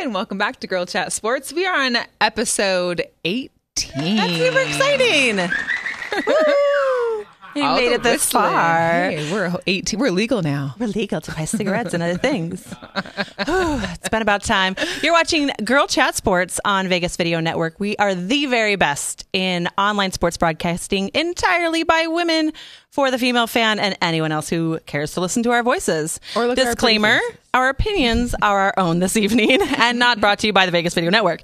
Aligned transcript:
And 0.00 0.14
welcome 0.14 0.38
back 0.38 0.60
to 0.60 0.66
Girl 0.66 0.86
Chat 0.86 1.12
Sports. 1.12 1.52
We 1.52 1.66
are 1.66 1.78
on 1.78 1.98
episode 2.22 3.02
18. 3.26 3.50
That's 3.98 4.32
super 4.32 4.60
exciting. 4.60 5.36
You 7.54 7.64
All 7.64 7.76
made 7.76 7.92
it 7.92 8.02
this 8.02 8.22
whistling. 8.22 8.44
far. 8.52 9.10
Hey, 9.10 9.32
we're 9.32 9.52
18. 9.66 9.98
We're 9.98 10.10
legal 10.12 10.40
now. 10.42 10.74
We're 10.78 10.86
legal 10.86 11.20
to 11.20 11.32
buy 11.32 11.44
cigarettes 11.46 11.92
and 11.94 12.02
other 12.02 12.16
things. 12.18 12.72
it's 13.38 14.08
been 14.08 14.22
about 14.22 14.44
time. 14.44 14.76
You're 15.02 15.12
watching 15.12 15.50
Girl 15.64 15.86
Chat 15.86 16.14
Sports 16.14 16.60
on 16.64 16.86
Vegas 16.88 17.16
Video 17.16 17.40
Network. 17.40 17.80
We 17.80 17.96
are 17.96 18.14
the 18.14 18.46
very 18.46 18.76
best 18.76 19.26
in 19.32 19.68
online 19.76 20.12
sports 20.12 20.36
broadcasting 20.36 21.10
entirely 21.14 21.82
by 21.82 22.06
women 22.06 22.52
for 22.90 23.10
the 23.10 23.18
female 23.18 23.46
fan 23.46 23.78
and 23.80 23.96
anyone 24.00 24.32
else 24.32 24.48
who 24.48 24.78
cares 24.86 25.12
to 25.14 25.20
listen 25.20 25.42
to 25.42 25.50
our 25.50 25.62
voices. 25.62 26.20
Or 26.36 26.46
look 26.46 26.58
at 26.58 26.66
our 26.66 26.72
Disclaimer 26.74 27.18
our 27.52 27.68
opinions 27.68 28.32
are 28.42 28.60
our 28.60 28.74
own 28.76 29.00
this 29.00 29.16
evening 29.16 29.58
and 29.76 29.98
not 29.98 30.20
brought 30.20 30.38
to 30.40 30.46
you 30.46 30.52
by 30.52 30.66
the 30.66 30.72
Vegas 30.72 30.94
Video 30.94 31.10
Network. 31.10 31.40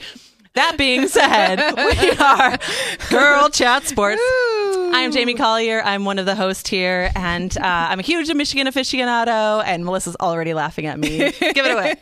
That 0.55 0.79
being 0.79 1.09
said, 1.09 1.57
we 1.77 2.11
are 2.19 2.59
Girl 3.11 3.49
Chat 3.51 3.85
Sports. 3.85 4.23
I'm 4.97 5.13
Jamie 5.13 5.35
Collier. 5.35 5.83
I'm 5.85 6.07
one 6.07 6.19
of 6.19 6.25
the 6.25 6.35
hosts 6.35 6.71
here, 6.71 7.13
and 7.15 7.55
uh, 7.59 7.63
I'm 7.63 8.01
a 8.01 8.03
huge 8.03 8.33
Michigan 8.33 8.67
aficionado. 8.67 9.63
And 9.65 9.85
Melissa's 9.85 10.17
already 10.17 10.55
laughing 10.55 10.87
at 10.87 10.99
me. 10.99 11.19
Give 11.19 11.67
it 11.67 11.71
away. 11.71 11.97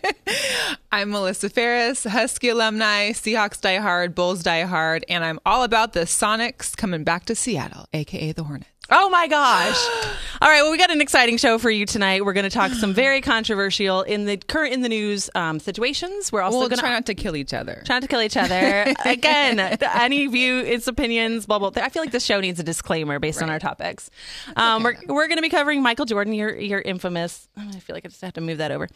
I'm 0.92 1.10
Melissa 1.10 1.50
Ferris, 1.50 2.04
Husky 2.04 2.50
alumni, 2.50 3.10
Seahawks 3.10 3.60
diehard, 3.60 4.14
Bulls 4.14 4.44
diehard, 4.44 5.02
and 5.08 5.24
I'm 5.24 5.40
all 5.44 5.64
about 5.64 5.92
the 5.92 6.02
Sonics 6.02 6.76
coming 6.76 7.02
back 7.02 7.24
to 7.26 7.34
Seattle, 7.34 7.86
aka 7.92 8.30
the 8.30 8.44
Hornets. 8.44 8.73
Oh 8.90 9.08
my 9.08 9.26
gosh! 9.26 9.76
All 10.42 10.48
right, 10.48 10.62
well, 10.62 10.70
we 10.70 10.76
got 10.76 10.90
an 10.90 11.00
exciting 11.00 11.38
show 11.38 11.58
for 11.58 11.70
you 11.70 11.86
tonight. 11.86 12.24
We're 12.24 12.34
going 12.34 12.44
to 12.44 12.50
talk 12.50 12.72
some 12.72 12.92
very 12.92 13.20
controversial 13.22 14.02
in 14.02 14.26
the 14.26 14.36
current 14.36 14.74
in 14.74 14.82
the 14.82 14.88
news 14.90 15.30
um, 15.34 15.58
situations. 15.58 16.30
We're 16.30 16.42
also 16.42 16.58
We'll 16.58 16.68
going 16.68 16.80
try 16.80 16.90
not 16.90 17.06
to 17.06 17.14
kill 17.14 17.34
each 17.34 17.54
other. 17.54 17.82
Try 17.86 17.96
not 17.96 18.02
to 18.02 18.08
kill 18.08 18.20
each 18.20 18.36
other 18.36 18.92
again. 19.06 19.58
any 19.58 20.26
view, 20.26 20.58
its 20.58 20.86
opinions, 20.86 21.46
blah 21.46 21.58
blah. 21.58 21.70
I 21.76 21.88
feel 21.88 22.02
like 22.02 22.12
this 22.12 22.24
show 22.24 22.40
needs 22.40 22.60
a 22.60 22.64
disclaimer 22.64 23.18
based 23.18 23.42
on 23.42 23.48
our 23.48 23.58
topics. 23.58 24.10
Um, 24.56 24.82
We're 24.82 24.96
we're 25.06 25.28
going 25.28 25.38
to 25.38 25.42
be 25.42 25.48
covering 25.50 25.82
Michael 25.82 26.04
Jordan, 26.04 26.34
your 26.34 26.54
your 26.54 26.80
infamous. 26.80 27.48
I 27.56 27.70
feel 27.78 27.94
like 27.94 28.04
I 28.04 28.08
just 28.08 28.20
have 28.20 28.34
to 28.34 28.40
move 28.40 28.58
that 28.58 28.70
over. 28.70 28.88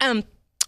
Um. 0.00 0.24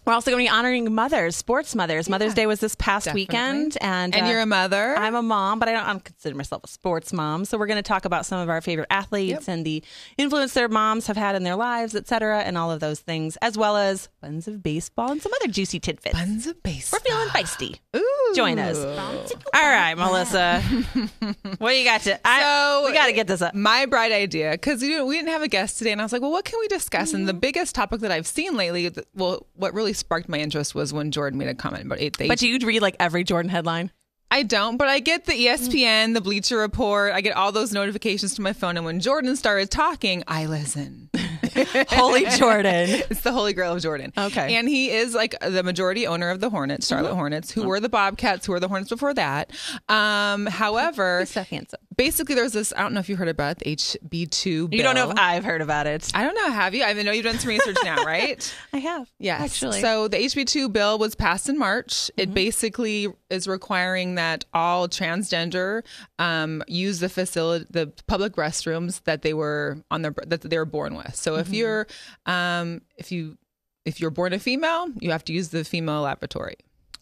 We're 0.07 0.13
also 0.13 0.31
going 0.31 0.45
to 0.45 0.49
be 0.49 0.55
honoring 0.57 0.95
mothers, 0.95 1.35
sports 1.35 1.75
mothers. 1.75 2.07
Mother's 2.07 2.33
Day 2.33 2.45
was 2.47 2.61
this 2.61 2.75
past 2.75 3.05
Definitely. 3.05 3.23
weekend, 3.23 3.77
and 3.81 4.15
And 4.15 4.25
uh, 4.25 4.29
you're 4.29 4.39
a 4.39 4.45
mother. 4.45 4.95
I'm 4.97 5.15
a 5.15 5.21
mom, 5.21 5.59
but 5.59 5.67
I 5.67 5.73
don't, 5.73 5.83
I 5.83 5.87
don't 5.91 6.03
consider 6.05 6.33
myself 6.33 6.63
a 6.63 6.67
sports 6.69 7.11
mom. 7.11 7.43
So 7.43 7.57
we're 7.57 7.67
going 7.67 7.75
to 7.75 7.83
talk 7.83 8.05
about 8.05 8.25
some 8.25 8.39
of 8.39 8.47
our 8.47 8.61
favorite 8.61 8.87
athletes 8.89 9.47
Yep. 9.47 9.53
and 9.53 9.65
the 9.65 9.83
influence 10.17 10.53
their 10.53 10.69
moms 10.69 11.07
have 11.07 11.17
had 11.17 11.35
in 11.35 11.43
their 11.43 11.57
lives, 11.57 11.93
et 11.93 12.07
cetera, 12.07 12.39
and 12.39 12.57
all 12.57 12.71
of 12.71 12.79
those 12.79 13.01
things, 13.01 13.35
as 13.41 13.57
well 13.57 13.75
as 13.75 14.07
buns 14.21 14.47
of 14.47 14.63
baseball 14.63 15.11
and 15.11 15.21
some 15.21 15.33
other 15.41 15.51
juicy 15.51 15.77
tidbits. 15.81 16.13
Buns 16.17 16.47
of 16.47 16.63
baseball. 16.63 17.01
We're 17.05 17.11
feeling 17.11 17.27
feisty. 17.27 17.79
Ooh. 17.97 18.06
Join 18.35 18.59
us. 18.59 18.77
All 18.77 19.61
right, 19.63 19.95
Melissa. 19.95 20.61
what 21.57 21.71
do 21.71 21.75
you 21.77 21.83
got 21.83 22.01
to? 22.01 22.19
I, 22.27 22.41
So- 22.41 22.85
we 22.87 22.93
got 22.93 23.07
to 23.07 23.13
get 23.13 23.27
this 23.27 23.41
up. 23.41 23.53
my 23.55 23.85
bright 23.85 24.11
idea 24.11 24.51
because 24.51 24.81
you 24.83 24.97
know, 24.97 25.05
we 25.05 25.15
didn't 25.17 25.29
have 25.29 25.41
a 25.41 25.47
guest 25.47 25.77
today 25.77 25.91
and 25.91 25.99
i 26.01 26.03
was 26.03 26.11
like 26.13 26.21
well 26.21 26.31
what 26.31 26.45
can 26.45 26.59
we 26.59 26.67
discuss 26.67 27.13
and 27.13 27.27
the 27.27 27.31
Mm-hmm. 27.31 27.39
biggest 27.39 27.75
topic 27.75 28.01
that 28.01 28.11
i've 28.11 28.27
seen 28.27 28.55
lately 28.55 28.91
well 29.15 29.45
what 29.55 29.73
really 29.73 29.93
sparked 29.93 30.29
my 30.29 30.37
interest 30.37 30.73
was 30.75 30.93
when 30.93 31.11
jordan 31.11 31.37
made 31.39 31.47
a 31.49 31.55
comment 31.55 31.85
about 31.85 31.99
eight 31.99 32.15
things. 32.15 32.27
But 32.29 32.41
you'd 32.41 32.63
read 32.63 32.81
like 32.81 32.95
every 32.99 33.23
Jordan 33.23 33.49
headline. 33.49 33.91
i 34.31 34.43
don't 34.43 34.77
but 34.77 34.87
i 34.87 34.99
get 34.99 35.25
the 35.25 35.33
E 35.33 35.47
espn 35.47 36.13
the 36.13 36.21
bleacher 36.21 36.57
report 36.57 37.13
i 37.13 37.21
get 37.21 37.35
all 37.35 37.51
those 37.51 37.71
notifications 37.73 38.35
to 38.35 38.41
my 38.41 38.53
phone 38.53 38.77
and 38.77 38.85
when 38.85 38.99
jordan 38.99 39.35
started 39.35 39.69
talking 39.71 40.23
i 40.27 40.45
listen 40.45 41.09
Holy 41.89 42.25
Jordan. 42.25 42.89
it's 43.09 43.21
the 43.21 43.31
holy 43.31 43.53
grail 43.53 43.73
of 43.73 43.81
jordan 43.81 44.11
Okay. 44.17 44.41
Mm-hmm. 44.41 44.49
and 44.55 44.69
he 44.69 44.91
is 44.91 45.13
like 45.13 45.35
the 45.39 45.63
majority 45.63 46.07
owner 46.07 46.29
of 46.29 46.39
the 46.39 46.49
hornets 46.49 46.87
charlotte 46.87 47.13
hornets 47.15 47.51
who 47.51 47.67
were 47.67 47.79
the 47.79 47.89
bobcats 47.89 48.45
who 48.45 48.51
were 48.51 48.59
the 48.59 48.67
hornets 48.67 48.89
before 48.89 49.13
that 49.13 49.51
um 49.89 50.45
however 50.45 51.25
so 51.25 51.41
handsome. 51.43 51.79
basically 51.95 52.35
there's 52.35 52.53
this 52.53 52.73
i 52.75 52.81
don't 52.81 52.93
know 52.93 52.99
if 52.99 53.09
you 53.09 53.15
heard 53.15 53.27
about 53.27 53.59
the 53.59 53.75
hb2 53.75 54.69
Bill. 54.69 54.77
You 54.77 54.83
don't 54.83 54.95
know 54.95 55.11
if 55.11 55.17
I've 55.19 55.43
heard 55.43 55.61
about 55.61 55.87
it. 55.87 56.11
I 56.13 56.23
don't 56.23 56.35
know. 56.35 56.51
Have 56.51 56.73
you? 56.75 56.83
I 56.83 56.93
know 56.93 57.11
you've 57.11 57.25
done 57.25 57.39
some 57.39 57.49
research 57.49 57.77
now, 57.83 58.03
right? 58.03 58.53
I 58.73 58.77
have. 58.79 59.09
Yes. 59.19 59.41
Actually. 59.41 59.81
So 59.81 60.07
the 60.07 60.17
HB2 60.17 60.71
bill 60.71 60.97
was 60.99 61.15
passed 61.15 61.49
in 61.49 61.57
March. 61.57 61.87
Mm-hmm. 61.93 62.21
It 62.21 62.33
basically 62.33 63.07
is 63.29 63.47
requiring 63.47 64.15
that 64.15 64.45
all 64.53 64.87
transgender 64.87 65.83
um, 66.19 66.63
use 66.67 66.99
the 66.99 67.09
facility, 67.09 67.65
the 67.69 67.91
public 68.07 68.33
restrooms 68.35 69.03
that 69.03 69.21
they 69.21 69.33
were 69.33 69.77
on 69.91 70.01
their 70.01 70.13
that 70.25 70.41
they 70.41 70.57
were 70.57 70.65
born 70.65 70.95
with. 70.95 71.15
So 71.15 71.33
Mm-hmm. 71.33 71.41
if 71.41 71.49
you're 71.53 71.87
um, 72.25 72.81
if 72.97 73.11
you 73.11 73.37
if 73.85 73.99
you're 74.01 74.11
born 74.11 74.33
a 74.33 74.39
female, 74.39 74.87
you 74.99 75.11
have 75.11 75.23
to 75.25 75.33
use 75.33 75.49
the 75.49 75.63
female 75.63 76.01
lavatory. 76.01 76.55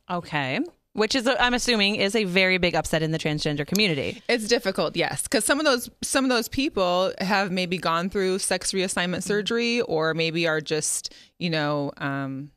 Okay. 0.09 0.59
Which 0.93 1.13
is, 1.13 1.27
I'm 1.27 1.53
assuming, 1.53 1.95
is 1.97 2.15
a 2.15 2.23
very 2.23 2.57
big 2.57 2.73
upset 2.73 3.03
in 3.03 3.11
the 3.11 3.17
transgender 3.19 3.67
community. 3.67 4.21
It's 4.29 4.47
difficult, 4.47 4.95
yes, 4.95 5.23
because 5.23 5.43
some 5.43 5.59
of 5.59 5.65
those 5.65 5.89
some 6.01 6.23
of 6.23 6.29
those 6.29 6.47
people 6.47 7.11
have 7.19 7.51
maybe 7.51 7.77
gone 7.77 8.09
through 8.09 8.39
sex 8.39 8.71
reassignment 8.71 9.23
surgery, 9.23 9.81
or 9.81 10.13
maybe 10.13 10.47
are 10.47 10.61
just 10.61 11.13
you 11.37 11.49
know 11.49 11.91
um, 11.97 12.49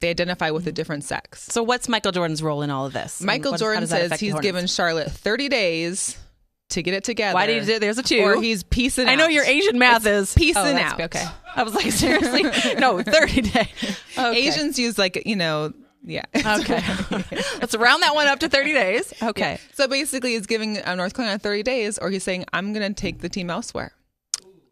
they 0.00 0.10
identify 0.10 0.50
with 0.50 0.66
a 0.66 0.72
different 0.72 1.04
sex. 1.04 1.42
So, 1.44 1.62
what's 1.62 1.88
Michael 1.88 2.12
Jordan's 2.12 2.42
role 2.42 2.62
in 2.62 2.70
all 2.70 2.86
of 2.86 2.92
this? 2.92 3.20
Michael 3.20 3.52
what- 3.52 3.60
Jordan 3.60 3.86
says 3.86 4.18
he's 4.20 4.38
given 4.40 4.66
Charlotte 4.66 5.10
30 5.10 5.48
days 5.48 6.18
to 6.70 6.82
get 6.82 6.94
it 6.94 7.04
together. 7.04 7.34
Why 7.34 7.46
do 7.46 7.54
you 7.54 7.64
do? 7.64 7.78
There's 7.78 7.98
a 7.98 8.02
two. 8.02 8.20
Or 8.20 8.40
he's 8.40 8.62
piecing. 8.62 9.06
Out? 9.06 9.12
I 9.12 9.14
know 9.14 9.26
your 9.26 9.44
Asian 9.44 9.78
math 9.78 10.06
is 10.06 10.34
piecing 10.34 10.62
oh, 10.62 10.76
out. 10.76 11.00
Okay, 11.00 11.24
I 11.54 11.62
was 11.62 11.74
like, 11.74 11.92
seriously, 11.92 12.42
no, 12.78 13.02
thirty 13.02 13.42
day. 13.42 13.68
Okay. 14.18 14.46
Asians 14.46 14.78
use 14.78 14.98
like 14.98 15.22
you 15.26 15.36
know, 15.36 15.72
yeah. 16.02 16.24
Okay, 16.36 16.82
let's 17.60 17.74
round 17.74 18.02
that 18.02 18.14
one 18.14 18.26
up 18.26 18.40
to 18.40 18.48
thirty 18.48 18.72
days. 18.72 19.12
Okay, 19.22 19.58
So 19.72 19.88
basically, 19.88 20.32
he's 20.32 20.46
giving 20.46 20.82
uh, 20.82 20.94
North 20.94 21.14
Carolina 21.14 21.38
30 21.38 21.62
days, 21.62 21.98
or 21.98 22.10
he's 22.10 22.22
saying, 22.22 22.44
"I'm 22.52 22.72
going 22.72 22.94
to 22.94 23.00
take 23.00 23.20
the 23.20 23.28
team 23.28 23.50
elsewhere." 23.50 23.92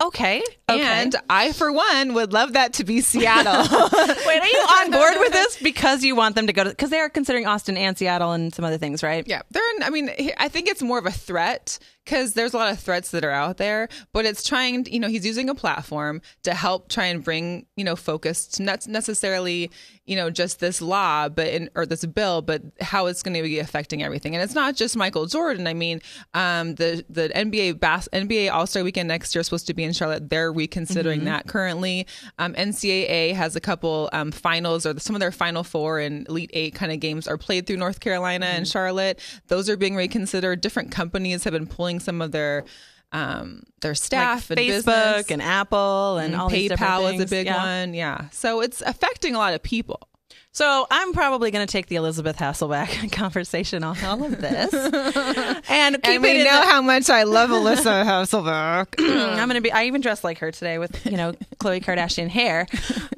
Okay, 0.08 0.42
okay. 0.68 0.82
And 0.82 1.14
I, 1.28 1.52
for 1.52 1.72
one, 1.72 2.14
would 2.14 2.32
love 2.32 2.54
that 2.54 2.74
to 2.74 2.84
be 2.84 3.00
Seattle. 3.00 3.52
Wait, 4.26 4.40
are 4.40 4.46
you 4.46 4.58
on 4.80 4.90
board 4.90 5.14
with 5.18 5.32
this 5.32 5.58
because 5.62 6.04
you 6.04 6.16
want 6.16 6.34
them 6.34 6.46
to 6.46 6.52
go 6.52 6.64
to? 6.64 6.70
Because 6.70 6.90
they 6.90 6.98
are 6.98 7.08
considering 7.08 7.46
Austin 7.46 7.76
and 7.76 7.96
Seattle 7.96 8.32
and 8.32 8.54
some 8.54 8.64
other 8.64 8.78
things, 8.78 9.02
right? 9.02 9.26
Yeah, 9.26 9.42
they're. 9.50 9.76
In, 9.76 9.82
I 9.82 9.90
mean, 9.90 10.10
I 10.38 10.48
think 10.48 10.68
it's 10.68 10.82
more 10.82 10.98
of 10.98 11.06
a 11.06 11.10
threat 11.10 11.78
because 12.04 12.34
there's 12.34 12.54
a 12.54 12.56
lot 12.56 12.72
of 12.72 12.78
threats 12.78 13.10
that 13.12 13.24
are 13.24 13.30
out 13.30 13.56
there. 13.56 13.88
But 14.12 14.24
it's 14.24 14.42
trying. 14.42 14.86
You 14.86 15.00
know, 15.00 15.08
he's 15.08 15.26
using 15.26 15.48
a 15.48 15.54
platform 15.54 16.20
to 16.42 16.54
help 16.54 16.88
try 16.88 17.06
and 17.06 17.22
bring 17.22 17.66
you 17.76 17.84
know 17.84 17.96
focus 17.96 18.46
to 18.48 18.62
not 18.62 18.86
necessarily 18.86 19.70
you 20.06 20.16
know 20.16 20.30
just 20.30 20.60
this 20.60 20.80
law, 20.82 21.28
but 21.28 21.46
in 21.48 21.70
or 21.74 21.86
this 21.86 22.04
bill, 22.04 22.42
but 22.42 22.62
how 22.80 23.06
it's 23.06 23.22
going 23.22 23.34
to 23.34 23.42
be 23.42 23.58
affecting 23.58 24.02
everything. 24.02 24.34
And 24.34 24.42
it's 24.42 24.54
not 24.54 24.74
just 24.74 24.96
Michael 24.96 25.26
Jordan. 25.26 25.66
I 25.66 25.74
mean, 25.74 26.00
um, 26.34 26.74
the 26.74 27.04
the 27.08 27.28
NBA 27.34 27.80
bas- 27.80 28.08
NBA 28.12 28.52
All 28.52 28.66
Star 28.66 28.82
Weekend 28.82 29.08
next 29.08 29.34
year 29.34 29.40
is 29.40 29.46
supposed 29.46 29.66
to 29.68 29.74
be 29.74 29.84
in 29.84 29.92
Charlotte. 29.92 30.28
They're 30.28 30.52
reconsidering 30.52 31.24
that 31.24 31.46
currently. 31.46 32.06
Um, 32.38 32.54
NCAA 32.54 33.34
has 33.34 33.56
a 33.56 33.60
couple 33.60 34.08
um, 34.12 34.32
finals 34.32 34.86
or 34.86 34.98
some 34.98 35.14
of 35.16 35.20
their 35.20 35.32
Final 35.32 35.64
Four 35.64 35.98
and 36.00 36.28
Elite 36.28 36.50
Eight 36.52 36.74
kind 36.74 36.92
of 36.92 37.00
games 37.00 37.28
are 37.28 37.38
played 37.38 37.66
through 37.66 37.76
North 37.76 38.00
Carolina 38.00 38.46
and 38.46 38.66
Charlotte. 38.66 39.20
Those 39.48 39.68
are 39.68 39.76
being 39.76 39.94
reconsidered. 39.94 40.60
Different 40.60 40.90
companies 40.90 41.44
have 41.44 41.52
been 41.52 41.66
pulling 41.66 41.91
some 42.00 42.20
of 42.22 42.32
their 42.32 42.64
um, 43.12 43.62
their 43.82 43.94
staff 43.94 44.48
Like 44.48 44.58
and 44.58 44.68
Facebook 44.68 44.84
business. 45.16 45.30
and 45.30 45.42
Apple 45.42 46.16
and, 46.16 46.34
all 46.34 46.48
these 46.48 46.70
PayPal 46.70 47.12
is 47.14 47.20
a 47.20 47.26
big 47.26 47.44
Yeah. 47.46 47.56
one. 47.82 47.92
Yeah, 47.94 48.30
so 48.30 48.60
it's 48.62 48.80
affecting 48.80 49.34
a 49.34 49.38
lot 49.38 49.52
of 49.54 49.62
people. 49.62 50.08
So 50.54 50.86
I'm 50.90 51.14
probably 51.14 51.50
going 51.50 51.66
to 51.66 51.70
take 51.70 51.86
the 51.86 51.96
Elizabeth 51.96 52.36
Hasselbeck 52.36 53.10
conversation 53.12 53.82
on 53.82 53.96
all 54.04 54.22
of 54.22 54.38
this, 54.40 54.72
and 54.74 55.94
keep 55.96 56.04
And 56.04 56.04
it 56.04 56.20
we 56.20 56.38
in 56.40 56.44
know 56.44 56.60
the- 56.60 56.66
how 56.66 56.82
much 56.82 57.08
I 57.08 57.22
love 57.22 57.48
Alyssa 57.48 58.04
Hasselbeck. 58.04 58.94
I'm 59.38 59.48
gonna 59.48 59.62
be. 59.62 59.72
I 59.72 59.84
even 59.86 60.02
dressed 60.02 60.24
like 60.24 60.38
her 60.38 60.50
today 60.52 60.76
with 60.78 61.06
you 61.06 61.16
know 61.16 61.32
Khloe 61.58 61.82
Kardashian 61.82 62.28
hair, 62.28 62.66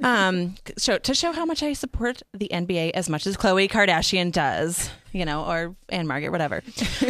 um, 0.02 0.54
show, 0.78 0.98
to 0.98 1.12
show 1.14 1.32
how 1.32 1.44
much 1.44 1.62
I 1.64 1.72
support 1.72 2.22
the 2.32 2.48
NBA 2.52 2.92
as 2.94 3.08
much 3.10 3.26
as 3.26 3.36
Khloe 3.36 3.68
Kardashian 3.68 4.30
does. 4.30 4.88
You 5.12 5.24
know, 5.24 5.44
or 5.44 5.76
Ann-Margret, 5.90 6.30
whatever. 6.30 6.60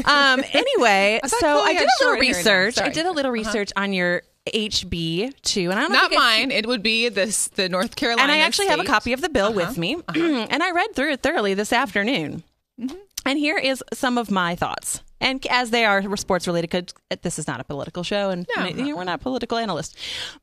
Um, 0.05 0.45
anyway, 0.53 1.21
thought 1.25 1.31
so 1.41 1.47
Khloe 1.47 1.63
I 1.65 1.73
did 1.73 1.83
a 1.83 1.85
little 1.85 1.89
short 2.01 2.23
hair 2.23 2.33
now. 2.33 2.39
research. 2.39 2.79
I 2.79 2.89
did 2.91 3.07
a 3.07 3.13
little 3.13 3.31
research 3.31 3.73
on 3.77 3.93
your 3.95 4.23
HB2, 4.53 5.71
and 5.71 5.79
I 5.79 5.83
don't 5.83 5.93
Not 5.93 6.13
mine. 6.13 6.51
It 6.51 6.67
would 6.67 6.83
be 6.83 7.09
this 7.09 7.49
the 7.49 7.69
North 7.69 7.97
Carolina. 7.97 8.25
and 8.25 8.33
I 8.33 8.45
actually 8.45 8.69
have 8.69 8.81
a 8.81 8.85
copy 8.85 9.13
of 9.13 9.21
the 9.21 9.29
bill 9.29 9.53
with 9.53 9.71
uh-huh. 9.71 9.81
me, 9.81 9.95
uh-huh. 9.97 10.47
and 10.51 10.63
I 10.63 10.71
read 10.73 10.95
through 10.95 11.13
it 11.13 11.23
thoroughly 11.23 11.55
this 11.55 11.73
afternoon. 11.73 12.43
Mm-hmm. 12.81 12.97
And 13.27 13.39
here 13.39 13.57
is 13.57 13.83
some 13.93 14.19
of 14.19 14.31
my 14.31 14.55
thoughts. 14.55 15.03
And 15.21 15.45
as 15.49 15.71
they 15.71 15.87
are 15.87 16.17
sports 16.17 16.47
related, 16.47 16.71
because 16.71 17.21
this 17.23 17.39
is 17.39 17.47
not 17.47 17.59
a 17.59 17.65
political 17.65 18.03
show, 18.03 18.29
and 18.29 18.47
No. 18.55 18.95
we're 18.95 19.05
not 19.05 19.23
political 19.23 19.57
analysts. 19.57 19.95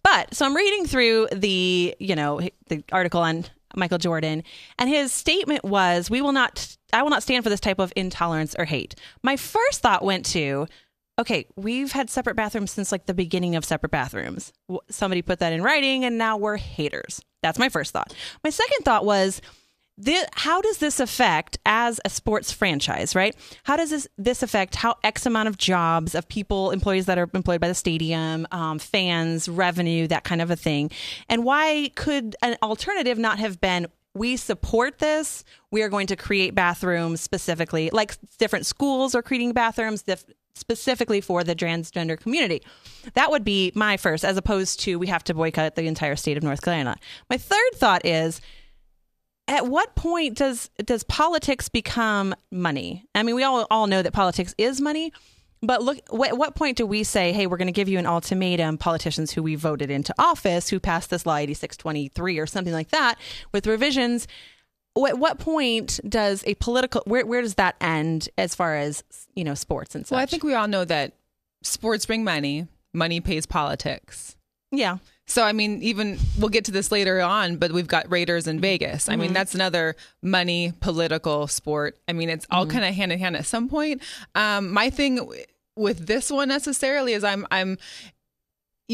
But 0.04 0.34
so 0.34 0.46
I'm 0.46 0.56
reading 0.56 0.88
through 0.88 1.28
the, 1.32 1.96
you 2.00 2.16
know, 2.16 2.42
the 2.70 2.84
article 2.92 3.22
on 3.22 3.46
Michael 3.76 4.00
Jordan, 4.00 4.44
and 4.80 4.90
his 4.90 5.14
statement 5.14 5.64
was, 5.64 6.10
"We 6.10 6.22
will 6.22 6.32
not, 6.32 6.76
I 6.92 7.04
will 7.04 7.12
not 7.12 7.22
stand 7.22 7.44
for 7.44 7.50
this 7.50 7.60
type 7.60 7.80
of 7.80 7.94
intolerance 7.96 8.56
or 8.58 8.66
hate." 8.66 8.96
My 9.22 9.38
first 9.38 9.82
thought 9.82 10.04
went 10.04 10.26
to, 10.28 10.68
okay, 11.20 11.46
we've 11.56 11.92
had 11.92 12.10
separate 12.10 12.36
bathrooms 12.36 12.72
since 12.72 12.92
like 12.92 13.06
the 13.06 13.14
beginning 13.14 13.56
of 13.56 13.66
separate 13.66 13.92
bathrooms. 13.92 14.52
Somebody 14.90 15.22
put 15.22 15.40
that 15.40 15.54
in 15.54 15.62
writing, 15.62 16.06
and 16.06 16.18
now 16.18 16.38
we're 16.38 16.58
haters. 16.58 17.22
That's 17.44 17.60
my 17.60 17.70
first 17.70 17.92
thought. 17.92 18.14
My 18.44 18.50
second 18.50 18.84
thought 18.84 19.06
was 19.06 19.42
This, 19.98 20.26
how 20.34 20.62
does 20.62 20.78
this 20.78 21.00
affect 21.00 21.60
as 21.66 22.00
a 22.06 22.10
sports 22.10 22.52
franchise, 22.52 23.14
right? 23.14 23.36
How 23.64 23.76
does 23.76 23.92
this, 23.92 24.08
this 24.18 24.42
affect 24.42 24.76
how 24.76 24.96
X 25.04 25.26
amount 25.28 25.50
of 25.50 25.58
jobs 25.58 26.16
of 26.16 26.28
people, 26.28 26.72
employees 26.72 27.06
that 27.06 27.20
are 27.20 27.30
employed 27.34 27.62
by 27.62 27.68
the 27.68 27.76
stadium, 27.76 28.48
um, 28.52 28.80
fans, 28.80 29.48
revenue, 29.48 30.08
that 30.08 30.24
kind 30.24 30.42
of 30.42 30.50
a 30.50 30.56
thing? 30.56 30.90
And 31.30 31.44
why 31.44 31.92
could 31.96 32.36
an 32.42 32.58
alternative 32.64 33.20
not 33.20 33.38
have 33.38 33.62
been 33.62 33.88
we 34.14 34.36
support 34.36 35.00
this. 35.00 35.46
We 35.72 35.84
are 35.84 35.90
going 35.90 36.08
to 36.08 36.16
create 36.18 36.54
bathrooms 36.54 37.22
specifically, 37.22 37.90
like 37.94 38.18
different 38.40 38.66
schools 38.66 39.16
are 39.16 39.22
creating 39.22 39.54
bathrooms 39.54 40.04
specifically 40.56 41.22
for 41.22 41.44
the 41.44 41.56
transgender 41.56 42.20
community. 42.20 42.62
That 43.14 43.32
would 43.32 43.44
be 43.44 43.72
my 43.76 43.98
first, 43.98 44.24
as 44.24 44.38
opposed 44.38 44.80
to 44.82 44.98
we 44.98 45.08
have 45.08 45.24
to 45.26 45.34
boycott 45.34 45.76
the 45.76 45.88
entire 45.88 46.16
state 46.16 46.38
of 46.38 46.44
North 46.44 46.62
Carolina. 46.62 46.98
My 47.30 47.38
third 47.38 47.72
thought 47.76 48.06
is 48.06 48.42
at 49.48 49.68
what 49.68 49.96
point 49.96 50.38
does 50.38 50.70
does 50.86 51.04
politics 51.04 51.68
become 51.70 52.36
money? 52.52 53.06
I 53.16 53.24
mean, 53.24 53.36
we 53.36 53.44
all 53.44 53.68
all 53.72 53.88
know 53.88 54.02
that 54.02 54.14
politics 54.14 54.54
is 54.58 54.80
money, 54.80 55.12
but 55.62 55.84
look, 55.84 55.98
at 55.98 56.38
what 56.38 56.56
point 56.56 56.78
do 56.78 56.86
we 56.86 57.04
say, 57.04 57.34
"Hey, 57.34 57.48
we're 57.48 57.58
going 57.58 57.68
to 57.68 57.72
give 57.72 57.90
you 57.90 58.00
an 58.00 58.06
ultimatum"? 58.06 58.78
Politicians 58.78 59.32
who 59.32 59.44
we 59.44 59.56
voted 59.56 59.90
into 59.90 60.14
office, 60.18 60.70
who 60.70 60.80
passed 60.80 61.10
this 61.10 61.26
law 61.26 61.36
eighty 61.36 61.54
six 61.54 61.76
twenty 61.76 62.08
three 62.08 62.40
or 62.40 62.48
something 62.48 62.74
like 62.74 62.90
that, 62.90 63.18
with 63.52 63.68
revisions. 63.68 64.28
At 65.08 65.18
what 65.18 65.40
point 65.40 66.00
does 66.08 66.44
a 66.46 66.56
political 66.56 67.02
where 67.06 67.26
where 67.26 67.42
does 67.42 67.56
that 67.56 67.76
end 67.80 68.30
as 68.38 68.54
far 68.56 68.76
as 68.76 69.04
you 69.36 69.44
know 69.44 69.54
sports 69.54 69.96
and 69.96 70.06
such? 70.06 70.16
Well, 70.16 70.22
I 70.22 70.26
think 70.26 70.44
we 70.44 70.54
all 70.54 70.68
know 70.68 70.86
that 70.86 71.14
sports 71.64 72.06
bring 72.06 72.24
money. 72.24 72.68
Money 72.94 73.22
pays 73.22 73.46
politics. 73.46 74.36
Yeah. 74.72 74.98
So 75.28 75.44
I 75.44 75.54
mean, 75.54 75.82
even 75.82 76.20
we'll 76.38 76.50
get 76.50 76.66
to 76.66 76.72
this 76.72 76.92
later 76.92 77.22
on, 77.22 77.56
but 77.56 77.72
we've 77.72 77.88
got 77.88 78.12
Raiders 78.12 78.48
in 78.48 78.60
Vegas. 78.60 79.08
I 79.08 79.14
mm-hmm. 79.14 79.22
mean, 79.22 79.34
that's 79.34 79.56
another 79.56 79.96
money 80.22 80.74
political 80.82 81.48
sport. 81.48 81.98
I 82.08 82.14
mean, 82.14 82.30
it's 82.30 82.46
all 82.52 82.64
mm-hmm. 82.64 82.72
kind 82.72 82.86
of 82.86 82.94
hand 82.94 83.14
in 83.14 83.20
hand 83.20 83.38
at 83.38 83.46
some 83.46 83.70
point. 83.70 84.02
Um, 84.36 84.72
my 84.72 84.90
thing 84.90 85.30
with 85.78 86.06
this 86.06 86.30
one 86.30 86.50
necessarily 86.50 87.14
is 87.14 87.24
I'm 87.24 87.48
I'm 87.50 87.78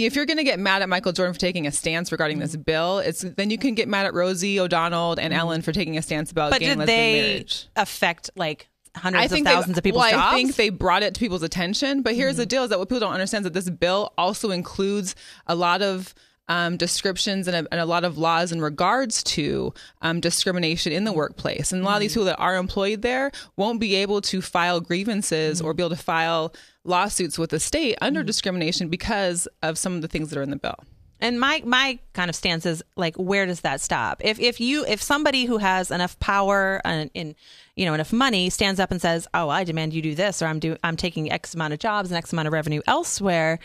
if 0.05 0.15
you're 0.15 0.25
going 0.25 0.37
to 0.37 0.43
get 0.43 0.59
mad 0.59 0.81
at 0.81 0.89
Michael 0.89 1.11
Jordan 1.11 1.33
for 1.33 1.39
taking 1.39 1.67
a 1.67 1.71
stance 1.71 2.11
regarding 2.11 2.39
this 2.39 2.53
mm-hmm. 2.53 2.61
bill, 2.61 2.99
it's 2.99 3.21
then 3.21 3.49
you 3.49 3.57
can 3.57 3.75
get 3.75 3.87
mad 3.87 4.05
at 4.05 4.13
Rosie 4.13 4.59
O'Donnell 4.59 5.13
and 5.13 5.31
mm-hmm. 5.31 5.39
Ellen 5.39 5.61
for 5.61 5.71
taking 5.71 5.97
a 5.97 6.01
stance 6.01 6.31
about 6.31 6.51
but 6.51 6.59
gay 6.59 6.75
did 6.75 6.79
they 6.87 7.21
marriage. 7.21 7.67
affect 7.75 8.29
like 8.35 8.69
hundreds 8.95 9.31
of 9.31 9.39
thousands 9.39 9.77
of 9.77 9.83
people's 9.83 10.01
well, 10.01 10.11
jobs? 10.11 10.33
I 10.33 10.35
think 10.35 10.55
they 10.55 10.69
brought 10.69 11.03
it 11.03 11.13
to 11.13 11.19
people's 11.19 11.43
attention. 11.43 12.01
But 12.01 12.15
here's 12.15 12.33
mm-hmm. 12.33 12.39
the 12.39 12.45
deal: 12.45 12.63
is 12.63 12.69
that 12.69 12.79
what 12.79 12.89
people 12.89 13.01
don't 13.01 13.13
understand 13.13 13.43
is 13.43 13.51
that 13.51 13.53
this 13.53 13.69
bill 13.69 14.13
also 14.17 14.51
includes 14.51 15.15
a 15.47 15.55
lot 15.55 15.81
of 15.81 16.13
um, 16.49 16.77
descriptions 16.77 17.47
and 17.47 17.55
a, 17.55 17.67
and 17.71 17.81
a, 17.81 17.85
lot 17.85 18.03
of 18.03 18.17
laws 18.17 18.51
in 18.51 18.61
regards 18.61 19.23
to 19.23 19.73
um, 20.01 20.19
discrimination 20.19 20.93
in 20.93 21.03
the 21.03 21.11
workplace. 21.11 21.71
And 21.71 21.81
a 21.81 21.85
lot 21.85 21.95
of 21.95 22.01
these 22.01 22.11
mm-hmm. 22.11 22.21
people 22.21 22.25
that 22.25 22.39
are 22.39 22.55
employed 22.55 23.01
there 23.01 23.31
won't 23.57 23.79
be 23.79 23.95
able 23.95 24.21
to 24.21 24.41
file 24.41 24.79
grievances 24.79 25.61
or 25.61 25.73
be 25.73 25.83
able 25.83 25.95
to 25.95 26.01
file 26.01 26.53
lawsuits 26.87 27.37
with 27.37 27.49
the 27.49 27.59
state 27.59 27.97
under 28.01 28.21
mm-hmm. 28.21 28.27
discrimination 28.27 28.89
because 28.89 29.47
of 29.61 29.77
some 29.77 29.95
of 29.95 30.01
the 30.01 30.07
things 30.07 30.29
that 30.29 30.39
are 30.39 30.43
in 30.43 30.49
the 30.49 30.57
bill. 30.57 30.79
And 31.19 31.39
my 31.39 31.63
my 31.65 31.97
kind 32.13 32.29
of 32.29 32.35
stance 32.35 32.65
is 32.65 32.83
like, 32.95 33.15
where 33.15 33.45
does 33.47 33.61
that 33.61 33.81
stop? 33.81 34.21
If 34.23 34.39
if 34.39 34.59
you 34.61 34.85
if 34.85 35.01
somebody 35.01 35.45
who 35.45 35.57
has 35.57 35.89
enough 35.89 36.19
power 36.19 36.79
and 36.85 37.09
in 37.13 37.35
you 37.75 37.85
know 37.85 37.95
enough 37.95 38.13
money 38.13 38.49
stands 38.51 38.79
up 38.79 38.91
and 38.91 39.01
says, 39.01 39.27
"Oh, 39.33 39.49
I 39.49 39.63
demand 39.63 39.93
you 39.93 40.01
do 40.01 40.13
this," 40.13 40.41
or 40.41 40.45
"I'm 40.45 40.59
do 40.59 40.77
I'm 40.83 40.95
taking 40.95 41.31
X 41.31 41.55
amount 41.55 41.73
of 41.73 41.79
jobs 41.79 42.11
and 42.11 42.17
X 42.17 42.33
amount 42.33 42.47
of 42.47 42.53
revenue 42.53 42.81
elsewhere," 42.85 43.57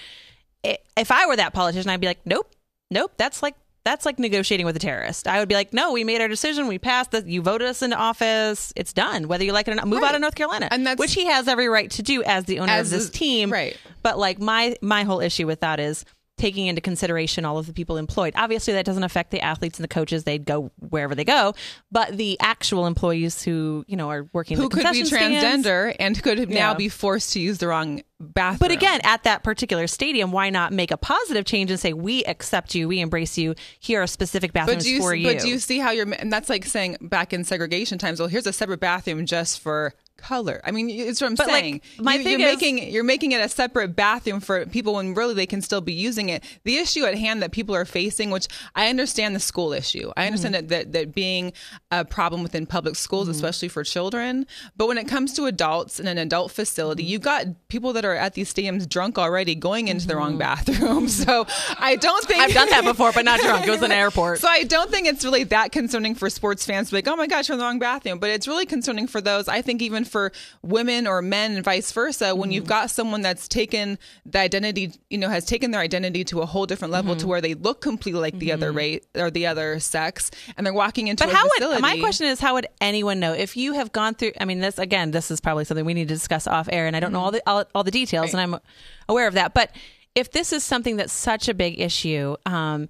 if 0.65 1.11
I 1.11 1.27
were 1.27 1.37
that 1.37 1.53
politician, 1.53 1.91
I'd 1.91 2.01
be 2.01 2.07
like, 2.07 2.21
"Nope, 2.25 2.55
nope, 2.91 3.13
that's 3.19 3.43
like 3.43 3.55
that's 3.85 4.07
like 4.07 4.19
negotiating 4.19 4.67
with 4.67 4.77
a 4.77 4.81
terrorist. 4.81 5.27
I 5.27 5.39
would 5.39 5.49
be 5.49 5.55
like, 5.55 5.73
no, 5.73 5.93
we 5.93 6.05
made 6.05 6.21
our 6.21 6.29
decision. 6.29 6.67
We 6.69 6.79
passed 6.79 7.11
that. 7.13 7.27
You 7.27 7.43
voted 7.43 7.69
us 7.69 7.83
into 7.83 7.97
office. 7.97 8.73
It's 8.77 8.93
done. 8.93 9.29
Whether 9.29 9.45
you 9.45 9.53
like 9.53 9.69
it 9.69 9.73
or 9.73 9.75
not, 9.75 9.89
move 9.89 10.03
right. 10.03 10.11
out 10.11 10.15
of 10.15 10.21
North 10.21 10.35
Carolina, 10.35 10.69
and 10.71 10.87
that's, 10.87 10.99
which 10.99 11.15
he 11.15 11.27
has 11.27 11.49
every 11.49 11.69
right 11.69 11.91
to 11.93 12.03
do 12.03 12.23
as 12.23 12.45
the 12.45 12.61
owner 12.61 12.73
as 12.73 12.93
of 12.93 12.99
this 12.99 13.11
team. 13.11 13.51
Right. 13.51 13.77
But 14.03 14.19
like 14.19 14.39
my 14.39 14.77
my 14.83 15.03
whole 15.05 15.21
issue 15.21 15.47
with 15.47 15.61
that 15.61 15.81
is 15.81 16.05
taking 16.43 16.67
into 16.67 16.81
consideration 16.81 17.45
all 17.45 17.57
of 17.57 17.69
the 17.69 17.73
people 17.73 17.97
employed. 17.97 18.33
Obviously, 18.37 18.73
that 18.73 18.85
doesn't 18.85 19.05
affect 19.05 19.31
the 19.31 19.41
athletes 19.41 19.79
and 19.79 19.85
the 19.85 19.89
coaches; 19.89 20.25
they 20.25 20.39
go 20.39 20.73
wherever 20.81 21.15
they 21.15 21.25
go. 21.25 21.55
But 21.93 22.17
the 22.17 22.37
actual 22.41 22.87
employees 22.89 23.45
who 23.45 23.85
you 23.87 23.97
know 23.97 24.11
are 24.11 24.29
working 24.33 24.57
who 24.57 24.69
could 24.69 24.83
be 24.91 25.03
transgender 25.05 25.93
stands, 25.93 25.97
and 26.01 26.21
could 26.21 26.51
now 26.51 26.71
yeah. 26.71 26.75
be 26.75 26.89
forced 26.89 27.33
to 27.35 27.41
use 27.41 27.59
the 27.59 27.69
wrong 27.69 28.03
bathroom. 28.19 28.59
But 28.59 28.73
again, 28.73 29.01
at 29.05 29.23
that 29.23 29.45
particular 29.45 29.87
stadium, 29.87 30.33
why 30.33 30.51
not 30.51 30.73
make 30.73 30.91
a 30.91 30.97
positive 30.97 31.45
change 31.45 31.71
and 31.71 31.79
say 31.79 31.93
we 31.93 32.25
accept 32.25 32.75
you, 32.75 32.89
we 32.89 33.01
embrace 33.01 33.39
you. 33.39 33.55
Here 33.79 34.03
are 34.03 34.09
specific 34.09 34.53
bathrooms 34.53 34.89
you, 34.89 35.01
for 35.01 35.15
you. 35.15 35.33
But 35.33 35.43
do 35.43 35.49
you 35.49 35.61
see 35.61 35.79
how 35.79 35.93
you're? 35.93 36.13
And 36.13 36.33
that's 36.33 36.49
like 36.49 36.65
saying 36.65 36.97
back 37.01 37.33
in 37.33 37.45
segregation 37.45 37.99
times. 37.99 38.19
Well, 38.19 38.29
here's 38.29 38.49
a 38.49 38.53
separate 38.53 38.81
bathroom 38.81 39.27
just 39.27 39.61
for 39.61 39.95
color. 40.17 40.61
I 40.65 40.71
mean, 40.71 40.89
it's 40.89 41.21
what 41.21 41.29
I'm 41.29 41.35
but 41.35 41.47
saying. 41.47 41.81
Like, 41.99 42.05
my 42.05 42.15
you, 42.15 42.25
thing 42.25 42.41
you're 42.41 42.49
is, 42.51 42.57
making 42.57 42.93
you're 42.93 43.05
making 43.05 43.33
it 43.33 43.41
a 43.41 43.49
separate 43.49 43.95
bathroom 43.97 44.41
for 44.41 44.67
people 44.67 44.95
when 44.95 45.15
really 45.15 45.35
they 45.35 45.47
can 45.47 45.61
still 45.61 45.81
be 45.81 45.93
using 45.93 46.29
it. 46.29 46.45
The 46.65 46.77
issue 46.77 47.05
at 47.05 47.17
hand 47.17 47.43
that 47.43 47.53
people 47.53 47.75
are 47.75 47.85
facing, 47.85 48.31
which 48.31 48.49
I 48.75 48.89
understand 48.89 49.35
the 49.35 49.41
school 49.41 49.73
issue. 49.73 50.13
I 50.17 50.27
understand 50.27 50.55
mm-hmm. 50.55 50.67
that, 50.69 50.93
that 50.93 50.93
that 50.93 51.15
being 51.15 51.53
a 51.91 52.05
problem 52.05 52.43
within 52.43 52.67
public 52.67 52.97
schools, 52.97 53.29
mm-hmm. 53.29 53.37
especially 53.37 53.69
for 53.69 53.85
children. 53.85 54.47
But 54.77 54.89
when 54.89 54.99
it 54.99 55.09
comes 55.09 55.35
to 55.35 55.47
adults 55.47 56.01
in 56.01 56.07
an 56.07 56.19
adult 56.19 56.53
facility, 56.53 57.03
mm-hmm. 57.03 57.11
you've 57.11 57.23
got 57.23 57.47
people 57.69 57.93
that 57.95 58.05
are 58.05 58.15
at 58.15 58.35
these 58.35 58.53
stadiums 58.53 58.89
drunk 58.89 59.19
already 59.19 59.55
going 59.55 59.89
into 59.89 60.07
the 60.07 60.17
wrong 60.17 60.39
mm-hmm. 60.39 60.39
bathroom. 60.39 61.09
So 61.23 61.47
I 61.79 61.97
don't 61.97 62.25
think 62.25 62.41
I've 62.41 62.53
done 62.53 62.71
that 62.71 62.85
before, 62.85 63.13
but 63.13 63.25
not 63.25 63.41
drunk. 63.45 63.67
It 63.67 63.71
was 63.71 63.83
an 63.83 63.93
airport. 63.93 64.41
So 64.41 64.49
I 64.49 64.65
don't 64.65 64.91
think 64.91 65.07
it's 65.07 65.25
really 65.25 65.45
that 65.45 65.71
concerning 65.71 66.15
for 66.15 66.29
sports 66.31 66.65
fans 66.65 66.89
to 66.89 66.93
be 66.93 66.99
like, 66.99 67.09
oh 67.09 67.17
my 67.17 67.27
gosh, 67.27 67.49
you're 67.49 67.55
in 67.55 67.59
the 67.59 67.65
wrong 67.65 67.79
bathroom. 67.79 68.19
But 68.19 68.31
it's 68.31 68.49
really 68.49 68.67
concerning 68.67 69.07
for 69.07 69.21
those. 69.21 69.47
I 69.47 69.63
think 69.63 69.83
even 69.83 70.02
for 70.05 70.33
women 70.63 71.07
or 71.07 71.23
men 71.23 71.53
and 71.53 71.65
vice 71.65 71.93
versa 71.93 72.35
when 72.35 72.49
mm-hmm. 72.49 72.53
you've 72.53 72.67
got 72.67 72.91
someone 72.91 73.23
that's 73.23 73.49
taken 73.49 73.99
the 74.27 74.39
identity 74.39 74.93
you 75.11 75.19
know 75.19 75.29
has 75.29 75.45
taken 75.45 75.71
their 75.71 75.81
identity 75.81 76.25
to 76.25 76.41
a 76.41 76.47
whole 76.47 76.67
different 76.67 76.93
level 76.93 77.13
mm-hmm. 77.13 77.21
to 77.21 77.27
where 77.27 77.41
they 77.41 77.55
look 77.55 77.81
completely 77.81 78.21
like 78.21 78.39
the 78.39 78.53
other 78.53 78.69
mm-hmm. 78.69 78.79
race 78.79 79.07
or 79.17 79.31
the 79.31 79.47
other 79.47 79.79
sex 79.81 80.31
and 80.57 80.67
they're 80.67 80.75
walking 80.75 81.09
into 81.09 81.25
but 81.25 81.33
how 81.33 81.49
facility. 81.49 81.75
would 81.75 81.83
my 81.83 81.99
question 81.99 82.27
is 82.27 82.41
how 82.41 82.55
would 82.55 82.67
anyone 82.81 83.21
know 83.21 83.33
if 83.33 83.57
you 83.57 83.73
have 83.73 83.93
gone 83.93 84.15
through 84.15 84.33
i 84.41 84.45
mean 84.45 84.61
this 84.61 84.79
again 84.79 85.11
this 85.11 85.31
is 85.31 85.41
probably 85.41 85.65
something 85.65 85.85
we 85.85 85.95
need 85.95 86.09
to 86.09 86.15
discuss 86.15 86.47
off 86.47 86.69
air 86.71 86.87
and 86.87 86.97
i 86.97 87.01
don't 87.01 87.13
know 87.13 87.21
all 87.21 87.31
the 87.31 87.43
all, 87.47 87.65
all 87.75 87.85
the 87.85 87.91
details 87.91 88.35
right. 88.35 88.43
and 88.43 88.55
i'm 88.55 88.61
aware 89.09 89.27
of 89.27 89.35
that 89.35 89.55
but 89.55 89.71
if 90.15 90.31
this 90.31 90.53
is 90.53 90.63
something 90.63 90.97
that's 90.97 91.13
such 91.13 91.49
a 91.49 91.55
big 91.55 91.81
issue 91.81 92.37
um 92.47 92.89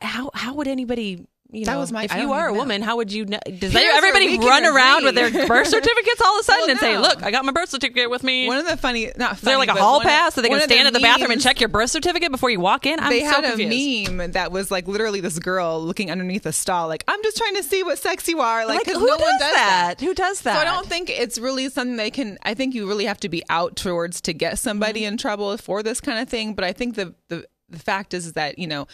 how 0.00 0.30
how 0.34 0.54
would 0.54 0.68
anybody 0.68 1.26
you 1.50 1.64
know, 1.64 1.72
that 1.72 1.78
was 1.78 1.90
my. 1.90 2.04
If 2.04 2.14
you 2.14 2.32
are 2.32 2.48
a 2.48 2.52
woman, 2.52 2.82
how 2.82 2.96
would 2.96 3.10
you? 3.10 3.24
know? 3.24 3.38
Does 3.46 3.74
everybody 3.74 4.38
run 4.38 4.66
around 4.66 5.04
with 5.04 5.14
their 5.14 5.30
birth 5.30 5.66
certificates 5.68 6.20
all 6.20 6.36
of 6.36 6.40
a 6.40 6.44
sudden 6.44 6.60
well, 6.60 6.70
and 6.70 6.80
no. 6.82 6.86
say, 6.86 6.98
"Look, 6.98 7.22
I 7.22 7.30
got 7.30 7.46
my 7.46 7.52
birth 7.52 7.70
certificate 7.70 8.10
with 8.10 8.22
me"? 8.22 8.46
One 8.46 8.58
of 8.58 8.66
the 8.66 8.76
funny, 8.76 9.10
not 9.16 9.30
funny, 9.30 9.32
is 9.36 9.40
there 9.40 9.56
like 9.56 9.70
a 9.70 9.74
hall 9.74 10.02
pass 10.02 10.34
so 10.34 10.42
they 10.42 10.50
can 10.50 10.60
stand 10.60 10.84
the 10.84 10.88
at 10.88 10.92
the 10.92 11.00
memes, 11.00 11.14
bathroom 11.14 11.30
and 11.30 11.40
check 11.40 11.58
your 11.58 11.70
birth 11.70 11.88
certificate 11.88 12.30
before 12.30 12.50
you 12.50 12.60
walk 12.60 12.84
in? 12.84 13.00
I'm 13.00 13.08
they 13.08 13.20
so 13.20 13.40
had 13.40 13.44
confused. 13.44 14.10
a 14.10 14.12
meme 14.12 14.32
that 14.32 14.52
was 14.52 14.70
like 14.70 14.86
literally 14.86 15.20
this 15.20 15.38
girl 15.38 15.82
looking 15.82 16.10
underneath 16.10 16.44
a 16.44 16.52
stall, 16.52 16.86
like, 16.86 17.02
"I'm 17.08 17.22
just 17.22 17.38
trying 17.38 17.54
to 17.56 17.62
see 17.62 17.82
what 17.82 17.98
sex 17.98 18.28
you 18.28 18.40
are." 18.40 18.66
Like, 18.66 18.86
like 18.86 18.94
who 18.94 19.06
no 19.06 19.16
does, 19.16 19.18
does 19.18 19.38
that? 19.38 19.94
that? 19.98 20.04
Who 20.04 20.14
does 20.14 20.42
that? 20.42 20.54
So 20.54 20.60
I 20.60 20.64
don't 20.64 20.86
think 20.86 21.08
it's 21.08 21.38
really 21.38 21.70
something 21.70 21.96
they 21.96 22.10
can. 22.10 22.36
I 22.42 22.52
think 22.52 22.74
you 22.74 22.86
really 22.86 23.06
have 23.06 23.20
to 23.20 23.30
be 23.30 23.42
out 23.48 23.74
towards 23.74 24.20
to 24.22 24.34
get 24.34 24.58
somebody 24.58 25.00
mm-hmm. 25.00 25.12
in 25.14 25.16
trouble 25.16 25.56
for 25.56 25.82
this 25.82 26.02
kind 26.02 26.18
of 26.18 26.28
thing. 26.28 26.52
But 26.52 26.64
I 26.64 26.74
think 26.74 26.96
the 26.96 27.14
the 27.28 27.46
the 27.70 27.78
fact 27.78 28.12
is, 28.12 28.26
is 28.26 28.32
that 28.34 28.58
you 28.58 28.66
know 28.66 28.86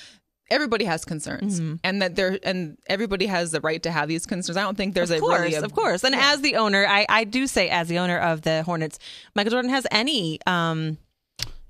everybody 0.50 0.84
has 0.84 1.04
concerns 1.04 1.60
mm-hmm. 1.60 1.76
and 1.82 2.02
that 2.02 2.16
there 2.16 2.38
and 2.42 2.76
everybody 2.86 3.26
has 3.26 3.50
the 3.50 3.60
right 3.60 3.82
to 3.82 3.90
have 3.90 4.08
these 4.08 4.26
concerns. 4.26 4.56
I 4.56 4.62
don't 4.62 4.76
think 4.76 4.94
there's 4.94 5.10
of 5.10 5.18
a 5.18 5.20
course, 5.20 5.40
really 5.40 5.54
a, 5.54 5.62
of 5.62 5.72
course. 5.72 6.04
And 6.04 6.14
yeah. 6.14 6.32
as 6.32 6.40
the 6.40 6.56
owner, 6.56 6.86
I, 6.86 7.06
I 7.08 7.24
do 7.24 7.46
say 7.46 7.68
as 7.68 7.88
the 7.88 7.98
owner 7.98 8.18
of 8.18 8.42
the 8.42 8.62
Hornets, 8.62 8.98
Michael 9.34 9.52
Jordan 9.52 9.70
has 9.70 9.86
any 9.90 10.38
um 10.46 10.98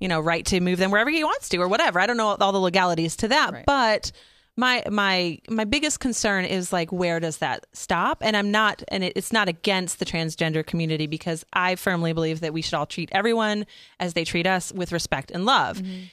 you 0.00 0.08
know 0.08 0.20
right 0.20 0.44
to 0.46 0.60
move 0.60 0.78
them 0.78 0.90
wherever 0.90 1.10
he 1.10 1.24
wants 1.24 1.48
to 1.50 1.58
or 1.58 1.68
whatever. 1.68 2.00
I 2.00 2.06
don't 2.06 2.16
know 2.16 2.36
all 2.40 2.52
the 2.52 2.60
legalities 2.60 3.16
to 3.16 3.28
that, 3.28 3.52
right. 3.52 3.66
but 3.66 4.12
my 4.56 4.82
my 4.90 5.38
my 5.48 5.64
biggest 5.64 6.00
concern 6.00 6.44
is 6.44 6.72
like 6.72 6.92
where 6.92 7.18
does 7.18 7.38
that 7.38 7.66
stop 7.72 8.18
and 8.20 8.36
i'm 8.36 8.50
not 8.50 8.82
and 8.88 9.02
it, 9.02 9.12
it's 9.16 9.32
not 9.32 9.48
against 9.48 9.98
the 9.98 10.04
transgender 10.04 10.64
community 10.64 11.06
because 11.06 11.44
i 11.52 11.74
firmly 11.74 12.12
believe 12.12 12.40
that 12.40 12.52
we 12.52 12.62
should 12.62 12.74
all 12.74 12.86
treat 12.86 13.08
everyone 13.12 13.66
as 13.98 14.14
they 14.14 14.24
treat 14.24 14.46
us 14.46 14.72
with 14.72 14.92
respect 14.92 15.30
and 15.30 15.44
love 15.44 15.78
mm-hmm. 15.78 16.04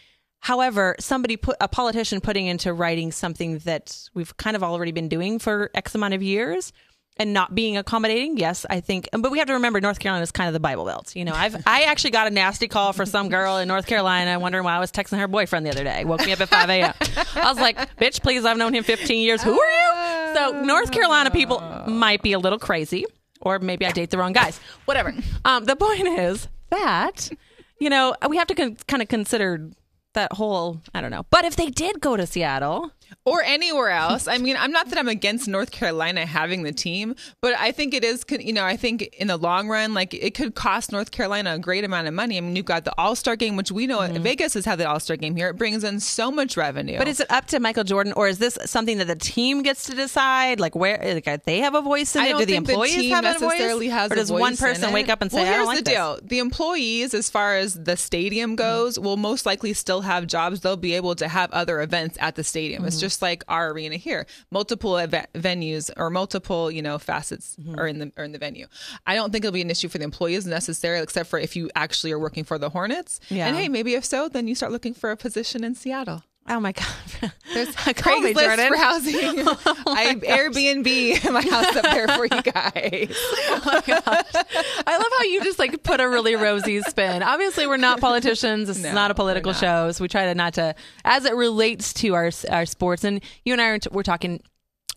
However, 0.42 0.96
somebody 1.00 1.38
put 1.38 1.56
a 1.62 1.68
politician 1.68 2.20
putting 2.20 2.48
into 2.48 2.74
writing 2.74 3.12
something 3.12 3.60
that 3.60 4.10
we've 4.16 4.36
kind 4.38 4.56
of 4.56 4.64
already 4.64 4.92
been 4.92 5.08
doing 5.08 5.38
for 5.40 5.70
X 5.76 5.94
amount 5.96 6.16
of 6.16 6.24
years 6.24 6.74
and 7.18 7.32
not 7.32 7.54
being 7.54 7.78
accommodating. 7.78 8.38
Yes, 8.38 8.66
I 8.68 8.80
think, 8.80 9.08
but 9.12 9.32
we 9.32 9.38
have 9.38 9.48
to 9.50 9.54
remember 9.54 9.80
North 9.80 10.00
Carolina 10.00 10.24
is 10.24 10.32
kind 10.32 10.48
of 10.48 10.54
the 10.54 10.60
Bible 10.60 10.86
Belt. 10.86 11.16
You 11.16 11.26
know, 11.26 11.34
I've 11.34 11.56
I 11.68 11.84
actually 11.84 12.10
got 12.12 12.26
a 12.26 12.32
nasty 12.32 12.68
call 12.68 12.92
for 12.92 13.06
some 13.06 13.30
girl 13.30 13.58
in 13.58 13.68
North 13.68 13.86
Carolina 13.86 14.40
wondering 14.40 14.64
why 14.64 14.76
I 14.76 14.80
was 14.80 14.92
texting 14.92 15.20
her 15.20 15.28
boyfriend 15.28 15.66
the 15.66 15.70
other 15.70 15.84
day. 15.84 16.06
Woke 16.06 16.26
me 16.26 16.32
up 16.32 16.42
at 16.42 16.50
five 16.50 16.70
a.m. 16.70 16.94
I 17.36 17.52
was 17.52 17.60
like, 17.60 17.78
"Bitch, 17.98 18.24
please! 18.24 18.44
I've 18.44 18.58
known 18.58 18.74
him 18.74 18.84
fifteen 18.84 19.22
years. 19.22 19.44
Who 19.44 19.52
are 19.52 19.72
you?" 19.72 20.36
So 20.36 20.62
North 20.64 20.92
Carolina 20.92 21.30
people 21.30 21.60
might 21.86 22.24
be 22.24 22.34
a 22.34 22.40
little 22.40 22.58
crazy, 22.60 23.06
or 23.42 23.60
maybe 23.60 23.86
I 23.86 23.92
date 23.92 24.10
the 24.10 24.18
wrong 24.18 24.34
guys. 24.34 24.60
Whatever. 24.86 25.14
Um, 25.46 25.66
the 25.66 25.76
point 25.76 26.08
is 26.08 26.48
that 26.70 27.30
you 27.78 27.92
know 27.92 28.16
we 28.28 28.38
have 28.38 28.48
to 28.48 28.56
con- 28.56 28.78
kind 28.88 29.04
of 29.04 29.08
consider 29.10 29.70
that 30.14 30.34
whole 30.34 30.82
I 30.94 31.02
don't 31.02 31.12
know. 31.12 31.26
But 31.30 31.46
if 31.46 31.56
they 31.56 31.70
did 31.70 32.02
go 32.02 32.18
to 32.18 32.26
Seattle, 32.26 32.92
or 33.26 33.42
anywhere 33.44 33.90
else. 33.90 34.28
I 34.28 34.38
mean, 34.38 34.56
I'm 34.58 34.72
not 34.72 34.90
that 34.90 34.98
I'm 34.98 35.08
against 35.08 35.48
North 35.48 35.72
Carolina 35.72 36.26
having 36.26 36.64
the 36.64 36.72
team, 36.72 37.16
but 37.42 37.54
I 37.58 37.72
think 37.72 37.94
it 37.94 38.04
is, 38.04 38.24
you 38.30 38.54
know, 38.54 38.64
I 38.64 38.78
think 38.78 39.04
in 39.18 39.28
the 39.28 39.38
long 39.38 39.68
run, 39.68 39.94
like 39.94 40.14
it 40.14 40.34
could 40.34 40.56
cost 40.56 40.92
North 40.92 41.12
Carolina 41.12 41.56
a 41.56 41.60
great 41.60 41.84
amount 41.84 42.08
of 42.08 42.14
money. 42.14 42.38
I 42.38 42.42
mean, 42.42 42.56
you've 42.56 42.66
got 42.66 42.86
the 42.86 42.94
All 42.98 43.16
Star 43.16 43.36
game, 43.36 43.56
which 43.56 43.72
we 43.72 43.88
know 43.88 44.00
mm-hmm. 44.00 44.22
Vegas 44.22 44.54
has 44.54 44.66
had 44.66 44.80
the 44.80 44.90
All 44.90 45.00
Star 45.00 45.18
game 45.18 45.36
here. 45.36 45.50
It 45.50 45.58
brings 45.58 45.84
in 45.84 46.00
so 46.00 46.32
much 46.32 46.58
revenue. 46.58 46.98
But 46.98 47.08
is 47.08 47.20
it 47.20 47.32
up 47.32 47.48
to 47.48 47.60
Michael 47.60 47.84
Jordan, 47.84 48.14
or 48.14 48.28
is 48.28 48.38
this 48.38 48.58
something 48.66 48.98
that 48.98 49.08
the 49.08 49.16
team 49.16 49.62
gets 49.62 49.86
to 49.86 49.96
decide? 49.96 50.60
Like, 50.60 50.76
where 50.76 51.00
like, 51.14 51.44
they 51.46 51.60
have 51.60 51.76
a 51.76 51.82
voice 51.82 52.16
in 52.16 52.24
it? 52.24 52.38
Do 52.38 52.46
the 52.46 52.56
employees 52.56 52.96
the 52.96 53.10
have 53.10 53.26
a 53.26 53.40
voice? 53.40 53.60
Has 53.92 54.12
or 54.12 54.16
does 54.16 54.32
one 54.32 54.58
person 54.58 54.94
wake 54.94 55.10
up 55.10 55.22
and 55.22 55.32
say, 55.32 55.44
well, 55.44 55.54
here's 55.54 55.68
like 55.68 55.78
the 55.80 55.84
this. 55.84 55.94
deal: 55.94 56.20
the 56.24 56.40
employees, 56.40 57.14
as 57.14 57.30
far 57.30 57.58
as 57.58 57.74
the 57.74 57.98
stadium 57.98 58.56
goes, 58.56 58.96
mm-hmm. 58.96 59.06
will 59.06 59.18
most 59.18 59.46
likely 59.46 59.74
still 59.74 60.02
have 60.02 60.28
jobs. 60.28 60.62
They'll 60.62 60.78
be 60.78 60.96
able 60.96 61.16
to 61.16 61.28
have 61.28 61.52
other 61.52 61.82
events 61.82 62.18
at 62.20 62.36
the 62.36 62.44
stadium. 62.44 62.82
Mm-hmm. 62.82 62.88
It's 62.88 63.01
just 63.02 63.22
like 63.22 63.44
our 63.48 63.72
arena 63.72 63.98
here. 63.98 64.26
Multiple 64.52 64.98
ev- 64.98 65.28
venues 65.34 65.90
or 65.98 66.10
multiple, 66.10 66.72
you 66.72 66.82
know, 66.82 66.98
facets 66.98 67.58
mm-hmm. 67.60 67.80
are 67.80 67.88
in 67.88 68.00
the 68.00 68.12
are 68.18 68.24
in 68.24 68.32
the 68.32 68.38
venue. 68.38 68.68
I 69.06 69.16
don't 69.16 69.32
think 69.32 69.44
it'll 69.44 69.54
be 69.54 69.62
an 69.62 69.72
issue 69.72 69.90
for 69.90 69.98
the 69.98 70.04
employees 70.04 70.46
necessarily, 70.46 71.04
except 71.04 71.30
for 71.30 71.40
if 71.40 71.56
you 71.56 71.70
actually 71.76 72.12
are 72.12 72.20
working 72.20 72.44
for 72.44 72.58
the 72.58 72.70
Hornets. 72.70 73.20
Yeah. 73.30 73.48
And 73.48 73.58
hey, 73.58 73.68
maybe 73.68 73.96
if 73.96 74.06
so, 74.06 74.30
then 74.30 74.48
you 74.48 74.56
start 74.56 74.72
looking 74.72 74.94
for 74.94 75.12
a 75.12 75.18
position 75.18 75.64
in 75.64 75.76
Seattle. 75.76 76.24
Oh 76.48 76.60
my 76.60 76.72
god! 76.72 76.86
There's 77.54 77.70
a 77.70 77.72
Craigslist 77.94 78.68
for 78.68 78.78
housing. 78.78 79.16
oh 79.16 79.84
I 79.88 80.02
have 80.02 80.22
Airbnb 80.22 81.32
my 81.32 81.42
house 81.42 81.76
up 81.76 81.84
there 81.84 82.08
for 82.08 82.26
you 82.26 82.42
guys. 82.42 83.16
oh 83.16 83.62
my 83.66 83.84
gosh! 83.86 84.46
I 84.88 84.98
love 84.98 85.12
how 85.18 85.24
you 85.24 85.44
just 85.44 85.60
like 85.60 85.84
put 85.84 86.02
a 86.02 86.10
really 86.10 86.36
rosy 86.36 86.82
spin. 86.82 87.22
Obviously, 87.22 87.68
we're 87.68 87.78
not 87.78 88.02
politicians. 88.02 88.68
This 88.68 88.80
no, 88.80 88.90
is 88.90 88.96
not 88.96 89.12
a 89.12 89.14
political 89.14 89.54
show, 89.54 89.92
so 89.92 90.04
we 90.04 90.08
try 90.08 90.26
to 90.26 90.36
not 90.36 90.56
to, 90.56 90.76
as 91.06 91.26
it 91.26 91.36
relates 91.36 91.94
to 91.96 92.16
our 92.16 92.32
our 92.50 92.66
sports. 92.66 93.04
And 93.04 93.24
you 93.46 93.54
and 93.54 93.62
I 93.62 93.68
are 93.68 93.80
t- 93.80 93.90
we're 93.92 94.04
talking 94.04 94.42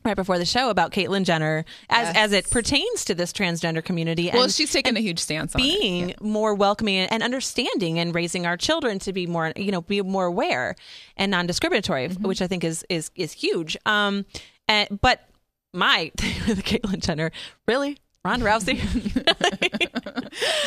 right 0.05 0.17
before 0.17 0.39
the 0.39 0.45
show 0.45 0.71
about 0.71 0.93
Caitlyn 0.93 1.25
Jenner 1.25 1.65
as 1.89 2.09
yes. 2.09 2.17
as 2.17 2.33
it 2.33 2.51
pertains 2.51 3.05
to 3.07 3.15
this 3.15 3.33
transgender 3.33 3.85
community. 3.85 4.31
Well, 4.33 4.49
she's 4.49 4.73
taken 4.73 4.97
a 4.97 5.01
huge 5.01 5.19
stance 5.19 5.55
on 5.55 5.63
being 5.63 6.11
yeah. 6.11 6.17
more 6.21 6.55
welcoming 6.55 6.97
and 6.97 7.23
understanding 7.23 7.99
and 7.99 8.15
raising 8.15 8.47
our 8.47 8.57
children 8.57 8.99
to 9.01 9.13
be 9.13 9.27
more, 9.27 9.53
you 9.57 9.73
know, 9.73 9.81
be 9.81 10.03
more 10.03 10.27
aware 10.27 10.77
and 11.17 11.31
non-discriminatory, 11.31 12.09
mm-hmm. 12.09 12.27
which 12.27 12.43
I 12.43 12.47
think 12.47 12.65
is 12.65 12.85
is 12.89 13.11
is 13.15 13.33
huge. 13.33 13.77
Um, 13.87 14.27
and, 14.69 15.01
but 15.01 15.29
my 15.73 16.13
the 16.17 16.63
Caitlyn 16.63 17.01
Jenner 17.01 17.33
really 17.67 17.99
Ronda 18.25 18.47
Rousey. 18.47 18.81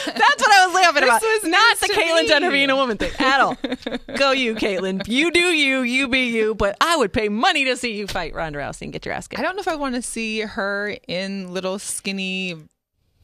That's 0.05 0.41
what 0.41 0.51
I 0.51 0.65
was 0.65 0.75
laughing 0.75 1.03
about. 1.03 1.21
This 1.21 1.43
was 1.43 1.51
not 1.51 1.79
the 1.79 1.87
Caitlyn 1.87 2.21
me. 2.23 2.27
Jenner 2.27 2.51
being 2.51 2.69
a 2.69 2.75
woman 2.75 2.97
thing 2.97 3.11
at 3.19 3.39
all. 3.39 3.57
Go 4.17 4.31
you, 4.31 4.55
Caitlyn. 4.55 5.07
You 5.07 5.31
do 5.31 5.39
you. 5.39 5.81
You 5.81 6.07
be 6.07 6.27
you. 6.27 6.55
But 6.55 6.77
I 6.81 6.97
would 6.97 7.13
pay 7.13 7.29
money 7.29 7.65
to 7.65 7.75
see 7.75 7.93
you 7.93 8.07
fight 8.07 8.33
Ronda 8.33 8.59
Rousey 8.59 8.83
and 8.83 8.93
get 8.93 9.05
your 9.05 9.13
ass 9.13 9.27
kicked. 9.27 9.39
I 9.39 9.43
don't 9.43 9.55
know 9.55 9.61
if 9.61 9.67
I 9.67 9.75
want 9.75 9.95
to 9.95 10.01
see 10.01 10.41
her 10.41 10.95
in 11.07 11.53
little 11.53 11.79
skinny. 11.79 12.53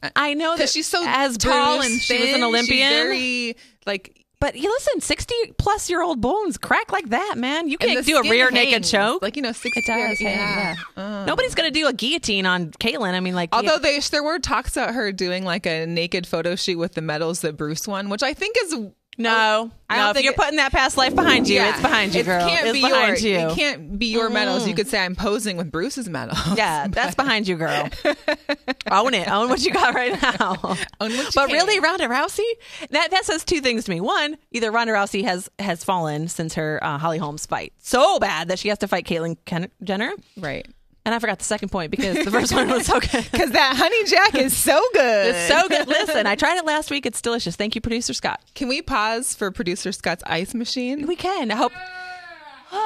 Uh, 0.02 0.10
I 0.16 0.34
know 0.34 0.56
that 0.56 0.68
she's 0.68 0.86
so 0.86 1.02
as 1.06 1.36
tall 1.38 1.78
Bruce, 1.78 1.86
and 1.86 2.02
thin. 2.02 2.18
She 2.18 2.24
was 2.26 2.34
an 2.34 2.42
Olympian. 2.42 2.90
She's 2.90 2.98
very 2.98 3.56
like 3.86 4.23
but 4.44 4.56
you 4.56 4.68
listen, 4.68 5.00
sixty 5.00 5.34
plus 5.56 5.88
year 5.88 6.02
old 6.02 6.20
bones 6.20 6.58
crack 6.58 6.92
like 6.92 7.08
that, 7.08 7.36
man. 7.38 7.66
You 7.66 7.78
can't 7.78 8.04
do 8.04 8.18
a 8.18 8.22
rear 8.24 8.50
hangs. 8.50 8.52
naked 8.52 8.84
choke. 8.84 9.22
Like 9.22 9.36
you 9.36 9.42
know, 9.42 9.52
sixty. 9.52 9.80
It 9.80 9.86
does. 9.86 10.20
Yeah. 10.20 10.76
yeah. 10.98 11.02
Uh. 11.02 11.24
Nobody's 11.24 11.54
gonna 11.54 11.70
do 11.70 11.86
a 11.86 11.94
guillotine 11.94 12.44
on 12.44 12.70
Caitlyn. 12.72 13.14
I 13.14 13.20
mean, 13.20 13.34
like, 13.34 13.54
although 13.54 13.78
they, 13.78 13.98
there 14.00 14.22
were 14.22 14.38
talks 14.38 14.76
about 14.76 14.92
her 14.92 15.12
doing 15.12 15.44
like 15.44 15.64
a 15.64 15.86
naked 15.86 16.26
photo 16.26 16.56
shoot 16.56 16.76
with 16.76 16.92
the 16.92 17.00
medals 17.00 17.40
that 17.40 17.56
Bruce 17.56 17.88
won, 17.88 18.10
which 18.10 18.22
I 18.22 18.34
think 18.34 18.56
is 18.64 18.76
no, 19.18 19.70
I 19.88 19.96
no. 19.96 20.10
If 20.10 20.22
you're 20.22 20.32
putting 20.32 20.56
that 20.56 20.72
past 20.72 20.96
life 20.96 21.14
behind 21.14 21.48
you, 21.48 21.56
yeah. 21.56 21.70
it's 21.70 21.82
behind 21.82 22.14
you, 22.14 22.20
it 22.20 22.26
girl. 22.26 22.48
Can't 22.48 22.66
it's 22.66 22.72
be 22.72 22.82
behind 22.82 23.20
your, 23.20 23.32
you. 23.32 23.48
It 23.48 23.54
can't 23.54 23.98
be 23.98 24.06
your 24.06 24.28
mm 24.28 24.34
medals. 24.34 24.66
You 24.66 24.74
could 24.74 24.88
say 24.88 24.98
I'm 24.98 25.14
posing 25.14 25.56
with 25.56 25.70
Bruce's 25.70 26.08
medals. 26.08 26.38
Yeah, 26.56 26.86
that's 26.88 27.14
behind 27.16 27.48
you, 27.48 27.56
girl. 27.56 27.88
Own 28.90 29.14
it. 29.14 29.28
Own 29.28 29.48
what 29.48 29.64
you 29.64 29.72
got 29.72 29.94
right 29.94 30.20
now. 30.20 30.56
Own 30.62 30.76
what 30.98 31.10
you 31.10 31.30
But 31.34 31.48
can. 31.48 31.52
really, 31.52 31.80
Ronda 31.80 32.06
Rousey. 32.06 32.48
That 32.90 33.10
that 33.10 33.24
says 33.24 33.44
two 33.44 33.60
things 33.60 33.84
to 33.84 33.90
me. 33.90 34.00
One, 34.00 34.36
either 34.50 34.70
Ronda 34.70 34.92
Rousey 34.92 35.24
has 35.24 35.50
has 35.58 35.84
fallen 35.84 36.28
since 36.28 36.54
her 36.54 36.78
uh, 36.82 36.98
Holly 36.98 37.18
Holmes 37.18 37.46
fight 37.46 37.72
so 37.78 38.18
bad 38.18 38.48
that 38.48 38.58
she 38.58 38.68
has 38.68 38.78
to 38.78 38.88
fight 38.88 39.06
Caitlyn 39.06 39.36
Jenner. 39.82 40.12
Right. 40.36 40.66
And 41.06 41.14
I 41.14 41.18
forgot 41.18 41.38
the 41.38 41.44
second 41.44 41.68
point 41.68 41.90
because 41.90 42.24
the 42.24 42.30
first 42.30 42.54
one 42.54 42.68
was 42.68 42.86
so 42.86 42.98
good. 43.00 43.28
Because 43.30 43.50
that 43.50 43.76
honey 43.76 44.04
jack 44.04 44.34
is 44.36 44.56
so 44.56 44.82
good. 44.94 45.34
It's 45.34 45.48
so 45.48 45.68
good. 45.68 45.86
Listen, 45.86 46.26
I 46.26 46.34
tried 46.34 46.56
it 46.56 46.64
last 46.64 46.90
week. 46.90 47.04
It's 47.04 47.20
delicious. 47.20 47.56
Thank 47.56 47.74
you, 47.74 47.82
producer 47.82 48.14
Scott. 48.14 48.40
Can 48.54 48.68
we 48.68 48.80
pause 48.80 49.34
for 49.34 49.50
producer 49.50 49.92
Scott's 49.92 50.22
ice 50.26 50.54
machine? 50.54 51.06
We 51.06 51.16
can. 51.16 51.50
I 51.50 51.56
hope. 51.56 51.72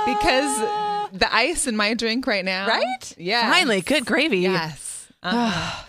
Because 0.04 0.60
the 1.12 1.32
ice 1.32 1.66
in 1.66 1.76
my 1.76 1.94
drink 1.94 2.26
right 2.26 2.44
now. 2.44 2.66
Right? 2.66 3.14
Yeah. 3.16 3.50
Finally, 3.50 3.82
good 3.82 4.04
gravy. 4.04 4.38
Yes. 4.38 5.08
Uh-huh. 5.22 5.84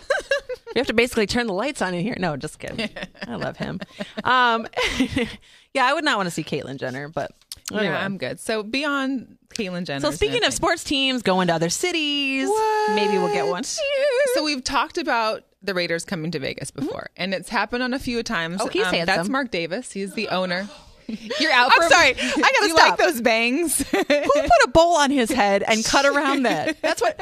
you 0.68 0.78
have 0.78 0.86
to 0.86 0.94
basically 0.94 1.26
turn 1.26 1.46
the 1.46 1.52
lights 1.52 1.82
on 1.82 1.94
in 1.94 2.02
here. 2.02 2.16
No, 2.18 2.36
just 2.36 2.58
kidding. 2.58 2.88
I 3.26 3.36
love 3.36 3.56
him. 3.56 3.80
Um, 4.24 4.66
yeah, 5.74 5.84
I 5.86 5.92
would 5.94 6.04
not 6.04 6.16
want 6.16 6.26
to 6.28 6.30
see 6.30 6.44
Caitlyn 6.44 6.78
Jenner, 6.78 7.08
but 7.08 7.32
anyway. 7.72 7.86
yeah, 7.86 8.04
I'm 8.04 8.18
good. 8.18 8.40
So 8.40 8.62
beyond 8.62 9.36
Caitlyn 9.54 9.84
Jenner. 9.84 10.00
So 10.00 10.10
speaking 10.10 10.44
of 10.44 10.52
sports 10.52 10.84
teams 10.84 11.22
going 11.22 11.48
to 11.48 11.54
other 11.54 11.70
cities, 11.70 12.48
what? 12.48 12.94
maybe 12.94 13.18
we'll 13.18 13.32
get 13.32 13.46
one. 13.46 13.64
So 13.64 14.44
we've 14.44 14.64
talked 14.64 14.98
about 14.98 15.44
the 15.62 15.74
Raiders 15.74 16.04
coming 16.04 16.30
to 16.30 16.38
Vegas 16.38 16.70
before, 16.70 17.10
mm-hmm. 17.12 17.22
and 17.22 17.34
it's 17.34 17.48
happened 17.48 17.82
on 17.82 17.94
a 17.94 17.98
few 17.98 18.22
times. 18.22 18.58
Oh, 18.60 18.68
he's 18.68 18.86
um, 18.86 19.04
That's 19.04 19.28
Mark 19.28 19.50
Davis. 19.50 19.92
He's 19.92 20.14
the 20.14 20.28
owner. 20.28 20.68
You're 21.40 21.52
out. 21.52 21.70
I'm 21.74 21.88
sorry. 21.88 22.10
I 22.18 22.40
gotta 22.40 22.68
you 22.68 22.76
stop. 22.76 22.90
like 22.90 22.98
those 22.98 23.20
bangs? 23.20 23.78
Who 23.90 24.04
put 24.04 24.64
a 24.64 24.68
bowl 24.72 24.96
on 24.96 25.10
his 25.10 25.30
head 25.30 25.62
and 25.66 25.84
cut 25.84 26.06
around 26.06 26.44
that? 26.44 26.80
That's 26.82 27.00
what. 27.00 27.18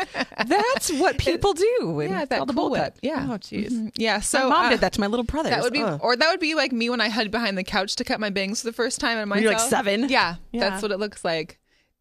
That's 0.46 0.92
what 0.92 1.18
people 1.18 1.54
do. 1.54 2.06
Yeah, 2.08 2.24
that 2.26 2.46
the 2.46 2.52
bull 2.52 2.70
whip. 2.70 2.98
Yeah. 3.02 3.28
Oh, 3.30 3.38
jeez. 3.38 3.70
Mm-hmm. 3.70 3.88
Yeah. 3.96 4.20
So 4.20 4.44
my 4.44 4.48
mom 4.48 4.66
uh, 4.66 4.70
did 4.70 4.80
that 4.80 4.92
to 4.94 5.00
my 5.00 5.06
little 5.06 5.24
brother. 5.24 5.50
That 5.50 5.62
would 5.62 5.72
be, 5.72 5.82
or 5.82 6.16
that 6.16 6.30
would 6.30 6.40
be 6.40 6.54
like 6.54 6.72
me 6.72 6.90
when 6.90 7.00
I 7.00 7.08
hid 7.08 7.30
behind 7.30 7.56
the 7.56 7.64
couch 7.64 7.96
to 7.96 8.04
cut 8.04 8.20
my 8.20 8.30
bangs 8.30 8.60
for 8.60 8.68
the 8.68 8.72
first 8.72 9.00
time 9.00 9.18
in 9.18 9.28
my. 9.28 9.38
You're 9.38 9.52
like 9.52 9.60
seven. 9.60 10.08
Yeah, 10.08 10.36
yeah, 10.52 10.68
that's 10.68 10.82
what 10.82 10.90
it 10.90 10.98
looks 10.98 11.24
like. 11.24 11.57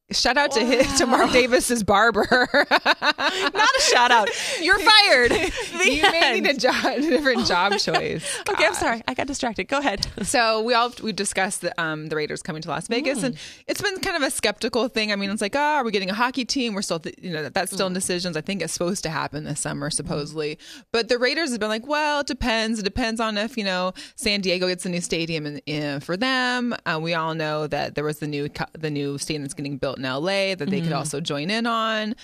Shout 0.10 0.38
out 0.38 0.52
to 0.52 0.62
his, 0.62 1.00
to 1.00 1.06
Mark 1.06 1.32
Davis's 1.32 1.84
barber. 1.84 2.26
Not 2.32 2.72
a 2.72 3.82
shout 3.82 4.10
out. 4.10 4.30
You're 4.62 4.80
fired. 4.80 5.32
you 5.84 6.02
may 6.02 6.40
need 6.40 6.48
a, 6.48 6.54
job, 6.54 6.86
a 6.86 7.02
different 7.02 7.46
job 7.46 7.74
choice. 7.78 8.40
okay, 8.50 8.66
I'm 8.66 8.74
sorry. 8.74 9.04
I 9.06 9.14
got 9.14 9.28
distracted. 9.28 9.68
Go 9.68 9.80
ahead. 9.80 10.08
So 10.24 10.62
we 10.62 10.74
all 10.74 10.94
we 11.04 11.12
discussed 11.12 11.60
the, 11.60 11.82
um, 11.82 12.08
the 12.08 12.16
Raiders 12.16 12.42
coming 12.42 12.62
to 12.62 12.70
Las 12.70 12.88
Vegas, 12.88 13.20
mm. 13.20 13.24
and 13.24 13.38
it's 13.68 13.82
been 13.82 14.00
kind 14.00 14.16
of 14.16 14.22
a 14.22 14.32
skeptical 14.32 14.88
thing. 14.88 15.12
I 15.12 15.18
mean, 15.18 15.30
it's 15.30 15.42
like, 15.42 15.58
oh, 15.58 15.60
are 15.60 15.84
we 15.84 15.92
getting 15.92 16.10
a 16.10 16.14
hockey 16.14 16.46
team? 16.46 16.74
We're 16.74 16.84
still, 16.84 17.00
th- 17.00 17.16
you 17.22 17.34
know, 17.34 17.50
that's 17.50 17.74
still 17.74 17.88
mm. 17.88 17.90
in 17.90 17.94
decisions. 17.94 18.38
I 18.38 18.42
think 18.42 18.62
it's 18.62 18.72
supposed 18.72 19.04
to 19.04 19.10
happen 19.10 19.44
this 19.44 19.60
summer, 19.60 19.90
supposedly. 19.90 20.56
Mm. 20.56 20.84
But 20.94 21.10
the 21.10 21.18
Raiders 21.18 21.52
have 21.52 21.60
been 21.60 21.68
like, 21.68 21.86
well, 21.86 22.22
it 22.22 22.28
depends. 22.28 22.80
It 22.80 22.84
depends 22.84 23.20
on 23.20 23.38
if 23.38 23.58
you 23.58 23.66
know 23.66 23.92
San 24.16 24.40
Diego 24.40 24.70
gets 24.70 24.86
a 24.86 24.90
new 24.90 25.02
stadium 25.02 25.60
in 25.66 26.00
for 26.00 26.16
them. 26.16 26.74
Uh, 26.86 26.98
we 27.02 27.14
all 27.14 27.36
know 27.36 27.68
that 27.68 27.96
there 27.96 28.06
was 28.06 28.20
the 28.20 28.28
new 28.28 28.48
the 28.72 28.90
new 28.90 29.18
stadium 29.18 29.44
that's 29.44 29.54
getting 29.54 29.76
built 29.76 29.97
in 29.98 30.04
LA 30.04 30.56
that 30.56 30.70
they 30.70 30.82
mm. 30.82 30.84
could 30.84 30.94
also 30.94 31.20
join 31.20 31.50
in 31.50 31.66
on 31.66 32.16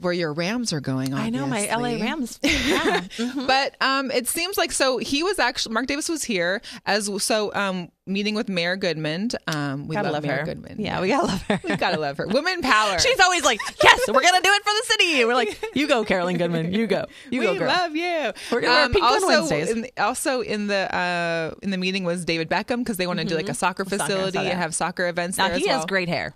where 0.00 0.12
your 0.12 0.32
Rams 0.32 0.72
are 0.72 0.80
going. 0.80 1.12
Obviously. 1.12 1.26
I 1.26 1.30
know 1.30 1.46
my 1.46 1.66
LA 1.74 2.02
Rams. 2.02 2.38
Yeah. 2.68 3.00
mm-hmm. 3.00 3.46
But 3.46 3.76
um, 3.80 4.10
it 4.10 4.28
seems 4.28 4.58
like 4.58 4.72
so 4.72 4.98
he 4.98 5.22
was 5.22 5.38
actually 5.38 5.72
Mark 5.72 5.86
Davis 5.86 6.08
was 6.08 6.22
here 6.22 6.60
as 6.84 7.10
so 7.22 7.54
um, 7.54 7.90
meeting 8.06 8.34
with 8.34 8.48
Mayor 8.48 8.76
Goodman. 8.76 9.30
Um, 9.46 9.86
we 9.86 9.94
gotta 9.94 10.08
love, 10.10 10.14
love 10.14 10.22
Mayor 10.24 10.38
her. 10.38 10.44
Goodman. 10.44 10.76
Yeah, 10.80 11.00
we 11.00 11.08
gotta 11.08 11.26
love 11.26 11.42
her. 11.42 11.60
we 11.64 11.76
gotta 11.76 11.98
love 11.98 12.16
her. 12.18 12.26
Women 12.26 12.60
power. 12.60 12.98
She's 12.98 13.20
always 13.20 13.44
like, 13.44 13.60
yes, 13.82 14.00
we're 14.08 14.22
gonna 14.22 14.42
do 14.42 14.50
it 14.50 14.62
for 14.62 14.70
the 14.70 14.84
city. 14.86 15.24
We're 15.24 15.34
like, 15.34 15.62
you 15.74 15.88
go, 15.88 16.04
Carolyn 16.04 16.36
Goodman. 16.36 16.72
You 16.72 16.86
go. 16.86 17.06
You 17.30 17.40
we 17.40 17.46
go, 17.46 17.58
girl. 17.58 17.68
love 17.68 17.96
you. 17.96 18.32
We're 18.52 18.60
gonna 18.60 18.72
um, 18.72 18.76
wear 18.76 18.88
pink 18.90 19.04
also, 19.04 19.26
on 19.26 19.32
Wednesdays. 19.32 19.70
In 19.70 19.80
the, 19.82 19.92
also 19.98 20.40
in 20.42 20.66
the 20.66 20.94
uh, 20.94 21.54
in 21.62 21.70
the 21.70 21.78
meeting 21.78 22.04
was 22.04 22.24
David 22.24 22.50
Beckham 22.50 22.78
because 22.78 22.96
they 22.96 23.06
want 23.06 23.18
to 23.18 23.24
mm-hmm. 23.24 23.30
do 23.30 23.36
like 23.36 23.48
a 23.48 23.54
soccer 23.54 23.84
facility 23.84 24.32
soccer, 24.32 24.48
and 24.48 24.58
have 24.58 24.74
soccer 24.74 25.08
events 25.08 25.38
now, 25.38 25.48
there. 25.48 25.58
He 25.58 25.66
well. 25.66 25.76
has 25.76 25.86
great 25.86 26.08
hair. 26.08 26.34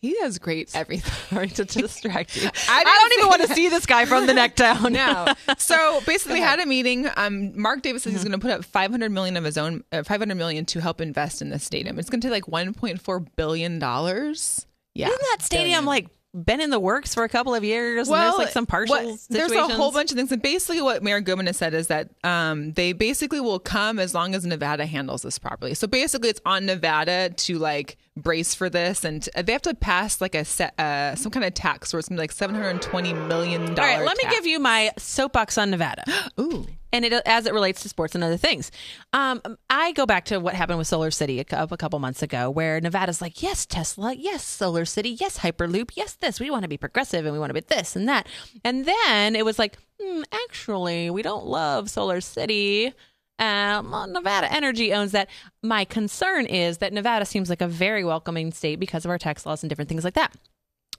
He 0.00 0.18
has 0.20 0.38
great 0.38 0.74
everything. 0.74 1.12
Sorry 1.30 1.48
to 1.48 1.64
distract 1.82 2.36
you. 2.36 2.48
I, 2.68 2.80
I 2.80 2.84
don't 2.84 3.12
even 3.18 3.28
want 3.28 3.42
to 3.42 3.54
see 3.54 3.68
this 3.68 3.86
guy 3.86 4.04
from 4.04 4.26
the 4.26 4.34
neck 4.34 4.54
down. 4.56 4.92
no. 4.92 5.26
So 5.58 6.00
basically, 6.06 6.40
had 6.40 6.60
a 6.60 6.66
meeting. 6.66 7.08
Um, 7.16 7.58
Mark 7.60 7.82
Davis 7.82 8.02
says 8.02 8.10
mm-hmm. 8.10 8.18
he's 8.18 8.24
going 8.24 8.38
to 8.38 8.44
put 8.44 8.50
up 8.50 8.64
500 8.64 9.10
million 9.10 9.36
of 9.36 9.44
his 9.44 9.56
own, 9.56 9.84
uh, 9.92 10.02
500 10.02 10.34
million 10.34 10.64
to 10.66 10.80
help 10.80 11.00
invest 11.00 11.40
in 11.42 11.50
this 11.50 11.64
stadium. 11.64 11.98
It's 11.98 12.10
going 12.10 12.20
to 12.20 12.28
take 12.28 12.46
like 12.46 12.68
1.4 12.68 13.26
billion 13.36 13.78
dollars. 13.78 14.66
Yeah, 14.94 15.08
isn't 15.08 15.20
that 15.32 15.42
stadium 15.42 15.84
billion. 15.84 15.84
like 15.84 16.06
been 16.44 16.60
in 16.60 16.70
the 16.70 16.80
works 16.80 17.14
for 17.14 17.24
a 17.24 17.28
couple 17.28 17.54
of 17.54 17.64
years. 17.64 18.08
Well, 18.08 18.22
there's 18.22 18.38
like 18.38 18.52
some 18.52 18.66
partial. 18.66 18.94
What, 18.94 19.18
there's 19.30 19.52
a 19.52 19.68
whole 19.68 19.92
bunch 19.92 20.10
of 20.10 20.16
things, 20.16 20.30
and 20.30 20.42
basically, 20.42 20.82
what 20.82 21.02
Mayor 21.02 21.20
Goodman 21.20 21.46
has 21.46 21.56
said 21.56 21.74
is 21.74 21.86
that 21.86 22.10
um, 22.24 22.72
they 22.72 22.92
basically 22.92 23.40
will 23.40 23.58
come 23.58 23.98
as 23.98 24.14
long 24.14 24.34
as 24.34 24.44
Nevada 24.44 24.86
handles 24.86 25.22
this 25.22 25.38
properly. 25.38 25.74
So 25.74 25.86
basically, 25.86 26.28
it's 26.28 26.40
on 26.44 26.66
Nevada 26.66 27.30
to 27.30 27.58
like 27.58 27.96
brace 28.16 28.54
for 28.54 28.70
this, 28.70 29.04
and 29.04 29.28
they 29.36 29.52
have 29.52 29.62
to 29.62 29.74
pass 29.74 30.20
like 30.20 30.34
a 30.34 30.44
set, 30.44 30.78
uh, 30.78 31.14
some 31.14 31.30
kind 31.30 31.44
of 31.44 31.54
tax, 31.54 31.90
so 31.90 31.98
it's 31.98 32.08
gonna 32.08 32.18
be 32.18 32.22
like 32.22 32.32
seven 32.32 32.56
hundred 32.56 32.82
twenty 32.82 33.12
million 33.12 33.74
dollars. 33.74 33.78
All 33.78 33.84
right, 33.84 34.04
let 34.04 34.16
me 34.18 34.30
give 34.30 34.46
you 34.46 34.58
my 34.58 34.90
soapbox 34.98 35.58
on 35.58 35.70
Nevada. 35.70 36.04
Ooh, 36.40 36.66
and 36.92 37.04
it 37.04 37.12
as 37.26 37.46
it 37.46 37.52
relates 37.52 37.82
to 37.82 37.88
sports 37.88 38.14
and 38.14 38.24
other 38.24 38.36
things. 38.36 38.70
Um, 39.12 39.40
I 39.68 39.92
go 39.92 40.06
back 40.06 40.26
to 40.26 40.38
what 40.38 40.54
happened 40.54 40.78
with 40.78 40.86
Solar 40.86 41.10
City 41.10 41.40
a, 41.40 41.44
a 41.50 41.76
couple 41.76 41.98
months 41.98 42.22
ago, 42.22 42.50
where 42.50 42.80
Nevada's 42.80 43.20
like, 43.20 43.42
yes, 43.42 43.66
Tesla, 43.66 44.14
yes, 44.14 44.44
Solar 44.44 44.84
City, 44.84 45.10
yes, 45.10 45.38
Hyperloop, 45.38 45.90
yes, 45.94 46.14
this. 46.14 46.40
We 46.40 46.50
want 46.50 46.62
to 46.62 46.68
be 46.68 46.78
progressive 46.78 47.26
and 47.26 47.32
we 47.32 47.38
want 47.38 47.50
to 47.50 47.54
be 47.54 47.60
this 47.60 47.96
and 47.96 48.08
that. 48.08 48.26
And 48.64 48.86
then 48.86 49.36
it 49.36 49.44
was 49.44 49.58
like, 49.58 49.78
hmm, 50.00 50.22
actually, 50.32 51.10
we 51.10 51.22
don't 51.22 51.46
love 51.46 51.90
Solar 51.90 52.20
City. 52.20 52.94
Um, 53.38 53.90
well, 53.90 54.06
Nevada 54.06 54.52
Energy 54.52 54.92
owns 54.92 55.12
that. 55.12 55.28
My 55.62 55.84
concern 55.84 56.46
is 56.46 56.78
that 56.78 56.92
Nevada 56.92 57.24
seems 57.24 57.50
like 57.50 57.60
a 57.60 57.68
very 57.68 58.04
welcoming 58.04 58.52
state 58.52 58.80
because 58.80 59.04
of 59.04 59.10
our 59.10 59.18
tax 59.18 59.44
laws 59.44 59.62
and 59.62 59.68
different 59.68 59.88
things 59.88 60.04
like 60.04 60.14
that 60.14 60.34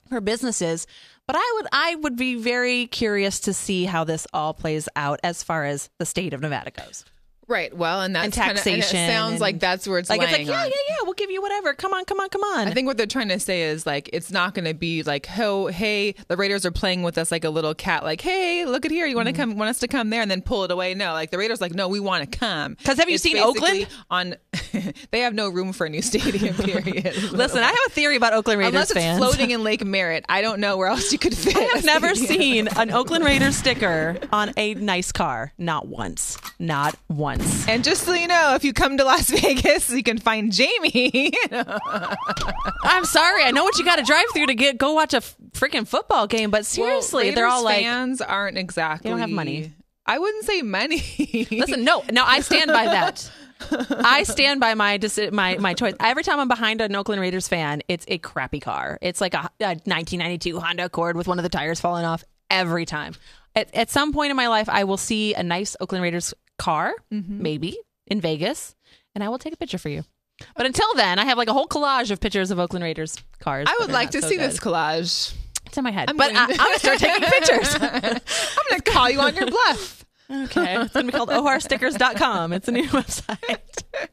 for 0.08 0.22
businesses. 0.22 0.88
But 1.26 1.36
I 1.38 1.54
would 1.56 1.68
I 1.72 1.96
would 1.96 2.16
be 2.16 2.36
very 2.36 2.88
curious 2.88 3.40
to 3.42 3.54
see 3.54 3.86
how 3.86 4.04
this 4.04 4.28
all 4.34 4.54
plays 4.54 4.88
out 4.96 5.20
as 5.24 5.44
far 5.44 5.66
as 5.66 5.90
the 6.00 6.06
state 6.06 6.34
of 6.34 6.42
Nevada 6.42 6.72
goes. 6.72 7.06
Right. 7.48 7.76
Well, 7.76 8.02
and 8.02 8.16
that's 8.16 8.26
And 8.26 8.34
kinda- 8.34 8.54
taxation 8.56 8.98
and 8.98 9.12
it 9.12 9.14
sounds 9.14 9.32
and- 9.34 9.42
like 9.42 9.60
that's 9.60 9.88
where 9.88 10.00
it's 10.00 10.10
Like 10.10 10.22
it's 10.22 10.32
like 10.32 10.48
yeah, 10.48 10.62
on. 10.62 10.68
yeah, 10.68 10.76
yeah, 10.90 10.96
we'll 11.04 11.14
give 11.14 11.32
you 11.32 11.42
whatever. 11.42 11.74
Come 11.74 11.94
on, 11.94 12.06
come 12.06 12.20
on, 12.20 12.30
come 12.30 12.44
on. 12.44 12.68
I 12.68 12.74
think 12.74 12.88
what 12.88 12.98
they're 12.98 13.06
trying 13.06 13.30
to 13.30 13.40
say 13.40 13.64
is 13.64 13.86
like 13.86 14.10
it's 14.14 14.32
not 14.32 14.54
going 14.54 14.66
to 14.66 14.74
be 14.74 15.04
like, 15.04 15.28
oh, 15.38 15.68
hey, 15.68 16.16
the 16.28 16.38
Raiders 16.38 16.66
are 16.66 16.72
playing 16.72 17.04
with 17.04 17.18
us 17.18 17.32
like 17.32 17.44
a 17.44 17.50
little 17.50 17.74
cat. 17.74 18.04
Like, 18.04 18.22
hey, 18.22 18.66
look 18.66 18.86
at 18.86 18.92
here, 18.92 19.06
you 19.08 19.16
want 19.16 19.28
to 19.28 19.34
mm-hmm. 19.34 19.52
come, 19.52 19.58
want 19.58 19.70
us 19.70 19.80
to 19.80 19.88
come 19.88 20.10
there, 20.10 20.22
and 20.22 20.30
then 20.30 20.42
pull 20.42 20.64
it 20.64 20.72
away. 20.72 20.94
No, 20.94 21.14
like 21.14 21.32
the 21.32 21.38
Raiders, 21.38 21.62
like, 21.62 21.74
no, 21.74 21.88
we 21.88 22.00
want 22.00 22.30
to 22.30 22.38
come 22.38 22.74
because 22.76 22.98
have 22.98 23.10
you 23.10 23.16
It's 23.16 23.24
seen 23.24 23.38
Oakland? 23.38 23.88
On, 24.10 24.36
they 25.12 25.20
have 25.22 25.34
no 25.34 25.50
room 25.50 25.74
for 25.74 25.86
a 25.86 25.90
new 25.90 26.02
stadium. 26.02 26.56
Period. 26.68 27.16
Listen, 27.32 27.60
I 27.64 27.68
have 27.68 27.78
a 27.88 27.90
theory 27.92 28.16
about 28.16 28.34
Oakland 28.34 28.60
Raiders 28.60 28.74
Unless 28.74 28.92
it's 28.92 29.00
fans. 29.00 29.18
floating 29.18 29.52
in 29.52 29.64
Lake 29.64 29.84
Merritt, 29.86 30.26
I 30.30 30.42
don't 30.42 30.60
know 30.60 30.78
where 30.78 30.88
else 30.88 31.12
you 31.12 31.20
could 31.20 31.36
fit. 31.36 31.56
I 31.58 31.62
have 31.76 31.86
never 31.86 32.16
seen 32.16 32.68
an 32.76 32.92
Oakland 32.92 33.24
Raiders 33.26 33.56
sticker 33.56 34.18
on 34.32 34.52
a 34.58 34.74
nice 34.76 35.12
car. 35.12 35.54
Not 35.58 35.88
once. 35.88 36.38
Not 36.60 36.96
once. 37.10 37.37
And 37.68 37.84
just 37.84 38.04
so 38.04 38.14
you 38.14 38.28
know, 38.28 38.56
if 38.56 38.64
you 38.64 38.74
come 38.74 38.98
to 38.98 39.04
Las 39.04 39.30
Vegas, 39.42 39.90
you 39.90 40.04
can 40.04 40.18
find 40.18 40.52
Jamie. 40.52 41.34
I'm 41.52 43.06
sorry. 43.06 43.44
I 43.44 43.52
know 43.52 43.64
what 43.64 43.78
you 43.78 43.86
got 43.86 43.98
to 43.98 44.04
drive 44.04 44.26
through 44.34 44.48
to 44.48 44.56
get 44.56 44.78
go 44.78 44.94
watch 44.94 45.14
a 45.14 45.22
freaking 45.52 45.88
football 45.88 46.28
game, 46.28 46.50
but 46.50 46.66
seriously, 46.66 47.26
Well, 47.26 47.36
they're 47.36 47.48
all 47.48 47.64
like, 47.64 47.84
fans 47.84 48.22
aren't 48.22 48.58
exactly. 48.58 49.10
They 49.10 49.12
don't 49.12 49.20
have 49.20 49.30
money. 49.30 49.74
I 50.06 50.20
wouldn't 50.20 50.46
say 50.46 50.62
money. 50.62 51.04
Listen, 51.52 51.84
no, 51.84 52.04
no, 52.12 52.24
I 52.24 52.40
stand 52.40 52.72
by 52.72 52.86
that. 52.86 53.30
I 53.70 54.24
stand 54.24 54.60
by 54.60 54.74
my 54.76 55.00
my 55.32 55.58
my 55.58 55.74
choice. 55.74 55.96
Every 56.00 56.24
time 56.24 56.40
I'm 56.40 56.48
behind 56.48 56.80
an 56.80 56.96
Oakland 56.96 57.20
Raiders 57.22 57.48
fan, 57.48 57.82
it's 57.88 58.06
a 58.08 58.18
crappy 58.18 58.60
car. 58.62 58.98
It's 59.02 59.20
like 59.20 59.34
a, 59.34 59.50
a 59.60 59.76
1992 59.84 60.60
Honda 60.60 60.86
Accord 60.86 61.18
with 61.18 61.28
one 61.28 61.40
of 61.40 61.44
the 61.44 61.50
tires 61.50 61.80
falling 61.82 62.06
off 62.06 62.24
every 62.50 62.86
time. 62.86 63.14
At, 63.56 63.74
at 63.76 63.90
some 63.90 64.14
point 64.14 64.30
in 64.30 64.38
my 64.38 64.48
life, 64.48 64.70
I 64.70 64.84
will 64.84 64.98
see 64.98 65.34
a 65.34 65.44
nice 65.44 65.76
Oakland 65.80 66.04
Raiders 66.04 66.34
car, 66.58 66.94
Mm-hmm. 67.14 67.42
maybe 67.42 67.78
in 68.08 68.22
Vegas, 68.22 68.76
and 69.16 69.24
I 69.24 69.30
will 69.30 69.38
take 69.40 69.54
a 69.54 69.58
picture 69.58 69.78
for 69.78 69.90
you. 69.90 70.04
But 70.56 70.66
until 70.66 70.94
then, 70.96 71.18
I 71.20 71.26
have 71.26 71.38
like 71.38 71.48
a 71.50 71.54
whole 71.54 71.68
collage 71.68 72.12
of 72.12 72.20
pictures 72.20 72.52
of 72.52 72.60
Oakland 72.60 72.84
Raiders 72.84 73.18
cars. 73.40 73.68
I 73.70 73.76
would 73.80 73.92
like 73.92 74.12
to 74.12 74.22
so 74.22 74.28
see 74.30 74.38
good. 74.38 74.50
this 74.52 74.60
collage. 74.60 75.34
It's 75.66 75.78
in 75.78 75.84
my 75.84 75.92
head, 75.92 76.10
I'm 76.10 76.16
but 76.16 76.32
I, 76.36 76.48
going 76.48 76.50
I'm 76.60 76.66
gonna 76.68 76.80
start 76.80 77.00
taking 77.00 77.28
pictures. 77.30 77.76
I'm 77.76 78.02
going 78.70 78.82
to 78.82 78.92
call 78.92 79.10
you 79.10 79.20
on 79.20 79.36
your 79.36 79.48
bluff. 79.48 80.06
Okay. 80.30 80.76
It's 80.82 80.94
going 80.94 81.06
to 81.06 81.12
be 81.12 81.18
called 81.18 81.30
orstickers.com. 81.30 82.52
It's 82.54 82.68
a 82.68 82.72
new 82.72 82.84
website. 82.88 83.38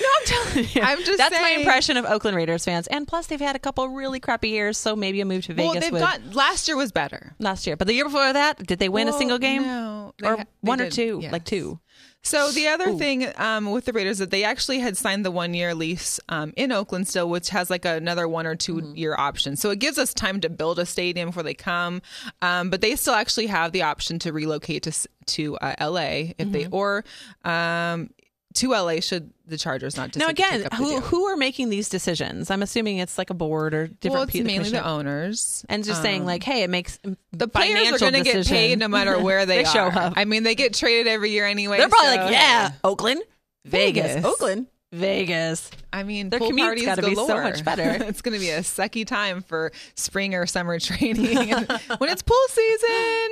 no, 0.00 0.06
I'm 0.16 0.24
telling 0.26 0.68
you. 0.72 0.80
I'm 0.82 0.98
just 1.04 1.18
That's 1.18 1.40
my 1.40 1.50
impression 1.58 1.96
of 1.96 2.04
Oakland 2.04 2.36
Raiders 2.36 2.64
fans. 2.64 2.86
And 2.86 3.06
plus, 3.06 3.26
they've 3.26 3.40
had 3.40 3.56
a 3.56 3.58
couple 3.58 3.88
really 3.88 4.20
crappy 4.20 4.50
years, 4.50 4.78
so 4.78 4.94
maybe 4.94 5.20
a 5.20 5.24
move 5.24 5.44
to 5.46 5.54
Vegas 5.54 5.72
well, 5.72 5.80
they've 5.80 5.92
would 5.92 6.00
got 6.00 6.34
last 6.34 6.68
year 6.68 6.76
was 6.76 6.92
better. 6.92 7.34
last 7.38 7.66
year. 7.66 7.76
But 7.76 7.88
the 7.88 7.94
year 7.94 8.04
before 8.04 8.32
that, 8.32 8.64
did 8.64 8.78
they 8.78 8.88
win 8.88 9.08
a 9.08 9.12
single 9.12 9.38
game? 9.38 9.62
No, 9.62 10.14
Or 10.22 10.36
ha- 10.38 10.44
one 10.60 10.80
or 10.80 10.84
did, 10.84 10.92
two? 10.92 11.18
yes. 11.20 11.32
Like 11.32 11.44
two. 11.44 11.80
So 12.24 12.50
the 12.50 12.66
other 12.68 12.92
thing 12.94 13.26
um, 13.36 13.70
with 13.70 13.86
the 13.86 13.92
Raiders 13.92 14.18
that 14.18 14.30
they 14.30 14.44
actually 14.44 14.80
had 14.80 14.96
signed 14.98 15.24
the 15.24 15.30
one 15.30 15.54
year 15.54 15.74
lease 15.74 16.20
um, 16.28 16.52
in 16.56 16.72
Oakland 16.72 17.08
still, 17.08 17.30
which 17.30 17.48
has 17.50 17.70
like 17.70 17.84
another 17.86 18.28
one 18.28 18.46
or 18.46 18.54
2 18.54 18.74
Mm-hmm. 18.74 18.96
year 18.96 19.14
option. 19.16 19.56
So 19.56 19.70
it 19.70 19.78
gives 19.78 19.96
us 19.96 20.12
time 20.12 20.40
to 20.42 20.50
build 20.50 20.78
a 20.78 20.84
stadium 20.84 21.28
before 21.30 21.42
they 21.42 21.54
come, 21.54 22.02
um, 22.42 22.68
but 22.68 22.80
they 22.82 22.96
still 22.96 23.14
actually 23.14 23.46
have 23.46 23.72
the 23.72 23.82
option 23.82 24.18
to 24.20 24.32
relocate 24.32 24.82
to 24.82 24.92
to 25.26 25.56
uh, 25.58 25.74
LA 25.80 26.32
if 26.38 26.50
they 26.52 26.64
Mm-hmm. 26.64 26.74
or 26.74 27.04
um, 27.44 28.10
to 28.58 28.70
LA 28.70 29.00
should 29.00 29.30
the 29.46 29.56
Chargers 29.56 29.96
not. 29.96 30.14
Now, 30.16 30.28
again, 30.28 30.58
pick 30.62 30.66
up 30.66 30.70
the 30.72 30.76
who 30.76 30.88
deal. 30.90 31.00
who 31.00 31.24
are 31.24 31.36
making 31.36 31.70
these 31.70 31.88
decisions? 31.88 32.50
I'm 32.50 32.62
assuming 32.62 32.98
it's 32.98 33.16
like 33.18 33.30
a 33.30 33.34
board 33.34 33.74
or 33.74 33.86
different 33.88 34.14
Well, 34.14 34.22
it's 34.24 34.32
pe- 34.32 34.42
mainly 34.42 34.70
the 34.70 34.86
owners 34.86 35.64
And 35.68 35.84
just 35.84 36.02
saying, 36.02 36.26
like, 36.26 36.46
um, 36.46 36.52
hey, 36.52 36.62
it 36.64 36.70
makes 36.70 36.98
the 37.32 37.48
players 37.48 37.92
are 37.92 37.98
going 37.98 38.12
to 38.12 38.22
get 38.22 38.46
paid 38.46 38.78
no 38.78 38.88
matter 38.88 39.18
where 39.22 39.46
they, 39.46 39.58
They 39.62 39.64
show 39.64 39.86
up. 39.86 40.12
I 40.16 40.24
mean, 40.26 40.42
they 40.42 40.54
get 40.54 40.74
traded 40.74 41.06
every 41.06 41.30
year 41.30 41.46
anyway. 41.46 41.78
They're 41.78 41.88
probably 41.88 42.16
so- 42.16 42.22
like, 42.24 42.32
yeah, 42.32 42.72
Oakland, 42.84 43.22
Vegas, 43.64 44.06
Vegas. 44.06 44.24
Oakland, 44.24 44.66
Vegas. 44.92 45.70
I 45.92 46.02
mean, 46.02 46.28
Their 46.30 46.38
pool 46.38 46.48
commute's 46.48 46.66
parties 46.66 46.84
gotta 46.86 47.02
be 47.02 47.14
so 47.14 47.26
much 47.42 47.64
better. 47.64 47.82
it's 48.04 48.20
going 48.20 48.34
to 48.34 48.40
be 48.40 48.50
a 48.50 48.60
sucky 48.60 49.06
time 49.06 49.42
for 49.42 49.72
spring 49.94 50.34
or 50.34 50.44
summer 50.46 50.78
training 50.80 51.26
when 51.36 52.10
it's 52.10 52.22
pool 52.22 52.36
season. 52.50 52.88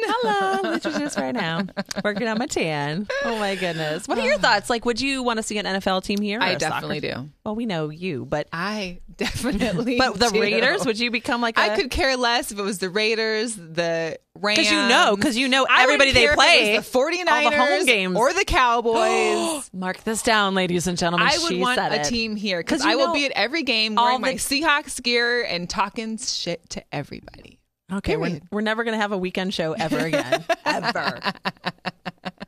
Hello, 0.09 0.71
literally 0.71 0.99
just 0.99 1.19
right 1.19 1.35
now 1.35 1.62
working 2.03 2.27
on 2.29 2.38
my 2.38 2.47
tan. 2.47 3.07
Oh 3.25 3.38
my 3.38 3.57
goodness! 3.57 4.09
What 4.09 4.19
are 4.19 4.25
your 4.25 4.38
thoughts? 4.38 4.71
Like, 4.71 4.85
would 4.87 5.01
you 5.01 5.23
want 5.23 5.37
to 5.38 5.42
see 5.42 5.59
an 5.59 5.66
NFL 5.66 6.03
team 6.05 6.21
here? 6.21 6.38
I 6.40 6.53
soccer 6.55 6.59
definitely 6.59 7.01
do. 7.01 7.29
Well, 7.45 7.55
we 7.55 7.66
know 7.66 7.90
you, 7.90 8.25
but 8.25 8.49
I 8.53 9.01
definitely. 9.16 9.99
but 9.99 10.19
the 10.19 10.31
do. 10.31 10.40
Raiders, 10.40 10.87
would 10.87 10.99
you 10.99 11.11
become 11.11 11.40
like 11.42 11.59
a, 11.59 11.61
I 11.62 11.77
could 11.77 11.90
care 11.90 12.16
less 12.16 12.53
if 12.53 12.59
it 12.59 12.62
was 12.62 12.79
the 12.79 12.88
Raiders, 12.88 13.55
the 13.55 14.19
Rams. 14.35 14.59
because 14.59 14.71
you 14.73 14.79
know 14.88 15.14
because 15.16 15.37
you 15.37 15.49
know 15.49 15.66
everybody 15.71 16.12
they 16.12 16.29
play. 16.35 16.77
the 16.77 16.83
49ers 16.83 17.27
all 17.31 17.51
the 17.51 17.57
home 17.57 17.85
games. 17.87 18.16
or 18.16 18.33
the 18.33 18.45
Cowboys. 18.45 19.71
Mark 19.75 20.03
this 20.05 20.23
down, 20.23 20.55
ladies 20.55 20.87
and 20.87 20.97
gentlemen. 20.97 21.27
I 21.29 21.38
would 21.38 21.49
She 21.49 21.59
want 21.59 21.79
a 21.79 22.01
it. 22.01 22.05
team 22.05 22.37
here 22.37 22.45
'Cause 22.54 22.78
because 22.80 22.82
I 22.82 22.94
will 22.96 23.09
know 23.09 23.14
be 23.14 23.26
at 23.26 23.32
every 23.32 23.62
game 23.62 23.94
wearing 23.94 24.20
my 24.20 24.32
the- 24.32 24.38
Seahawks 24.38 25.02
gear 25.02 25.42
and 25.44 25.68
talking 25.68 26.16
shit 26.18 26.68
to 26.70 26.82
everybody. 26.92 27.61
Okay, 27.92 28.16
we're, 28.16 28.40
we're 28.50 28.62
never 28.62 28.82
going 28.82 28.94
to 28.96 29.00
have 29.00 29.12
a 29.12 29.18
weekend 29.18 29.54
show 29.54 29.72
ever 29.74 29.98
again. 30.06 30.44
ever. 30.64 31.20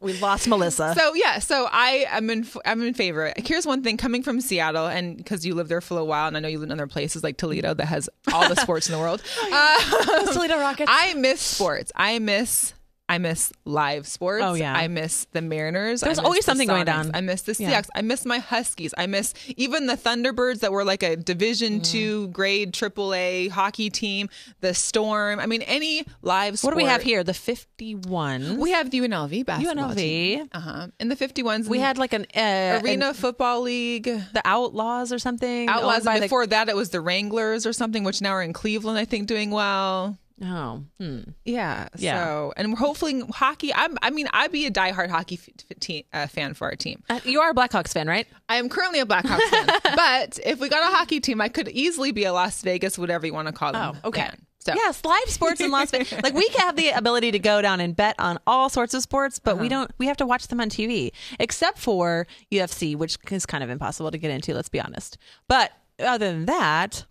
We 0.01 0.19
lost 0.21 0.49
Melissa. 0.49 0.95
So 0.99 1.15
yeah, 1.15 1.39
so 1.39 1.69
I 1.71 2.07
am 2.11 2.29
in 2.31 2.47
I'm 2.65 2.83
in 2.83 2.95
favor. 2.95 3.33
Here's 3.37 3.65
one 3.67 3.83
thing 3.85 3.97
coming 3.97 4.23
from 4.25 4.41
Seattle, 4.41 4.87
and 4.87 5.17
because 5.17 5.47
you 5.47 5.55
lived 5.55 5.69
there 5.71 5.81
for 5.81 5.99
a 5.99 6.05
while, 6.05 6.27
and 6.29 6.37
I 6.37 6.41
know 6.41 6.49
you 6.49 6.59
live 6.59 6.71
in 6.71 6.73
other 6.73 6.87
places 6.89 7.23
like 7.23 7.37
Toledo 7.37 7.73
that 7.75 7.87
has 7.87 8.09
all 8.33 8.49
the 8.49 8.55
sports 8.61 8.89
in 8.89 8.93
the 8.95 8.99
world. 8.99 9.23
Uh, 9.53 10.33
Toledo 10.33 10.59
Rockets. 10.59 10.91
I 10.93 11.15
miss 11.15 11.41
sports. 11.41 11.91
I 11.95 12.19
miss. 12.19 12.75
I 13.09 13.19
miss 13.19 13.53
live 13.65 14.07
sports. 14.07 14.45
Oh, 14.45 14.53
yeah. 14.55 14.75
I 14.75 14.87
miss 14.89 15.27
the 15.33 15.41
Mariners. 15.41 16.03
There's 16.03 16.19
miss 16.19 16.25
always 16.25 16.41
the 16.41 16.51
something 16.51 16.69
going 16.69 16.89
on. 16.89 17.11
I 17.15 17.21
miss 17.23 17.43
the 17.43 17.57
Yeah. 17.59 17.81
Seahawks. 17.81 17.89
I 17.95 18.03
miss 18.03 18.27
my 18.27 18.39
Huskies. 18.39 18.93
I 18.99 19.07
miss 19.07 19.33
even 19.57 19.87
the 19.87 19.95
Thunderbirds 19.97 20.61
that 20.61 20.73
were 20.73 20.85
like 20.85 21.03
a 21.03 21.17
Mm. 21.17 21.25
Division 21.25 21.81
two 21.81 22.29
grade 22.29 22.73
AAA 22.73 23.49
hockey 23.49 23.89
team. 23.91 24.29
The 24.61 24.75
Storm. 24.75 25.41
I 25.41 25.47
mean, 25.47 25.63
any 25.63 26.05
live. 26.23 26.61
what 26.63 26.71
do 26.73 26.77
we 26.77 26.85
have 26.85 27.03
here? 27.03 27.25
The 27.25 27.33
51. 27.35 28.59
We 28.59 28.71
have 28.73 28.91
the 28.91 29.01
UNLV 29.01 29.45
basketball 29.47 29.89
UNLV. 29.95 30.49
Uh 30.53 30.61
huh. 30.61 30.87
In 31.01 31.09
the 31.09 31.17
51s. 31.17 31.69
We 31.69 31.79
had 31.79 31.99
like 31.99 32.13
an 32.13 32.27
uh, 32.37 32.81
Arena 32.83 33.09
an- 33.09 33.15
Football 33.15 33.63
League. 33.63 34.05
the 34.05 34.43
Outlaws 34.45 35.13
or 35.13 35.19
something. 35.19 35.69
Outlaws. 35.69 36.05
by 36.05 36.17
the- 36.19 36.27
before 36.27 36.47
that, 36.47 36.69
it 36.69 36.77
was 36.77 36.91
the 36.91 37.01
Wranglers 37.01 37.67
or 37.67 37.73
something, 37.73 38.05
which 38.05 38.21
now 38.21 38.33
are 38.33 38.43
in 38.43 38.53
Cleveland, 38.53 38.99
I 38.99 39.05
think, 39.05 39.27
doing 39.27 39.51
well. 39.51 40.19
Oh, 40.43 40.85
hmm. 40.99 41.21
Yeah. 41.45 41.89
Yeah. 41.97 42.25
So, 42.25 42.53
and 42.57 42.77
hopefully 42.77 43.23
hockey. 43.35 43.73
I'm, 43.75 43.97
I 44.03 44.11
mean, 44.11 44.29
I'd 44.33 44.53
be 44.53 44.67
a 44.67 44.71
diehard 44.71 45.11
hockey 45.11 45.39
f- 45.41 46.03
uh, 46.13 46.27
fan 46.27 46.55
for 46.55 46.69
our 46.69 46.77
team. 46.77 47.03
Uh, 47.11 47.21
you 47.25 47.41
are 47.41 47.51
a 47.51 47.55
Blackhawks 47.55 47.93
fan, 47.93 48.07
right? 48.07 48.27
I 48.49 48.57
am 48.57 48.69
currently 48.69 49.01
a 49.01 49.07
Blackhawks 49.07 49.49
fan, 49.51 49.67
but 49.97 50.39
if 50.45 50.61
we 50.61 50.69
got 50.69 50.83
a 50.93 50.97
hockey 50.97 51.21
team, 51.21 51.41
I 51.41 51.49
could 51.49 51.69
easily 51.69 52.13
be 52.13 52.25
a 52.25 52.33
Las 52.33 52.63
Vegas, 52.63 52.99
whatever 52.99 53.27
you 53.27 53.35
want 53.35 53.49
to 53.49 53.53
call 53.53 53.73
them. 53.73 53.97
Oh, 54.05 54.09
okay. 54.09 54.23
fan. 54.23 54.43
So, 54.61 54.75
Yes, 54.75 55.03
live 55.05 55.29
sports 55.29 55.61
in 55.61 55.71
Las 55.71 55.91
Vegas. 55.93 56.13
Like 56.23 56.35
we 56.35 56.47
have 56.59 56.77
the 56.77 56.91
ability 56.91 57.31
to 57.31 57.39
go 57.39 57.63
down 57.63 57.81
and 57.81 57.95
bet 57.97 58.17
on 58.19 58.39
all 58.47 58.69
sorts 58.69 58.93
of 58.93 59.03
sports, 59.03 59.39
but 59.39 59.53
Uh-huh. 59.53 59.63
we 59.63 59.69
don't. 59.69 59.91
We 59.99 60.07
have 60.09 60.17
to 60.19 60.27
watch 60.27 60.49
them 60.49 60.61
on 60.61 60.69
TV, 60.69 61.13
except 61.39 61.79
for 61.79 62.27
UFC, 62.53 62.95
which 62.97 63.19
is 63.31 63.47
kind 63.47 63.63
of 63.65 63.71
impossible 63.71 64.11
to 64.11 64.19
get 64.19 64.31
into. 64.31 64.55
Let's 64.55 64.69
be 64.69 64.81
honest. 64.81 65.17
But 65.49 65.73
other 66.01 66.31
than 66.33 66.47
that, 66.47 67.05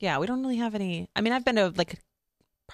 yeah, 0.00 0.18
we 0.18 0.26
don't 0.26 0.40
really 0.40 0.56
have 0.56 0.74
any. 0.74 1.08
I 1.16 1.20
mean, 1.20 1.32
I've 1.32 1.44
been 1.44 1.56
to 1.56 1.72
like 1.76 1.98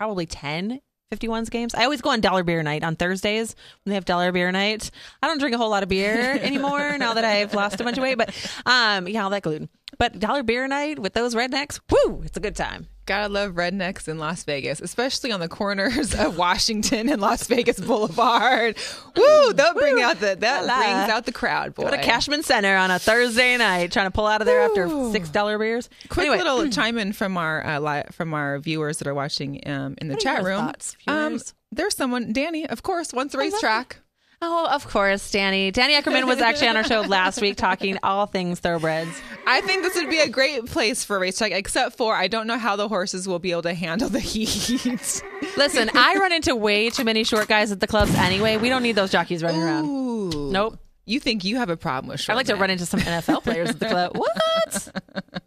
probably 0.00 0.24
10 0.24 0.80
51s 1.12 1.50
games. 1.50 1.74
I 1.74 1.84
always 1.84 2.00
go 2.00 2.08
on 2.08 2.22
dollar 2.22 2.42
beer 2.42 2.62
night 2.62 2.82
on 2.82 2.96
Thursdays 2.96 3.54
when 3.84 3.90
they 3.90 3.94
have 3.96 4.06
dollar 4.06 4.32
beer 4.32 4.50
night. 4.50 4.90
I 5.22 5.26
don't 5.26 5.38
drink 5.38 5.54
a 5.54 5.58
whole 5.58 5.68
lot 5.68 5.82
of 5.82 5.90
beer 5.90 6.38
anymore 6.40 6.96
now 6.96 7.12
that 7.12 7.24
I've 7.24 7.52
lost 7.52 7.80
a 7.82 7.84
bunch 7.84 7.98
of 7.98 8.02
weight, 8.02 8.16
but 8.16 8.28
um 8.64 9.08
yeah, 9.08 9.24
all 9.24 9.30
that 9.30 9.42
gluten. 9.42 9.68
But 9.98 10.18
dollar 10.18 10.42
beer 10.42 10.66
night 10.68 10.98
with 10.98 11.12
those 11.12 11.34
rednecks, 11.34 11.80
woo, 11.90 12.22
it's 12.24 12.38
a 12.38 12.40
good 12.40 12.56
time. 12.56 12.86
Gotta 13.10 13.28
love 13.28 13.54
rednecks 13.54 14.06
in 14.06 14.18
Las 14.20 14.44
Vegas, 14.44 14.80
especially 14.80 15.32
on 15.32 15.40
the 15.40 15.48
corners 15.48 16.14
of 16.14 16.36
Washington 16.38 17.08
and 17.08 17.20
Las 17.20 17.48
Vegas 17.48 17.80
Boulevard. 17.80 18.76
Woo! 19.16 19.52
They'll 19.52 19.74
bring 19.74 20.00
out 20.00 20.20
the 20.20 20.36
that 20.38 20.64
La. 20.64 20.76
brings 20.78 21.10
out 21.10 21.26
the 21.26 21.32
crowd. 21.32 21.74
Boy. 21.74 21.82
Go 21.86 21.90
to 21.90 21.98
Cashman 21.98 22.44
Center 22.44 22.76
on 22.76 22.92
a 22.92 23.00
Thursday 23.00 23.56
night, 23.56 23.90
trying 23.90 24.06
to 24.06 24.12
pull 24.12 24.28
out 24.28 24.40
of 24.42 24.46
there 24.46 24.60
after 24.60 25.10
six 25.10 25.28
dollar 25.28 25.58
beers. 25.58 25.90
Quick 26.08 26.28
Anyway, 26.28 26.36
little 26.44 26.70
chime 26.70 26.98
in 26.98 27.12
from 27.12 27.36
our 27.36 27.66
uh, 27.66 27.80
li- 27.80 28.04
from 28.12 28.32
our 28.32 28.60
viewers 28.60 28.98
that 28.98 29.08
are 29.08 29.14
watching 29.14 29.60
um, 29.68 29.96
in 29.98 30.06
the 30.06 30.14
What 30.14 30.22
chat 30.22 30.44
room. 30.44 30.60
thoughts, 30.60 30.96
um, 31.08 31.40
there's 31.72 31.96
someone, 31.96 32.32
Danny, 32.32 32.64
of 32.68 32.84
course, 32.84 33.12
wants 33.12 33.34
love 33.34 33.40
racetrack. 33.42 33.98
Oh, 34.42 34.66
of 34.70 34.88
course, 34.88 35.30
Danny. 35.30 35.70
Danny 35.70 35.94
Eckerman 35.94 36.26
was 36.26 36.38
actually 36.40 36.68
on 36.68 36.76
our 36.78 36.84
show 36.84 37.02
last 37.02 37.42
week 37.42 37.56
talking 37.56 37.98
all 38.02 38.24
things 38.24 38.58
thoroughbreds. 38.58 39.20
I 39.46 39.60
think 39.60 39.82
this 39.82 39.94
would 39.96 40.08
be 40.08 40.18
a 40.18 40.30
great 40.30 40.64
place 40.64 41.04
for 41.04 41.16
a 41.16 41.20
racetrack, 41.20 41.52
except 41.52 41.98
for 41.98 42.14
I 42.14 42.26
don't 42.26 42.46
know 42.46 42.56
how 42.56 42.76
the 42.76 42.88
horses 42.88 43.28
will 43.28 43.38
be 43.38 43.50
able 43.50 43.62
to 43.62 43.74
handle 43.74 44.08
the 44.08 44.18
heat. 44.18 45.22
Listen, 45.58 45.90
I 45.94 46.16
run 46.18 46.32
into 46.32 46.56
way 46.56 46.88
too 46.88 47.04
many 47.04 47.22
short 47.24 47.48
guys 47.48 47.70
at 47.70 47.80
the 47.80 47.86
clubs 47.86 48.14
anyway. 48.14 48.56
We 48.56 48.70
don't 48.70 48.82
need 48.82 48.92
those 48.96 49.10
jockeys 49.10 49.42
running 49.42 49.60
around. 49.60 50.52
Nope. 50.52 50.78
You 51.04 51.20
think 51.20 51.44
you 51.44 51.56
have 51.56 51.68
a 51.68 51.76
problem 51.76 52.08
with 52.10 52.20
short 52.20 52.34
I'd 52.34 52.36
like 52.38 52.46
to 52.46 52.56
run 52.56 52.70
into 52.70 52.86
some 52.86 53.00
NFL 53.00 53.42
players 53.42 53.68
at 53.70 53.78
the 53.80 53.86
club. 53.88 54.16
What? 54.16 55.42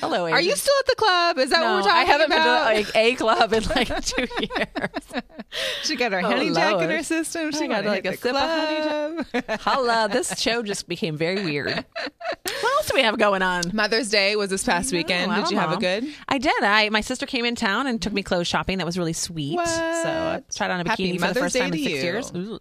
Hello, 0.00 0.24
Are 0.26 0.40
you 0.40 0.56
still 0.56 0.74
at 0.80 0.86
the 0.86 0.94
club? 0.96 1.38
Is 1.38 1.50
that 1.50 1.60
No, 1.60 1.74
what 1.76 1.84
we're 1.84 1.90
talking 1.90 1.90
about? 1.90 1.96
I 1.96 2.04
haven't 2.04 2.32
about? 2.32 2.74
been 2.74 2.84
to 2.84 2.90
like 2.90 2.96
a 2.96 3.14
club 3.16 3.52
in 3.52 3.62
like 3.64 4.04
two 4.04 4.26
years. 4.40 5.22
she 5.82 5.96
got 5.96 6.12
her 6.12 6.18
Oh, 6.20 6.22
honey 6.22 6.52
jack 6.52 6.80
in 6.80 6.90
her 6.90 7.02
system. 7.02 7.52
She 7.52 7.68
got 7.68 7.84
like, 7.84 8.04
a 8.06 8.16
sip 8.16 8.34
of 8.34 8.40
honey 8.40 9.24
club. 9.32 9.60
Holla, 9.60 10.08
this 10.10 10.38
show 10.40 10.62
just 10.62 10.88
became 10.88 11.16
very 11.16 11.44
weird. 11.44 11.66
What 11.66 12.64
else 12.78 12.88
do 12.88 12.94
we 12.94 13.02
have 13.02 13.18
going 13.18 13.42
on? 13.42 13.64
Mother's 13.72 14.08
Day 14.10 14.36
was 14.36 14.50
this 14.50 14.64
past 14.64 14.92
weekend. 14.92 15.32
Did 15.34 15.50
you 15.50 15.58
have 15.58 15.72
a 15.72 15.76
good? 15.76 16.06
I 16.28 16.38
did. 16.38 16.62
I 16.62 16.88
my 16.90 17.00
sister 17.00 17.26
came 17.26 17.44
in 17.44 17.54
town 17.54 17.86
and 17.86 18.00
took 18.00 18.12
me 18.12 18.22
clothes 18.22 18.46
shopping. 18.48 18.78
That 18.78 18.86
was 18.86 18.98
really 18.98 19.12
sweet. 19.12 19.56
What? 19.56 19.68
So 19.68 19.78
I 20.08 20.42
tried 20.54 20.70
on 20.70 20.86
a 20.86 20.88
Happy 20.88 21.12
bikini 21.12 21.14
for 21.14 21.20
the 21.20 21.26
Mother's 21.26 21.42
first 21.42 21.54
Day 21.54 21.60
time 21.60 21.72
in 21.72 21.78
six 21.78 21.90
you. 21.90 21.96
years. 22.02 22.32
Ooh. 22.34 22.58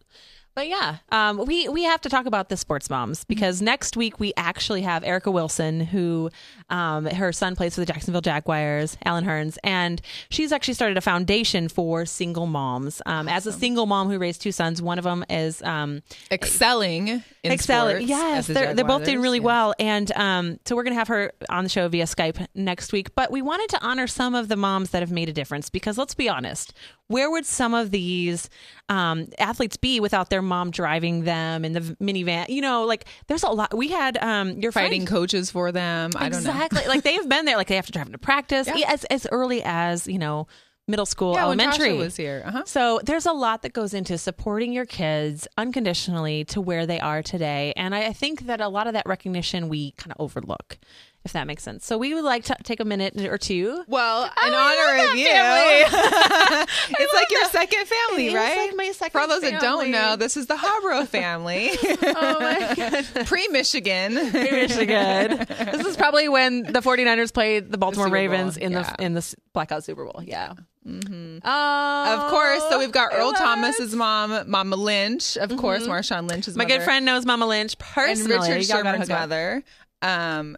But 0.56 0.67
yeah, 0.67 0.97
um, 1.12 1.45
we 1.45 1.69
we 1.69 1.84
have 1.84 2.02
to 2.02 2.10
talk 2.10 2.25
about 2.25 2.49
the 2.49 2.58
sports 2.58 2.89
moms 2.89 3.23
because 3.23 3.62
next 3.62 3.95
week 3.95 4.19
we 4.19 4.34
actually 4.36 4.82
have 4.82 5.04
Erica 5.06 5.32
Wilson, 5.32 5.80
who 5.80 6.30
um, 6.69 7.05
her 7.05 7.32
son 7.32 7.55
plays 7.55 7.75
for 7.75 7.82
the 7.82 7.86
Jacksonville 7.86 8.21
Jaguars, 8.21 8.97
Allen 9.05 9.25
Hurns, 9.25 9.58
and 9.63 10.01
she's 10.29 10.51
actually 10.51 10.73
started 10.75 10.97
a 10.97 11.01
foundation 11.01 11.67
for 11.69 12.05
single 12.05 12.45
moms. 12.45 13.01
Um, 13.05 13.27
As 13.27 13.45
a 13.47 13.51
single 13.53 13.86
mom 13.86 14.10
who 14.10 14.17
raised 14.19 14.41
two 14.41 14.51
sons, 14.51 14.82
one 14.82 14.97
of 14.97 15.03
them 15.03 15.25
is 15.29 15.62
um, 15.63 16.01
Excelling 16.32 17.08
in 17.43 17.51
excelling. 17.51 17.95
sports 17.97 18.10
Yes, 18.10 18.47
the 18.47 18.53
they're, 18.53 18.73
they're 18.73 18.86
both 18.86 19.05
doing 19.05 19.21
really 19.21 19.38
Yeah. 19.39 19.45
well, 19.45 19.73
and 19.79 20.12
um, 20.15 20.60
so 20.65 20.75
we're 20.75 20.84
gonna 20.84 20.95
have 20.95 21.08
her 21.08 21.32
on 21.49 21.63
the 21.63 21.69
show 21.69 21.88
via 21.88 22.05
Skype 22.05 22.45
next 22.55 22.91
week. 22.91 23.15
But 23.15 23.32
we 23.32 23.41
wanted 23.41 23.69
to 23.69 23.82
honor 23.86 24.08
some 24.08 24.36
of 24.36 24.47
the 24.47 24.55
moms 24.55 24.89
that 24.91 25.01
have 25.01 25.12
made 25.12 25.29
a 25.29 25.34
difference 25.34 25.69
because 25.69 25.97
let's 25.97 26.13
be 26.15 26.27
honest, 26.29 26.73
where 27.08 27.29
would 27.32 27.45
some 27.45 27.73
of 27.73 27.91
these 27.91 28.49
um, 28.89 29.27
athletes 29.39 29.77
be 29.77 29.99
without 29.99 30.29
their 30.29 30.41
mom 30.41 30.71
driving 30.71 31.23
them 31.23 31.63
in 31.65 31.73
the 31.73 31.82
minivan? 32.01 32.49
You 32.49 32.62
know, 32.62 32.84
like 32.86 33.05
there's 33.27 33.43
a 33.43 33.49
lot. 33.49 33.75
We 33.75 33.88
had 33.89 34.17
um, 34.17 34.60
your 34.60 34.71
Fighting 34.71 35.01
friend- 35.01 35.08
coaches 35.08 35.49
for 35.51 35.71
them. 35.71 36.12
I 36.15 36.29
don't 36.29 36.43
know. 36.43 36.51
Exactly 36.65 36.88
like 36.88 37.04
they've 37.04 37.28
been 37.30 37.45
there. 37.45 37.58
Like 37.58 37.67
they 37.67 37.76
have 37.76 37.86
to 37.88 37.91
drive 37.91 38.12
to 38.12 38.17
practice 38.17 38.67
Yeah. 38.67 38.91
as 38.91 39.04
as 39.06 39.28
early 39.32 39.62
as 39.63 40.08
you 40.08 40.19
know 40.19 40.48
middle 40.88 41.06
school, 41.06 41.34
Yeah, 41.36 41.43
elementary. 41.43 41.93
Was 41.93 42.15
here. 42.17 42.41
Uh-huh. 42.45 42.63
So 42.65 43.00
there's 43.04 43.28
a 43.28 43.32
lot 43.32 43.62
that 43.62 43.74
goes 43.74 43.93
into 43.93 44.17
supporting 44.17 44.74
your 44.74 44.86
kids 44.88 45.48
unconditionally 45.56 46.45
to 46.45 46.60
where 46.62 46.88
they 46.88 47.00
are 47.00 47.22
today. 47.22 47.74
And 47.76 47.93
I 47.93 48.08
I 48.08 48.13
think 48.13 48.48
that 48.48 48.60
a 48.62 48.67
lot 48.69 48.88
of 48.88 48.93
that 48.93 49.06
recognition 49.06 49.69
we 49.69 49.91
kind 49.91 50.12
of 50.12 50.17
overlook, 50.19 50.80
if 51.25 51.34
that 51.34 51.45
makes 51.47 51.63
sense. 51.63 51.86
So 51.86 51.97
we 51.97 52.13
would 52.13 52.23
like 52.23 52.45
to 52.45 52.55
take 52.63 52.79
a 52.79 52.86
minute 52.86 53.17
or 53.17 53.38
two. 53.38 53.84
Well, 53.88 54.23
in 54.23 54.32
I 54.36 55.03
honor 55.03 55.12
of 55.12 55.17
you, 55.17 55.27
it's 56.99 57.13
like 57.13 57.32
your 57.32 57.45
second 57.45 57.86
family, 57.88 58.34
right? 58.34 58.58
like 58.58 58.75
my 58.75 58.91
second 58.91 59.12
For 59.12 59.19
all 59.19 59.27
those 59.27 59.41
that 59.41 59.60
don't 59.62 59.91
know, 59.91 60.15
this 60.15 60.38
is 60.38 60.47
the 60.47 60.55
Harbaugh 60.55 61.08
family, 61.19 61.71
Oh 61.82 62.39
my 62.39 62.73
God. 62.75 63.25
pre 63.27 63.47
Michigan. 63.49 64.15
pre-Michigan. 64.32 65.45
this 65.47 65.86
is 65.86 65.97
probably 65.97 66.29
when 66.29 66.63
the 66.63 66.79
49ers 66.79 67.34
played 67.34 67.71
the 67.71 67.77
Baltimore 67.77 68.08
Bowl, 68.08 68.13
Ravens 68.13 68.58
in 68.58 68.71
yeah. 68.71 68.93
the 68.97 69.03
in 69.03 69.13
the 69.13 69.36
blackout 69.53 69.84
Super 69.84 70.05
Bowl. 70.05 70.21
Yeah. 70.23 70.53
Mm-hmm. 70.88 71.39
Oh, 71.43 72.15
Of 72.15 72.32
course. 72.32 72.63
So 72.69 72.79
we've 72.79 72.91
got 72.91 73.13
Earl 73.13 73.27
what? 73.27 73.38
Thomas's 73.38 73.93
mom, 73.93 74.49
Mama 74.49 74.75
Lynch. 74.75 75.38
Of 75.38 75.55
course, 75.58 75.86
Marshawn 75.86 76.27
Lynch's 76.29 76.55
My 76.55 76.63
mother. 76.63 76.77
good 76.77 76.84
friend 76.84 77.05
knows 77.05 77.25
Mama 77.25 77.45
Lynch 77.45 77.73
and 77.73 77.79
personally. 77.79 78.49
Richard 78.51 78.69
Y'all 78.69 78.77
Sherman's 78.84 79.10
mother. 79.10 79.63
Um, 80.01 80.58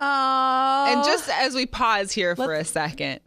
Oh, 0.00 0.86
and 0.88 1.04
just 1.04 1.28
as 1.28 1.54
we 1.54 1.66
pause 1.66 2.12
here 2.12 2.34
for 2.36 2.54
a 2.54 2.64
second, 2.64 3.20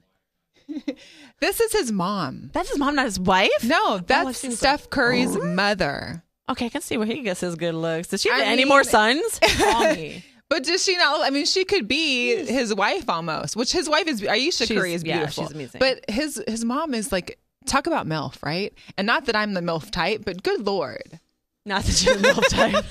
this 1.40 1.60
is 1.60 1.72
his 1.72 1.92
mom. 1.92 2.50
that's 2.54 2.70
his 2.70 2.78
mom, 2.80 2.96
not 2.96 3.06
his 3.06 3.20
wife. 3.20 3.52
No, 3.64 3.78
oh, 3.82 4.02
that's 4.06 4.40
seen 4.40 4.52
Steph 4.52 4.90
Curry's 4.90 5.38
mother. 5.38 6.24
Okay, 6.50 6.66
I 6.66 6.70
can 6.70 6.82
see 6.82 6.98
where 6.98 7.08
he 7.08 7.22
gets 7.22 7.40
his 7.42 7.56
good 7.56 7.76
looks. 7.76 8.10
Does 8.10 8.22
she 8.22 8.30
have 8.30 8.42
I 8.42 8.46
any 8.46 8.64
mean- 8.64 8.70
more 8.70 8.84
sons? 8.84 9.40
Call 9.58 9.94
me. 9.94 10.24
But 10.50 10.64
does 10.66 10.84
she 10.84 10.96
not? 10.98 11.22
I 11.22 11.30
mean, 11.32 11.46
she 11.46 11.64
could 11.66 11.88
be 11.88 12.36
his 12.46 12.76
wife 12.76 13.10
almost. 13.10 13.56
Which 13.56 13.72
his 13.72 13.90
wife 13.90 14.08
is 14.08 14.22
Ayesha 14.24 14.66
She's- 14.68 14.78
Curry 14.80 14.94
is 14.94 15.04
yeah, 15.04 15.18
beautiful. 15.20 15.46
she's 15.46 15.52
amazing. 15.54 15.80
But 15.80 16.04
his 16.10 16.42
his 16.48 16.64
mom 16.66 16.94
is 16.94 17.12
like 17.12 17.40
talk 17.66 17.88
about 17.88 18.06
milf, 18.08 18.44
right? 18.44 18.74
And 18.98 19.08
not 19.08 19.26
that 19.26 19.36
I'm 19.36 19.54
the 19.54 19.62
milf 19.62 19.90
type, 19.90 20.24
but 20.26 20.44
good 20.44 20.66
lord, 20.66 21.20
Not 21.66 21.84
that 21.86 22.04
you're 22.04 22.16
a 22.16 22.18
milf 22.18 22.46
type, 22.50 22.86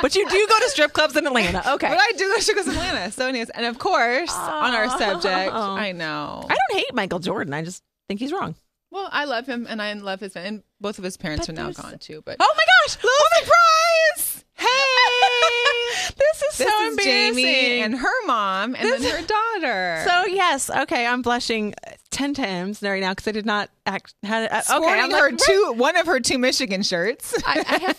but 0.00 0.14
you 0.14 0.28
do 0.28 0.46
go 0.48 0.58
to 0.60 0.68
strip 0.70 0.92
clubs 0.92 1.16
in 1.16 1.26
Atlanta. 1.26 1.58
Okay, 1.74 1.88
But 1.88 1.98
I 2.00 2.12
do 2.16 2.28
go 2.28 2.36
to 2.36 2.42
Sugar's 2.42 2.68
Atlanta. 2.68 3.10
So, 3.10 3.26
anyways, 3.26 3.50
and 3.50 3.66
of 3.66 3.78
course, 3.80 4.32
on 4.32 4.72
our 4.72 4.88
subject, 4.96 5.50
Oh. 5.52 5.72
I 5.76 5.90
know. 5.92 6.46
I 6.48 6.54
don't 6.54 6.78
hate 6.78 6.94
Michael 6.94 7.18
Jordan. 7.18 7.52
I 7.54 7.62
just 7.64 7.82
think 8.06 8.20
he's 8.20 8.32
wrong. 8.32 8.54
well, 8.92 9.08
I 9.10 9.24
love 9.24 9.46
him, 9.46 9.66
and 9.68 9.82
I 9.82 9.92
love 9.94 10.20
his, 10.20 10.36
and 10.36 10.62
both 10.80 10.98
of 10.98 11.04
his 11.04 11.16
parents 11.16 11.48
But 11.48 11.58
are 11.58 11.62
now 11.64 11.72
gone 11.72 11.98
too. 11.98 12.22
But 12.24 12.36
Oh 12.38 12.54
my 12.56 12.64
gosh! 12.86 12.96
little 13.02 13.18
surprise! 13.40 14.44
Oh 14.60 14.64
hey, 14.64 16.14
this 16.18 16.42
is 16.42 16.58
this 16.58 16.68
so 16.68 16.82
is 16.84 16.90
embarrassing. 16.90 17.34
Jamie 17.34 17.80
and 17.80 17.96
her 17.96 18.26
mom, 18.26 18.74
and 18.76 18.88
then 18.88 19.02
her 19.02 19.26
daughter. 19.26 20.04
so 20.08 20.26
yes, 20.26 20.70
okay, 20.70 21.06
I'm 21.06 21.22
blushing 21.22 21.74
ten 22.10 22.34
times 22.34 22.82
right 22.82 23.00
now 23.00 23.10
because 23.12 23.28
I 23.28 23.32
did 23.32 23.46
not 23.46 23.70
act. 23.88 24.14
Had, 24.22 24.50
uh, 24.50 24.62
okay, 24.78 25.00
I'm 25.00 25.10
her 25.10 25.30
like, 25.30 25.38
two, 25.38 25.72
one 25.76 25.96
of 25.96 26.06
her 26.06 26.20
two 26.20 26.38
Michigan 26.38 26.82
shirts. 26.82 27.34
I, 27.46 27.64
I 27.66 27.78
have 27.78 27.98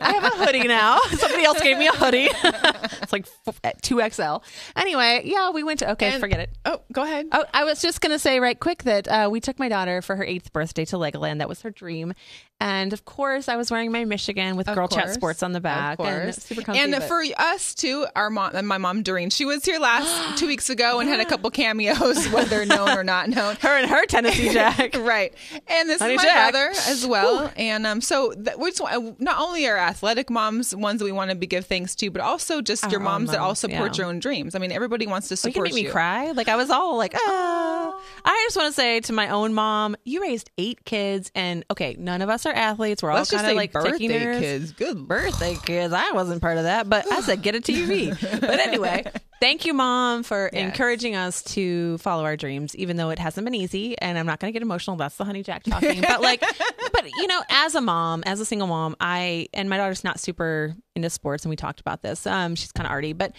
I 0.00 0.12
have 0.12 0.24
a 0.24 0.44
hoodie 0.44 0.66
now. 0.68 0.98
Somebody 1.10 1.44
else 1.44 1.60
gave 1.62 1.78
me 1.78 1.86
a 1.86 1.92
hoodie. 1.92 2.28
it's 3.02 3.12
like 3.12 3.26
two 3.82 4.00
XL. 4.10 4.38
Anyway, 4.76 5.22
yeah, 5.24 5.50
we 5.50 5.62
went 5.62 5.78
to. 5.80 5.92
Okay, 5.92 6.10
And- 6.12 6.20
forget 6.20 6.40
it. 6.40 6.50
Oh, 6.64 6.80
go 6.92 7.02
ahead. 7.02 7.26
Oh, 7.32 7.44
I 7.54 7.64
was 7.64 7.80
just 7.80 8.00
going 8.00 8.12
to 8.12 8.18
say 8.18 8.40
right 8.40 8.58
quick 8.58 8.82
that 8.84 9.08
uh, 9.08 9.28
we 9.30 9.40
took 9.40 9.58
my 9.58 9.68
daughter 9.68 10.02
for 10.02 10.16
her 10.16 10.24
eighth 10.24 10.52
birthday 10.52 10.84
to 10.86 10.96
Legoland. 10.96 11.38
That 11.38 11.48
was 11.48 11.62
her 11.62 11.70
dream. 11.70 12.12
And 12.60 12.92
of 12.92 13.04
course, 13.04 13.48
I 13.48 13.54
was 13.54 13.70
wearing 13.70 13.92
my 13.92 14.04
Michigan 14.04 14.56
with 14.56 14.68
Of 14.68 14.74
Girl 14.74 14.88
Chat. 14.88 15.10
Sports 15.14 15.44
on 15.44 15.52
the 15.52 15.60
back. 15.60 16.00
Of 16.00 16.06
And 16.06 16.34
super 16.34 16.62
comfy. 16.62 16.80
And 16.80 16.90
but- 16.92 17.04
for 17.04 17.22
us 17.36 17.72
too, 17.74 18.04
our 18.16 18.30
mom 18.30 18.56
and 18.56 18.66
my 18.66 18.78
mom 18.78 19.04
Doreen, 19.04 19.30
she 19.30 19.44
was 19.44 19.64
here 19.64 19.78
last 19.78 20.38
two 20.38 20.48
weeks 20.48 20.68
ago 20.68 20.98
and 20.98 21.08
had 21.08 21.20
a 21.20 21.24
couple 21.24 21.50
cameos, 21.50 22.26
whether 22.30 22.66
known 22.66 22.90
or 22.90 23.04
not 23.04 23.28
known. 23.28 23.54
her 23.60 23.68
and 23.78 23.88
her 23.88 24.04
Tennessee 24.06 24.48
Jack. 24.52 24.96
right. 24.98 25.27
And 25.66 25.88
this 25.88 26.00
Honey 26.00 26.14
is 26.14 26.18
my 26.18 26.24
Jack. 26.24 26.52
brother 26.52 26.70
as 26.86 27.06
well. 27.06 27.52
And 27.56 27.86
um, 27.86 28.00
so 28.00 28.32
that, 28.38 28.58
we 28.58 28.70
just 28.70 28.82
not 29.18 29.40
only 29.40 29.66
are 29.66 29.76
athletic 29.76 30.30
moms 30.30 30.74
ones 30.74 30.98
that 31.00 31.04
we 31.04 31.12
want 31.12 31.30
to 31.30 31.36
be, 31.36 31.46
give 31.46 31.66
thanks 31.66 31.94
to, 31.96 32.10
but 32.10 32.22
also 32.22 32.60
just 32.60 32.84
your 32.90 33.00
Our 33.00 33.06
own 33.06 33.12
moms 33.12 33.30
that 33.30 33.40
all 33.40 33.54
support 33.54 33.96
yeah. 33.96 34.02
your 34.02 34.06
own 34.08 34.18
dreams. 34.18 34.54
I 34.54 34.58
mean, 34.58 34.72
everybody 34.72 35.06
wants 35.06 35.28
to 35.28 35.36
support 35.36 35.48
you 35.48 35.58
support 35.58 35.68
can 35.68 35.74
make 35.74 35.84
me 35.86 35.90
cry. 35.90 36.30
Like 36.32 36.48
I 36.48 36.56
was 36.56 36.70
all 36.70 36.96
like, 36.96 37.14
ah. 37.16 38.00
I 38.24 38.44
just 38.46 38.56
want 38.56 38.74
to 38.74 38.80
say 38.80 39.00
to 39.00 39.12
my 39.12 39.28
own 39.28 39.54
mom, 39.54 39.96
you 40.04 40.22
raised 40.22 40.50
eight 40.58 40.84
kids, 40.84 41.30
and 41.34 41.64
okay, 41.70 41.96
none 41.98 42.22
of 42.22 42.28
us 42.28 42.46
are 42.46 42.52
athletes. 42.52 43.02
We're 43.02 43.12
Let's 43.12 43.32
all 43.32 43.38
just 43.38 43.44
kind 43.44 43.50
of 43.50 43.56
like 43.56 43.72
birthday 43.72 44.08
kids. 44.40 44.72
Good 44.72 45.08
birthday 45.08 45.56
kids. 45.64 45.92
I 45.92 46.12
wasn't 46.12 46.42
part 46.42 46.58
of 46.58 46.64
that, 46.64 46.88
but 46.88 47.10
I 47.10 47.20
said 47.20 47.42
get 47.42 47.54
a 47.54 47.60
TV. 47.60 48.10
but 48.40 48.60
anyway, 48.60 49.04
thank 49.40 49.64
you, 49.64 49.72
mom, 49.74 50.22
for 50.22 50.50
Yes. 50.52 50.62
encouraging 50.62 51.14
us 51.16 51.42
to 51.54 51.98
follow 51.98 52.24
our 52.24 52.36
dreams, 52.36 52.74
even 52.76 52.96
though 52.96 53.10
it 53.10 53.18
hasn't 53.18 53.44
been 53.44 53.54
easy. 53.54 53.96
And 53.98 54.18
I'm 54.18 54.26
not 54.26 54.40
going 54.40 54.52
to 54.52 54.52
get 54.52 54.62
emotional. 54.62 54.96
That's 54.96 55.16
the 55.16 55.24
honey 55.24 55.42
jack 55.42 55.62
talking. 55.64 56.00
but 56.00 56.20
like, 56.20 56.40
but 56.92 57.04
you 57.16 57.26
know, 57.26 57.40
as 57.50 57.74
a 57.74 57.80
mom, 57.80 58.22
as 58.26 58.40
a 58.40 58.44
single 58.44 58.66
mom, 58.68 58.96
I 59.00 59.48
and 59.54 59.68
my 59.70 59.76
daughter's 59.76 60.04
not 60.04 60.20
super 60.20 60.74
into 60.94 61.10
sports, 61.10 61.44
and 61.44 61.50
we 61.50 61.56
talked 61.56 61.80
about 61.80 62.02
this. 62.02 62.26
Um, 62.26 62.54
she's 62.54 62.72
kind 62.72 62.86
of 62.86 62.90
arty, 62.90 63.12
but 63.12 63.32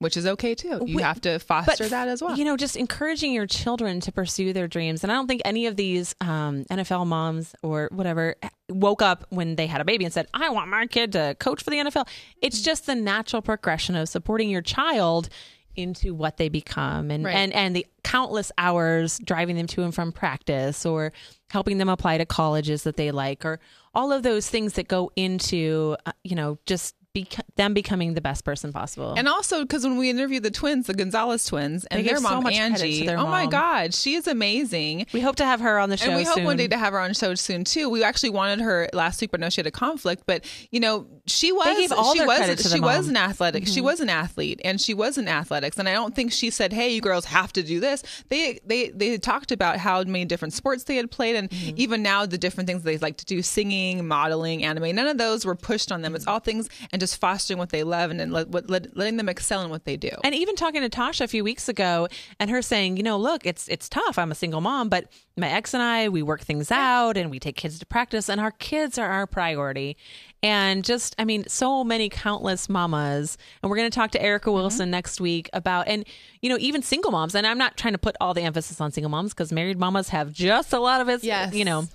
which 0.00 0.16
is 0.16 0.26
okay 0.26 0.54
too. 0.54 0.82
You 0.86 0.96
Wait, 0.96 1.02
have 1.04 1.20
to 1.20 1.38
foster 1.38 1.88
that 1.88 2.08
as 2.08 2.20
well. 2.22 2.36
you 2.36 2.44
know, 2.44 2.56
just 2.56 2.74
encouraging 2.76 3.32
your 3.32 3.46
children 3.46 4.00
to 4.00 4.10
pursue 4.12 4.52
their 4.52 4.66
dreams. 4.66 5.02
And 5.04 5.12
I 5.12 5.14
don't 5.14 5.28
think 5.28 5.42
any 5.44 5.66
of 5.66 5.76
these 5.76 6.14
um, 6.20 6.64
NFL 6.64 7.06
moms 7.06 7.54
or 7.62 7.88
whatever 7.92 8.34
woke 8.68 9.02
up 9.02 9.26
when 9.30 9.56
they 9.56 9.66
had 9.66 9.80
a 9.80 9.84
baby 9.84 10.04
and 10.04 10.12
said, 10.12 10.26
I 10.34 10.48
want 10.50 10.68
my 10.68 10.86
kid 10.86 11.12
to 11.12 11.36
coach 11.38 11.62
for 11.62 11.70
the 11.70 11.76
NFL. 11.76 12.08
It's 12.42 12.62
just 12.62 12.86
the 12.86 12.94
natural 12.94 13.42
progression 13.42 13.94
of 13.94 14.08
supporting 14.08 14.50
your 14.50 14.62
child 14.62 15.28
into 15.76 16.12
what 16.14 16.36
they 16.36 16.48
become 16.48 17.12
and, 17.12 17.24
Right. 17.24 17.34
and 17.36 17.52
and 17.52 17.76
the 17.76 17.86
countless 18.02 18.50
hours 18.58 19.18
driving 19.20 19.54
them 19.54 19.68
to 19.68 19.84
and 19.84 19.94
from 19.94 20.10
practice 20.10 20.84
or 20.84 21.12
helping 21.48 21.78
them 21.78 21.88
apply 21.88 22.18
to 22.18 22.26
colleges 22.26 22.82
that 22.82 22.96
they 22.96 23.12
like 23.12 23.44
or 23.44 23.60
all 23.94 24.10
of 24.12 24.24
those 24.24 24.48
things 24.50 24.72
that 24.74 24.88
go 24.88 25.12
into 25.14 25.96
uh, 26.06 26.12
you 26.24 26.34
know 26.34 26.58
just 26.66 26.96
bec- 27.14 27.46
them 27.56 27.74
becoming 27.74 28.14
the 28.14 28.20
best 28.20 28.44
person 28.44 28.72
possible. 28.72 29.14
And 29.16 29.28
also 29.28 29.62
because 29.62 29.84
when 29.84 29.96
we 29.96 30.10
interviewed 30.10 30.42
the 30.42 30.50
twins, 30.50 30.86
the 30.86 30.94
Gonzalez 30.94 31.44
twins, 31.44 31.84
and 31.86 32.06
their 32.06 32.16
so 32.16 32.22
mom 32.22 32.44
to 32.44 32.52
Angie, 32.52 33.06
their 33.06 33.18
oh 33.18 33.26
my. 33.26 33.46
God, 33.50 33.94
she 33.94 34.14
is 34.14 34.28
amazing. 34.28 35.06
we 35.12 35.20
hope 35.20 35.36
to 35.36 35.44
have 35.44 35.60
her 35.60 35.78
on 35.78 35.90
the 35.90 35.96
show 35.96 36.10
and 36.10 36.16
we 36.16 36.24
hope 36.24 36.42
one 36.42 36.56
day 36.56 36.68
to 36.68 36.76
have 36.76 36.92
her 36.92 37.00
on 37.00 37.14
show 37.14 37.34
soon 37.34 37.64
too. 37.64 37.88
We 37.88 38.04
actually 38.04 38.30
wanted 38.30 38.60
her 38.60 38.88
last 38.92 39.20
week, 39.20 39.30
but 39.32 39.40
no, 39.40 39.48
she 39.48 39.60
had 39.60 39.66
a 39.66 39.72
conflict. 39.72 40.22
But 40.26 40.44
you 40.70 40.78
know, 40.78 41.06
she 41.26 41.50
was 41.50 41.76
she 41.76 42.24
was 42.24 42.70
she 42.70 42.80
was 42.80 43.08
an 43.08 43.16
athletic. 43.16 43.66
She 43.66 43.74
mm-hmm. 43.74 43.84
was 43.84 44.00
an 44.00 44.08
athlete, 44.08 44.60
and 44.64 44.80
she 44.80 44.94
was 44.94 45.18
in 45.18 45.26
athletics. 45.26 45.78
And 45.78 45.88
I 45.88 45.92
don't 45.92 46.14
think 46.14 46.32
she 46.32 46.50
said, 46.50 46.72
"Hey, 46.72 46.94
you 46.94 47.00
girls 47.00 47.24
have 47.24 47.52
to 47.54 47.62
do 47.62 47.80
this." 47.80 48.04
They 48.28 48.60
they 48.64 48.90
they 48.90 49.18
talked 49.18 49.50
about 49.50 49.78
how 49.78 50.02
many 50.04 50.24
different 50.24 50.54
sports 50.54 50.84
they 50.84 50.96
had 50.96 51.10
played, 51.10 51.34
and 51.34 51.50
mm-hmm. 51.50 51.74
even 51.76 52.02
now 52.02 52.26
the 52.26 52.38
different 52.38 52.68
things 52.68 52.82
they 52.82 52.98
like 52.98 53.16
to 53.16 53.24
do: 53.24 53.42
singing, 53.42 54.06
modeling, 54.06 54.62
anime. 54.62 54.94
None 54.94 55.08
of 55.08 55.18
those 55.18 55.44
were 55.44 55.56
pushed 55.56 55.90
on 55.90 56.02
them. 56.02 56.14
It's 56.14 56.26
all 56.26 56.38
things 56.38 56.68
and 56.92 56.99
just 57.00 57.18
fostering 57.20 57.58
what 57.58 57.70
they 57.70 57.82
love 57.82 58.10
and 58.10 58.20
then 58.20 58.30
let, 58.30 58.48
what- 58.48 58.70
let, 58.70 58.96
letting 58.96 59.16
them 59.16 59.28
excel 59.28 59.62
in 59.62 59.70
what 59.70 59.84
they 59.84 59.96
do. 59.96 60.10
And 60.22 60.34
even 60.34 60.54
talking 60.56 60.82
to 60.82 60.88
Tasha 60.88 61.22
a 61.22 61.28
few 61.28 61.42
weeks 61.42 61.68
ago 61.68 62.08
and 62.38 62.50
her 62.50 62.62
saying, 62.62 62.96
you 62.96 63.02
know, 63.02 63.16
look, 63.16 63.46
it's 63.46 63.66
it's 63.68 63.88
tough. 63.88 64.18
I'm 64.18 64.30
a 64.30 64.34
single 64.34 64.60
mom, 64.60 64.88
but 64.88 65.06
my 65.36 65.48
ex 65.48 65.74
and 65.74 65.82
I, 65.82 66.08
we 66.08 66.22
work 66.22 66.42
things 66.42 66.70
out 66.70 67.16
and 67.16 67.30
we 67.30 67.38
take 67.40 67.56
kids 67.56 67.78
to 67.78 67.86
practice 67.86 68.28
and 68.28 68.40
our 68.40 68.50
kids 68.52 68.98
are 68.98 69.08
our 69.08 69.26
priority. 69.26 69.96
And 70.42 70.84
just 70.84 71.14
I 71.18 71.24
mean, 71.24 71.46
so 71.48 71.82
many 71.84 72.08
countless 72.08 72.68
mamas. 72.68 73.36
And 73.62 73.70
we're 73.70 73.76
gonna 73.76 73.90
talk 73.90 74.10
to 74.12 74.22
Erica 74.22 74.50
mm-hmm. 74.50 74.56
Wilson 74.56 74.90
next 74.90 75.20
week 75.20 75.50
about 75.52 75.88
and 75.88 76.04
you 76.42 76.48
know, 76.48 76.58
even 76.60 76.82
single 76.82 77.10
moms. 77.10 77.34
And 77.34 77.46
I'm 77.46 77.58
not 77.58 77.76
trying 77.76 77.94
to 77.94 77.98
put 77.98 78.16
all 78.20 78.34
the 78.34 78.42
emphasis 78.42 78.80
on 78.80 78.92
single 78.92 79.10
moms 79.10 79.32
because 79.32 79.52
married 79.52 79.78
mamas 79.78 80.10
have 80.10 80.32
just 80.32 80.72
a 80.72 80.78
lot 80.78 81.00
of 81.00 81.08
it 81.08 81.24
Yes. 81.24 81.54
you 81.54 81.64
know. 81.64 81.88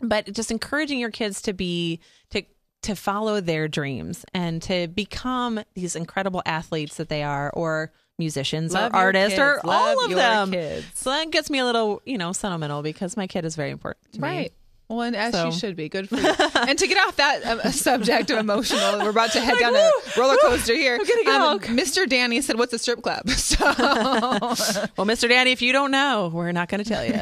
But 0.00 0.32
just 0.32 0.50
encouraging 0.50 1.00
your 1.00 1.10
kids 1.10 1.42
to 1.42 1.52
be 1.52 2.00
to 2.30 2.42
to 2.88 2.94
follow 2.96 3.40
their 3.40 3.68
dreams 3.68 4.24
and 4.34 4.60
to 4.62 4.88
become 4.88 5.60
these 5.74 5.94
incredible 5.96 6.42
athletes 6.46 6.96
that 6.96 7.08
they 7.08 7.22
are 7.22 7.50
or 7.50 7.92
musicians 8.18 8.72
Love 8.72 8.92
or 8.92 8.96
artists 8.96 9.30
kids. 9.38 9.40
or 9.40 9.60
all 9.64 10.04
of 10.04 10.10
them 10.10 10.50
kids. 10.50 10.84
so 10.94 11.10
that 11.10 11.30
gets 11.30 11.50
me 11.50 11.58
a 11.60 11.64
little 11.64 12.02
you 12.04 12.18
know 12.18 12.32
sentimental 12.32 12.82
because 12.82 13.16
my 13.16 13.26
kid 13.28 13.44
is 13.44 13.54
very 13.56 13.70
important 13.70 14.12
to 14.12 14.20
me 14.20 14.28
Right. 14.28 14.52
Well, 14.90 15.02
and 15.02 15.14
as 15.14 15.34
So- 15.34 15.50
she 15.50 15.58
should 15.58 15.76
be. 15.76 15.90
Good 15.90 16.08
for 16.08 16.16
you. 16.16 16.26
and 16.66 16.78
to 16.78 16.86
get 16.86 16.96
off 17.06 17.16
that 17.16 17.44
um, 17.44 17.60
subject 17.72 18.30
of 18.30 18.38
emotional, 18.38 19.00
we're 19.00 19.10
about 19.10 19.32
to 19.32 19.40
head 19.48 19.58
down 19.58 19.76
a 19.76 19.90
roller 20.16 20.38
coaster 20.40 20.74
here. 20.74 20.94
I'm 20.98 21.04
getting 21.04 21.28
Um, 21.28 21.58
Mr. 21.76 22.08
Danny 22.08 22.40
said, 22.40 22.58
"What's 22.58 22.72
a 22.72 22.78
strip 22.78 23.02
club?" 23.02 23.28
So, 23.48 23.56
well 23.68 25.06
mr 25.06 25.28
danny 25.28 25.52
if 25.52 25.60
you 25.62 25.72
don't 25.74 25.90
know 25.90 26.30
we're 26.32 26.52
not 26.52 26.68
going 26.70 26.82
to 26.82 26.88
tell 26.88 27.04
you 27.04 27.12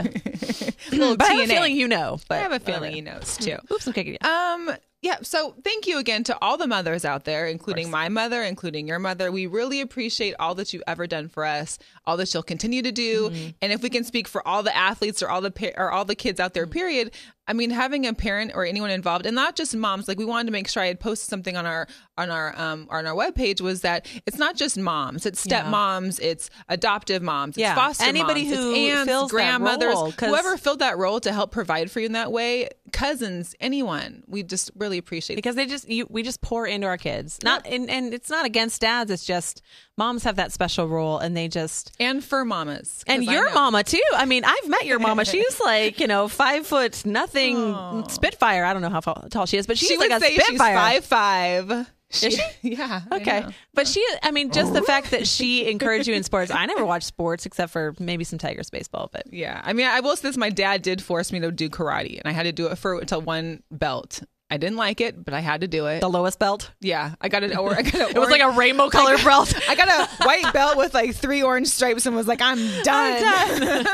but 1.17 1.23
i 1.23 1.33
have 1.35 1.41
a 1.41 1.47
feeling 1.47 1.77
you 1.77 1.89
know 1.89 2.19
but 2.29 2.37
I 2.39 2.43
have 2.43 2.53
a 2.53 2.61
feeling 2.61 2.81
whatever. 2.81 2.95
he 2.95 3.01
knows 3.01 3.37
too. 3.37 3.57
oops 3.73 3.87
i'm 3.87 3.93
kicking 3.93 4.13
you 4.21 4.29
Um, 4.29 4.71
yeah. 5.07 5.19
So 5.23 5.55
thank 5.63 5.87
you 5.87 5.99
again 5.99 6.25
to 6.25 6.37
all 6.43 6.57
the 6.57 6.67
mothers 6.67 7.05
out 7.05 7.25
there, 7.25 7.47
including 7.47 7.91
my 7.91 8.09
mother, 8.09 8.43
including 8.43 8.89
your 8.89 8.99
mother. 8.99 9.31
We 9.31 9.47
really 9.47 9.81
appreciate 9.81 10.35
all 10.41 10.55
that 10.57 10.73
you've 10.73 10.83
ever 10.89 11.07
done 11.07 11.29
for 11.29 11.45
us, 11.45 11.79
all 12.07 12.17
that 12.17 12.33
you'll 12.35 12.43
continue 12.43 12.83
to 12.83 12.91
do. 12.93 13.31
Mm-hmm. 13.31 13.49
And 13.63 13.73
if 13.73 13.83
we 13.83 13.89
can 13.91 14.03
speak 14.03 14.27
for 14.27 14.47
all 14.47 14.63
the 14.65 14.77
athletes 14.77 15.23
or 15.23 15.29
all 15.29 15.41
the 15.41 15.53
pa- 15.53 15.77
or 15.77 15.93
all 15.93 16.05
the 16.05 16.15
kids 16.17 16.41
out 16.41 16.47
Mm-hmm. 16.47 16.55
there, 16.55 16.67
period. 16.67 17.13
I 17.49 17.53
mean, 17.53 17.71
having 17.71 18.07
a 18.07 18.13
parent 18.13 18.53
or 18.55 18.65
anyone 18.65 18.91
involved, 18.91 19.25
and 19.27 19.35
not 19.35 19.55
just 19.57 19.75
moms. 19.77 20.09
Like 20.09 20.19
we 20.19 20.25
wanted 20.25 20.47
to 20.47 20.53
make 20.53 20.69
sure 20.69 20.83
I 20.83 20.87
had 20.89 20.99
posted 21.01 21.31
something 21.31 21.57
on 21.57 21.65
our 21.67 21.87
on 22.19 22.31
our 22.31 22.59
um 22.59 22.89
on 22.91 23.07
our 23.07 23.15
webpage 23.15 23.61
was 23.61 23.83
that 23.83 24.07
it's 24.27 24.39
not 24.39 24.57
just 24.57 24.77
moms, 24.79 25.27
it's 25.27 25.47
Yeah. 25.47 25.63
stepmoms, 25.65 26.19
it's 26.21 26.51
adoptive 26.69 27.23
moms, 27.23 27.57
it's 27.57 27.63
Yeah. 27.63 27.75
foster 27.75 28.05
Anybody 28.05 28.45
moms, 28.45 28.57
who 28.57 28.71
it's 28.71 28.79
aunts, 28.95 29.11
fills 29.11 29.31
grandmothers, 29.31 29.95
role, 29.95 30.11
whoever 30.13 30.57
filled 30.57 30.81
that 30.81 30.99
role 30.99 31.21
to 31.21 31.33
help 31.33 31.51
provide 31.53 31.91
for 31.91 32.01
you 32.01 32.07
in 32.07 32.13
that 32.13 32.33
way, 32.33 32.69
cousins, 32.93 33.55
anyone. 33.61 34.25
We 34.27 34.43
just 34.43 34.71
really 34.75 34.99
appreciate 34.99 35.37
because 35.37 35.55
they 35.55 35.67
just 35.67 35.89
you, 35.89 36.07
we 36.11 36.23
just 36.23 36.41
pour 36.41 36.67
into 36.67 36.87
our 36.87 36.99
kids 36.99 37.39
not 37.43 37.67
and, 37.67 37.89
and 37.91 38.13
it's 38.15 38.31
not 38.31 38.45
against 38.47 38.81
dads 38.81 39.11
it's 39.11 39.25
just 39.25 39.63
moms 39.99 40.25
have 40.25 40.37
that 40.37 40.53
special 40.53 40.87
role 40.89 41.19
and 41.19 41.37
they 41.37 41.49
just 41.49 41.93
and 41.99 42.23
for 42.23 42.45
mamas 42.45 43.03
And 43.07 43.25
your 43.25 43.53
mama 43.53 43.83
too. 43.85 44.01
I 44.15 44.25
mean, 44.27 44.45
I've 44.45 44.69
met 44.69 44.87
your 44.87 44.99
mama. 44.99 45.25
She's 45.25 45.61
like, 45.65 46.01
you 46.01 46.07
know, 46.07 46.29
five 46.29 46.67
foot 46.67 47.05
nothing 47.07 48.05
Spitfire. 48.09 48.65
I 48.65 48.73
don't 48.73 48.83
know 48.83 48.91
how 48.91 49.01
tall 49.01 49.47
she 49.47 49.57
is, 49.57 49.67
but 49.67 49.79
she's 49.79 49.89
she 49.89 49.97
like 49.97 50.11
would 50.11 50.17
a 50.19 50.21
say 50.21 50.35
she's 50.35 50.45
Spitfire. 50.45 50.77
five 50.77 51.05
five. 51.05 51.87
Is 52.23 52.35
she? 52.35 52.43
Yeah. 52.63 53.01
Okay, 53.11 53.45
but 53.75 53.89
she, 53.89 54.05
I 54.23 54.31
mean, 54.31 54.53
just 54.53 54.73
the 54.73 54.83
fact 54.83 55.11
that 55.11 55.27
she 55.27 55.69
encouraged 55.71 56.07
you 56.07 56.15
in 56.15 56.23
sports. 56.23 56.53
I 56.53 56.65
never 56.67 56.85
watched 56.85 57.07
sports 57.07 57.47
except 57.47 57.73
for 57.73 57.95
maybe 57.99 58.23
some 58.23 58.39
Tigers 58.39 58.71
baseball, 58.71 59.11
but 59.13 59.25
Yeah. 59.33 59.61
I 59.65 59.73
mean, 59.73 59.87
I 59.87 59.99
will 60.01 60.15
say 60.15 60.29
this: 60.29 60.37
my 60.37 60.51
dad 60.51 60.83
did 60.83 61.03
force 61.03 61.33
me 61.33 61.41
to 61.41 61.51
do 61.51 61.69
karate, 61.69 62.19
and 62.21 62.29
I 62.29 62.33
had 62.33 62.45
to 62.45 62.53
do 62.53 62.69
it 62.69 62.77
for 62.79 62.99
until 63.01 63.23
one 63.23 63.63
belt. 63.73 64.23
I 64.49 64.59
didn't 64.59 64.77
like 64.77 65.01
it, 65.01 65.25
but 65.25 65.35
I 65.35 65.41
had 65.41 65.63
to 65.63 65.69
do 65.69 65.87
it. 65.87 66.01
the 66.01 66.09
lowest 66.09 66.39
belt. 66.39 66.71
Yeah, 66.81 67.17
I 67.21 67.29
got 67.29 67.43
it. 67.43 67.57
Or 67.59 67.75
I 67.75 67.83
got 67.83 67.95
a 67.95 68.09
It 68.11 68.19
was 68.19 68.31
like 68.31 68.41
a 68.43 68.51
rainbow 68.51 68.89
color 68.91 69.17
belt. 69.19 69.53
I 69.69 69.75
got 69.75 69.89
a 69.89 70.07
white 70.25 70.53
belt 70.53 70.77
with 70.77 70.95
like 70.95 71.17
three 71.17 71.43
orange 71.43 71.67
stripes, 71.67 72.07
and 72.07 72.15
was 72.15 72.29
like, 72.29 72.41
"I'm 72.41 72.59
done." 72.85 73.87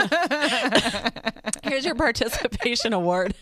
Here's 1.65 1.85
your 1.87 1.95
participation 1.95 2.93
award. 2.93 3.35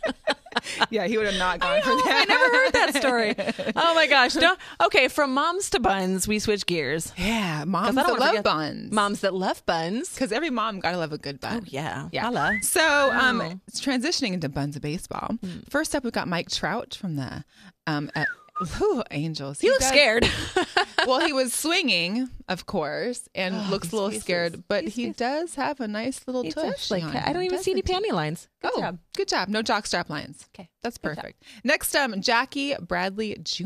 Yeah, 0.90 1.06
he 1.06 1.16
would 1.16 1.26
have 1.26 1.38
not 1.38 1.60
gone 1.60 1.80
for 1.82 1.90
Oh, 1.90 2.02
that. 2.04 2.26
I 2.28 2.32
never 2.32 2.44
heard 2.56 2.72
that 2.72 2.94
story. 3.00 3.72
Oh 3.76 3.94
my 3.94 4.06
gosh! 4.06 4.32
Don't, 4.40 4.58
okay, 4.84 5.08
from 5.08 5.34
moms 5.34 5.70
to 5.70 5.80
buns, 5.80 6.26
we 6.26 6.38
switch 6.38 6.66
gears. 6.66 7.12
Yeah, 7.16 7.64
moms 7.64 7.94
that 7.94 8.18
love 8.18 8.42
buns. 8.42 8.92
Moms 8.92 9.20
that 9.20 9.34
love 9.34 9.64
buns. 9.66 10.12
because 10.12 10.32
every 10.32 10.50
mom 10.50 10.80
gotta 10.80 10.96
love 10.98 11.12
a 11.12 11.18
good 11.18 11.40
bun. 11.40 11.60
Oh 11.62 11.64
yeah, 11.66 12.08
Yeah. 12.12 12.22
Holla. 12.24 12.58
So, 12.62 13.10
um, 13.12 13.60
it's 13.68 13.80
transitioning 13.80 14.32
into 14.32 14.48
buns 14.48 14.74
of 14.76 14.82
baseball. 14.82 15.36
Hmm. 15.42 15.60
First 15.68 15.94
up, 15.94 16.02
we've 16.04 16.12
got 16.12 16.26
Mike 16.28 16.50
Trout 16.50 16.94
from 16.94 17.16
the 17.16 17.44
um, 17.86 18.10
whew, 18.78 19.02
Angels. 19.10 19.60
he 19.60 19.68
looks 19.68 19.80
does- 19.84 19.88
scared. 19.88 20.28
well, 21.06 21.20
he 21.24 21.32
was 21.32 21.52
swinging, 21.64 22.28
of 22.48 22.66
course, 22.66 23.28
and 23.34 23.68
looks 23.70 23.90
a 23.92 23.94
little 23.94 24.10
he's- 24.10 24.22
scared, 24.22 24.64
but 24.68 24.84
he 24.84 25.04
he's- 25.04 25.16
does 25.16 25.54
have 25.54 25.80
a 25.80 25.88
nice 25.88 26.20
little 26.26 26.42
He 26.42 26.50
tush. 26.52 26.90
like 26.90 27.04
I 27.04 27.32
don't 27.32 27.42
even 27.42 27.58
see 27.62 27.70
any 27.72 27.82
panty 27.82 28.12
lines. 28.12 28.48
Good 28.62 28.72
oh, 28.74 28.80
job. 28.80 28.98
good 29.16 29.28
job. 29.28 29.48
No 29.48 29.62
jock 29.62 29.86
strap 29.86 30.10
lines. 30.10 30.46
Okay. 30.54 30.68
That's 30.82 30.98
perfect. 30.98 31.42
Next, 31.64 31.94
um, 31.94 32.20
Jackie 32.20 32.74
Bradley 32.80 33.36
Jr. 33.42 33.64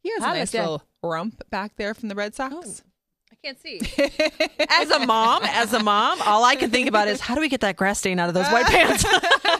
He 0.00 0.10
has 0.12 0.18
a 0.22 0.26
nice 0.26 0.54
little 0.54 0.82
rump 1.02 1.42
back 1.50 1.76
there 1.76 1.94
from 1.94 2.08
the 2.08 2.14
Red 2.14 2.34
Sox. 2.34 2.82
I 2.82 2.95
can't 3.46 3.60
see. 3.60 3.80
as 4.70 4.90
a 4.90 5.06
mom, 5.06 5.42
as 5.44 5.72
a 5.72 5.80
mom, 5.82 6.20
all 6.22 6.44
I 6.44 6.56
can 6.56 6.70
think 6.70 6.88
about 6.88 7.06
is 7.06 7.20
how 7.20 7.34
do 7.36 7.40
we 7.40 7.48
get 7.48 7.60
that 7.60 7.76
grass 7.76 8.00
stain 8.00 8.18
out 8.18 8.28
of 8.28 8.34
those 8.34 8.48
white 8.48 8.66
pants? 8.66 9.04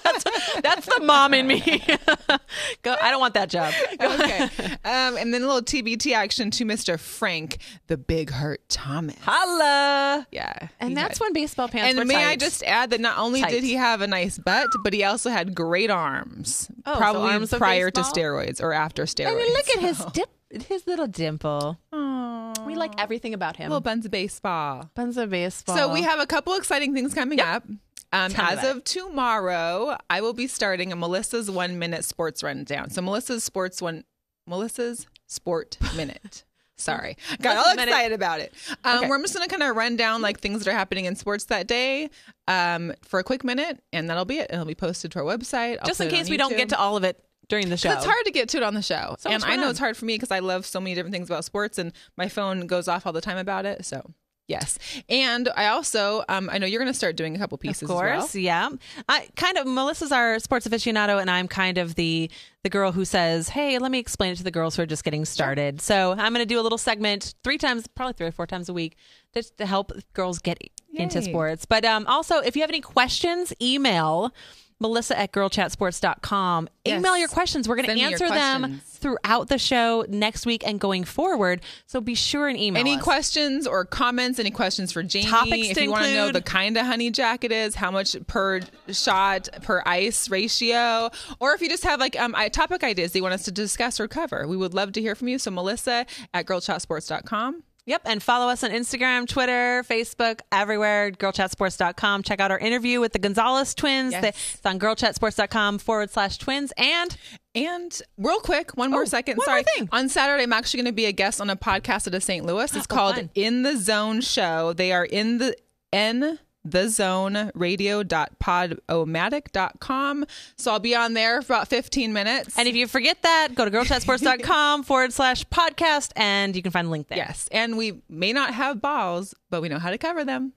that's, 0.03 0.25
that's 0.61 0.87
the 0.87 1.05
mom 1.05 1.35
in 1.35 1.47
me. 1.47 1.61
Go. 2.83 2.97
I 3.01 3.11
don't 3.11 3.21
want 3.21 3.35
that 3.35 3.49
job. 3.49 3.73
Go. 3.99 4.15
okay. 4.15 4.51
Um, 4.87 5.17
and 5.17 5.35
then 5.35 5.43
a 5.43 5.47
little 5.47 5.63
TBT 5.63 6.13
action 6.15 6.51
to 6.53 6.65
Mr. 6.65 6.99
Frank, 6.99 7.59
the 7.89 7.97
Big 7.97 8.31
Hurt 8.31 8.67
Thomas. 8.69 9.17
Holla. 9.21 10.27
Yeah. 10.31 10.69
And 10.79 10.97
that's 10.97 11.19
had- 11.19 11.25
when 11.25 11.33
baseball 11.33 11.69
pants 11.69 11.91
And 11.91 11.99
were 11.99 12.05
may 12.05 12.25
I 12.25 12.37
just 12.37 12.63
add 12.63 12.91
that 12.91 13.01
not 13.01 13.19
only 13.19 13.41
Tight. 13.43 13.51
did 13.51 13.65
he 13.65 13.75
have 13.75 14.01
a 14.01 14.07
nice 14.07 14.39
butt, 14.39 14.69
but 14.85 14.93
he 14.93 15.03
also 15.03 15.31
had 15.31 15.55
great 15.55 15.91
arms. 15.91 16.71
Oh, 16.85 16.93
so 16.95 16.99
probably 16.99 17.33
arms 17.33 17.53
of 17.53 17.59
prior 17.59 17.91
to 17.91 18.01
steroids 18.03 18.63
or 18.63 18.73
after 18.73 19.05
steroids. 19.05 19.33
I 19.33 19.35
mean, 19.35 19.53
look 19.53 19.69
at 19.71 19.81
his 19.81 20.05
dip, 20.13 20.31
his 20.51 20.87
little 20.87 21.07
dimple. 21.07 21.79
Aw. 21.93 22.55
We 22.67 22.75
like 22.75 23.01
everything 23.01 23.35
about 23.35 23.57
him. 23.57 23.69
little 23.71 23.81
buns 23.81 24.05
of 24.05 24.11
baseball. 24.11 24.91
Buns 24.95 25.17
of 25.17 25.31
baseball. 25.31 25.77
So 25.77 25.93
we 25.93 26.03
have 26.03 26.19
a 26.21 26.27
couple 26.27 26.55
exciting 26.55 26.95
things 26.95 27.15
coming 27.15 27.41
up. 27.41 27.65
Um, 28.13 28.33
as 28.37 28.59
about 28.61 28.77
of 28.77 28.85
tomorrow, 28.85 29.97
I 30.09 30.21
will 30.21 30.33
be 30.33 30.47
starting 30.47 30.93
a 30.93 30.97
Melissa's 30.97 31.51
one 31.51 31.79
minute 31.79 32.05
sports 32.05 32.43
rundown. 32.43 32.91
So 32.91 33.03
Melissa's 33.03 33.45
sports 33.45 33.83
one, 33.83 34.05
Melissa's 34.47 35.07
sport 35.27 35.77
minute. 35.97 36.45
Sorry, 36.79 37.17
got 37.41 37.57
all 37.57 37.63
Melissa's 37.65 37.77
minute. 37.77 37.91
excited 37.93 38.15
about 38.15 38.41
it. 38.41 38.53
Um, 38.85 38.99
Okay. 38.99 39.09
We're 39.09 39.19
just 39.23 39.33
gonna 39.35 39.49
kind 39.49 39.63
of 39.63 39.75
run 39.75 39.97
down 39.97 40.21
like 40.23 40.41
things 40.41 40.63
that 40.63 40.71
are 40.71 40.77
happening 40.77 41.07
in 41.07 41.17
sports 41.17 41.45
that 41.47 41.67
day 41.67 42.11
um, 42.49 42.93
for 43.03 43.19
a 43.19 43.25
quick 43.25 43.45
minute, 43.45 43.81
and 43.93 44.09
that'll 44.11 44.27
be 44.27 44.39
it. 44.39 44.51
It'll 44.53 44.67
be 44.67 44.75
posted 44.75 45.11
to 45.13 45.19
our 45.21 45.25
website. 45.25 45.79
I'll 45.81 45.87
just 45.89 46.01
in 46.01 46.09
case 46.09 46.29
we 46.31 46.37
don't 46.37 46.57
get 46.57 46.69
to 46.71 46.79
all 46.79 46.97
of 46.97 47.03
it 47.05 47.19
during 47.49 47.69
the 47.69 47.77
show. 47.77 47.93
It's 47.93 48.05
hard 48.05 48.25
to 48.25 48.31
get 48.31 48.49
to 48.51 48.57
it 48.59 48.63
on 48.63 48.75
the 48.75 48.83
show. 48.83 49.17
So 49.19 49.31
and 49.31 49.45
I 49.45 49.57
know 49.57 49.71
it's 49.71 49.79
hard 49.79 49.97
for 49.97 50.05
me 50.05 50.15
because 50.15 50.31
I 50.31 50.41
love 50.41 50.67
so 50.67 50.81
many 50.81 50.95
different 50.95 51.13
things 51.15 51.29
about 51.29 51.45
sports 51.45 51.79
and 51.79 51.93
my 52.17 52.29
phone 52.29 52.67
goes 52.67 52.89
off 52.89 53.07
all 53.07 53.13
the 53.13 53.21
time 53.21 53.39
about 53.39 53.67
it. 53.67 53.85
So, 53.85 54.11
yes. 54.49 54.79
And 55.09 55.49
I 55.57 55.67
also, 55.69 56.25
um, 56.29 56.49
I 56.51 56.59
know 56.59 56.67
you're 56.67 56.81
going 56.81 56.93
to 56.93 56.97
start 56.97 57.15
doing 57.17 57.37
a 57.37 57.39
couple 57.39 57.57
pieces 57.59 57.83
Of 57.83 57.89
course, 57.89 58.35
well. 58.35 58.43
yeah. 58.43 58.69
I 59.09 59.29
kind 59.37 59.59
of 59.59 59.67
Melissa's 59.67 60.11
our 60.13 60.39
sports 60.41 60.67
aficionado, 60.67 61.21
and 61.21 61.31
I'm 61.31 61.47
kind 61.49 61.79
of 61.79 61.95
the 61.95 62.31
the 62.65 62.71
girl 62.71 62.91
who 62.91 63.05
says, 63.05 63.51
"Hey, 63.51 63.79
let 63.79 63.93
me 63.93 63.99
explain 64.01 64.33
it 64.33 64.37
to 64.39 64.45
the 64.45 64.51
girls 64.51 64.75
who 64.75 64.83
are 64.83 64.87
just 64.87 65.05
getting 65.05 65.25
started." 65.25 65.81
So 65.81 66.13
I'm 66.13 66.33
going 66.33 66.43
to 66.43 66.47
do 66.47 66.59
a 66.59 66.63
little 66.63 66.79
segment 66.79 67.35
three 67.45 67.59
times, 67.59 67.87
probably 67.87 68.15
three 68.15 68.27
or 68.27 68.33
four 68.33 68.47
times 68.49 68.69
a 68.69 68.73
week, 68.73 68.97
just 69.33 69.57
to 69.59 69.67
help 69.67 69.93
girls 70.15 70.41
get 70.41 70.59
into 70.93 71.23
sports. 71.23 71.65
But 71.65 71.85
um, 71.85 72.07
also, 72.09 72.39
if 72.39 72.57
you 72.57 72.63
have 72.63 72.71
any 72.71 72.81
questions, 72.81 73.53
email 73.63 74.33
Melissa 74.79 75.19
at 75.19 75.33
girlchatsports.com. 75.33 76.69
Yes. 76.85 76.99
Email 77.01 77.17
your 77.17 77.29
questions. 77.29 77.69
We're 77.69 77.77
going 77.77 77.87
to 77.87 77.91
Send 77.91 77.97
me 77.97 78.03
your 78.03 78.13
answer 78.13 78.29
them 78.29 78.81
throughout 78.87 79.49
the 79.49 79.59
show 79.59 80.05
next 80.09 80.45
week 80.45 80.67
and 80.67 80.79
going 80.79 81.05
forward. 81.05 81.63
So 81.87 82.01
be 82.01 82.15
sure 82.15 82.49
and 82.49 82.59
email 82.59 82.81
Any 82.81 82.97
us. 82.97 83.03
questions 83.03 83.67
or 83.67 83.85
comments? 83.85 84.39
Any 84.39 84.51
questions 84.51 84.93
for 84.93 85.03
Jamie? 85.03 85.27
Topics 85.27 85.69
if 85.69 85.77
to 85.77 85.83
you 85.85 85.91
want 85.91 86.05
to 86.05 86.15
know 86.15 86.31
the 86.31 86.43
kind 86.43 86.77
of 86.77 86.85
honey 86.85 87.11
jacket 87.11 87.53
is, 87.53 87.75
how 87.75 87.91
much 87.91 88.17
per 88.27 88.61
shot 88.91 89.49
per 89.63 89.83
ice 89.87 90.29
ratio, 90.29 91.11
or 91.41 91.55
if 91.55 91.63
you 91.63 91.69
just 91.69 91.85
have 91.85 91.99
like 92.01 92.19
um 92.21 92.35
topic 92.53 92.85
ideas 92.85 93.13
that 93.13 93.19
you 93.19 93.23
want 93.23 93.35
us 93.35 93.45
to 93.45 93.53
discuss 93.53 93.99
or 93.99 94.09
cover, 94.09 94.47
we 94.47 94.57
would 94.57 94.75
love 94.75 94.93
to 94.93 95.01
hear 95.01 95.15
from 95.15 95.29
you. 95.29 95.39
So 95.39 95.51
Melissa 95.51 96.07
at 96.35 96.47
girlchatsports.com. 96.47 97.63
Yep. 97.87 98.03
And 98.05 98.23
follow 98.23 98.49
us 98.49 98.65
on 98.65 98.71
Instagram, 98.71 99.27
Twitter, 99.29 99.85
Facebook, 99.89 100.41
everywhere, 100.53 101.13
girlchatsports.com. 101.13 102.23
Check 102.25 102.41
out 102.41 102.51
our 102.51 102.59
interview 102.59 103.01
with 103.01 103.13
the 103.13 103.19
Gonzalez 103.19 103.75
twins. 103.75 104.13
Yes. 104.13 104.55
It's 104.55 104.67
on 104.67 104.79
girlchatsports.com 104.79 105.79
forward 105.79 106.11
slash 106.11 106.39
twins. 106.39 106.73
And 106.77 107.17
And 107.55 107.99
real 108.19 108.41
quick, 108.41 108.77
one 108.77 108.91
more 108.91 109.03
Oh, 109.03 109.05
second. 109.07 109.37
one 109.39 109.45
Sorry. 109.47 109.63
more. 109.79 109.89
On 109.93 110.09
Saturday, 110.09 110.43
I'm 110.43 110.53
actually 110.53 110.79
going 110.83 110.93
to 110.93 110.97
be 110.97 111.07
a 111.07 111.13
guest 111.13 111.41
on 111.41 111.49
a 111.49 111.57
podcast 111.57 112.07
out 112.09 112.15
of 112.15 112.23
St. 112.23 112.45
Louis. 112.45 112.65
It's 112.77 112.87
Oh, 112.91 112.95
called 112.95 113.15
fun. 113.15 113.31
In 113.35 113.63
the 113.63 113.77
Zone 113.79 114.21
Show. 114.21 114.73
They 114.75 114.93
are 114.93 115.05
in 115.05 115.39
the 115.39 115.57
in 115.93 116.39
the 116.71 116.89
zone 116.89 117.51
radio.podomatic.com. 117.55 120.25
So 120.57 120.73
I'll 120.73 120.79
be 120.81 120.95
on 120.95 121.15
there 121.15 121.43
for 121.43 121.55
about 121.55 121.69
15 121.69 122.13
minutes. 122.13 122.59
and 122.59 122.69
if 122.69 122.75
you 122.75 122.87
forget 122.87 123.23
that, 123.23 123.49
go 123.55 123.65
to 123.65 123.71
girlchatsports.com 123.71 124.83
forward 124.85 125.13
slash 125.13 125.45
podcast 125.49 126.13
and 126.17 126.55
you 126.57 126.63
can 126.63 126.73
find 126.73 126.89
the 126.89 126.93
link 126.93 127.09
there. 127.09 127.19
yes, 127.19 127.49
and 127.53 127.77
we 127.77 128.01
may 128.09 128.33
not 128.33 128.55
have 128.55 128.81
balls, 128.81 129.35
but 129.51 129.61
we 129.63 129.69
know 129.69 129.79
how 129.79 129.91
to 129.91 129.99
cover 129.99 130.25
them. 130.25 130.53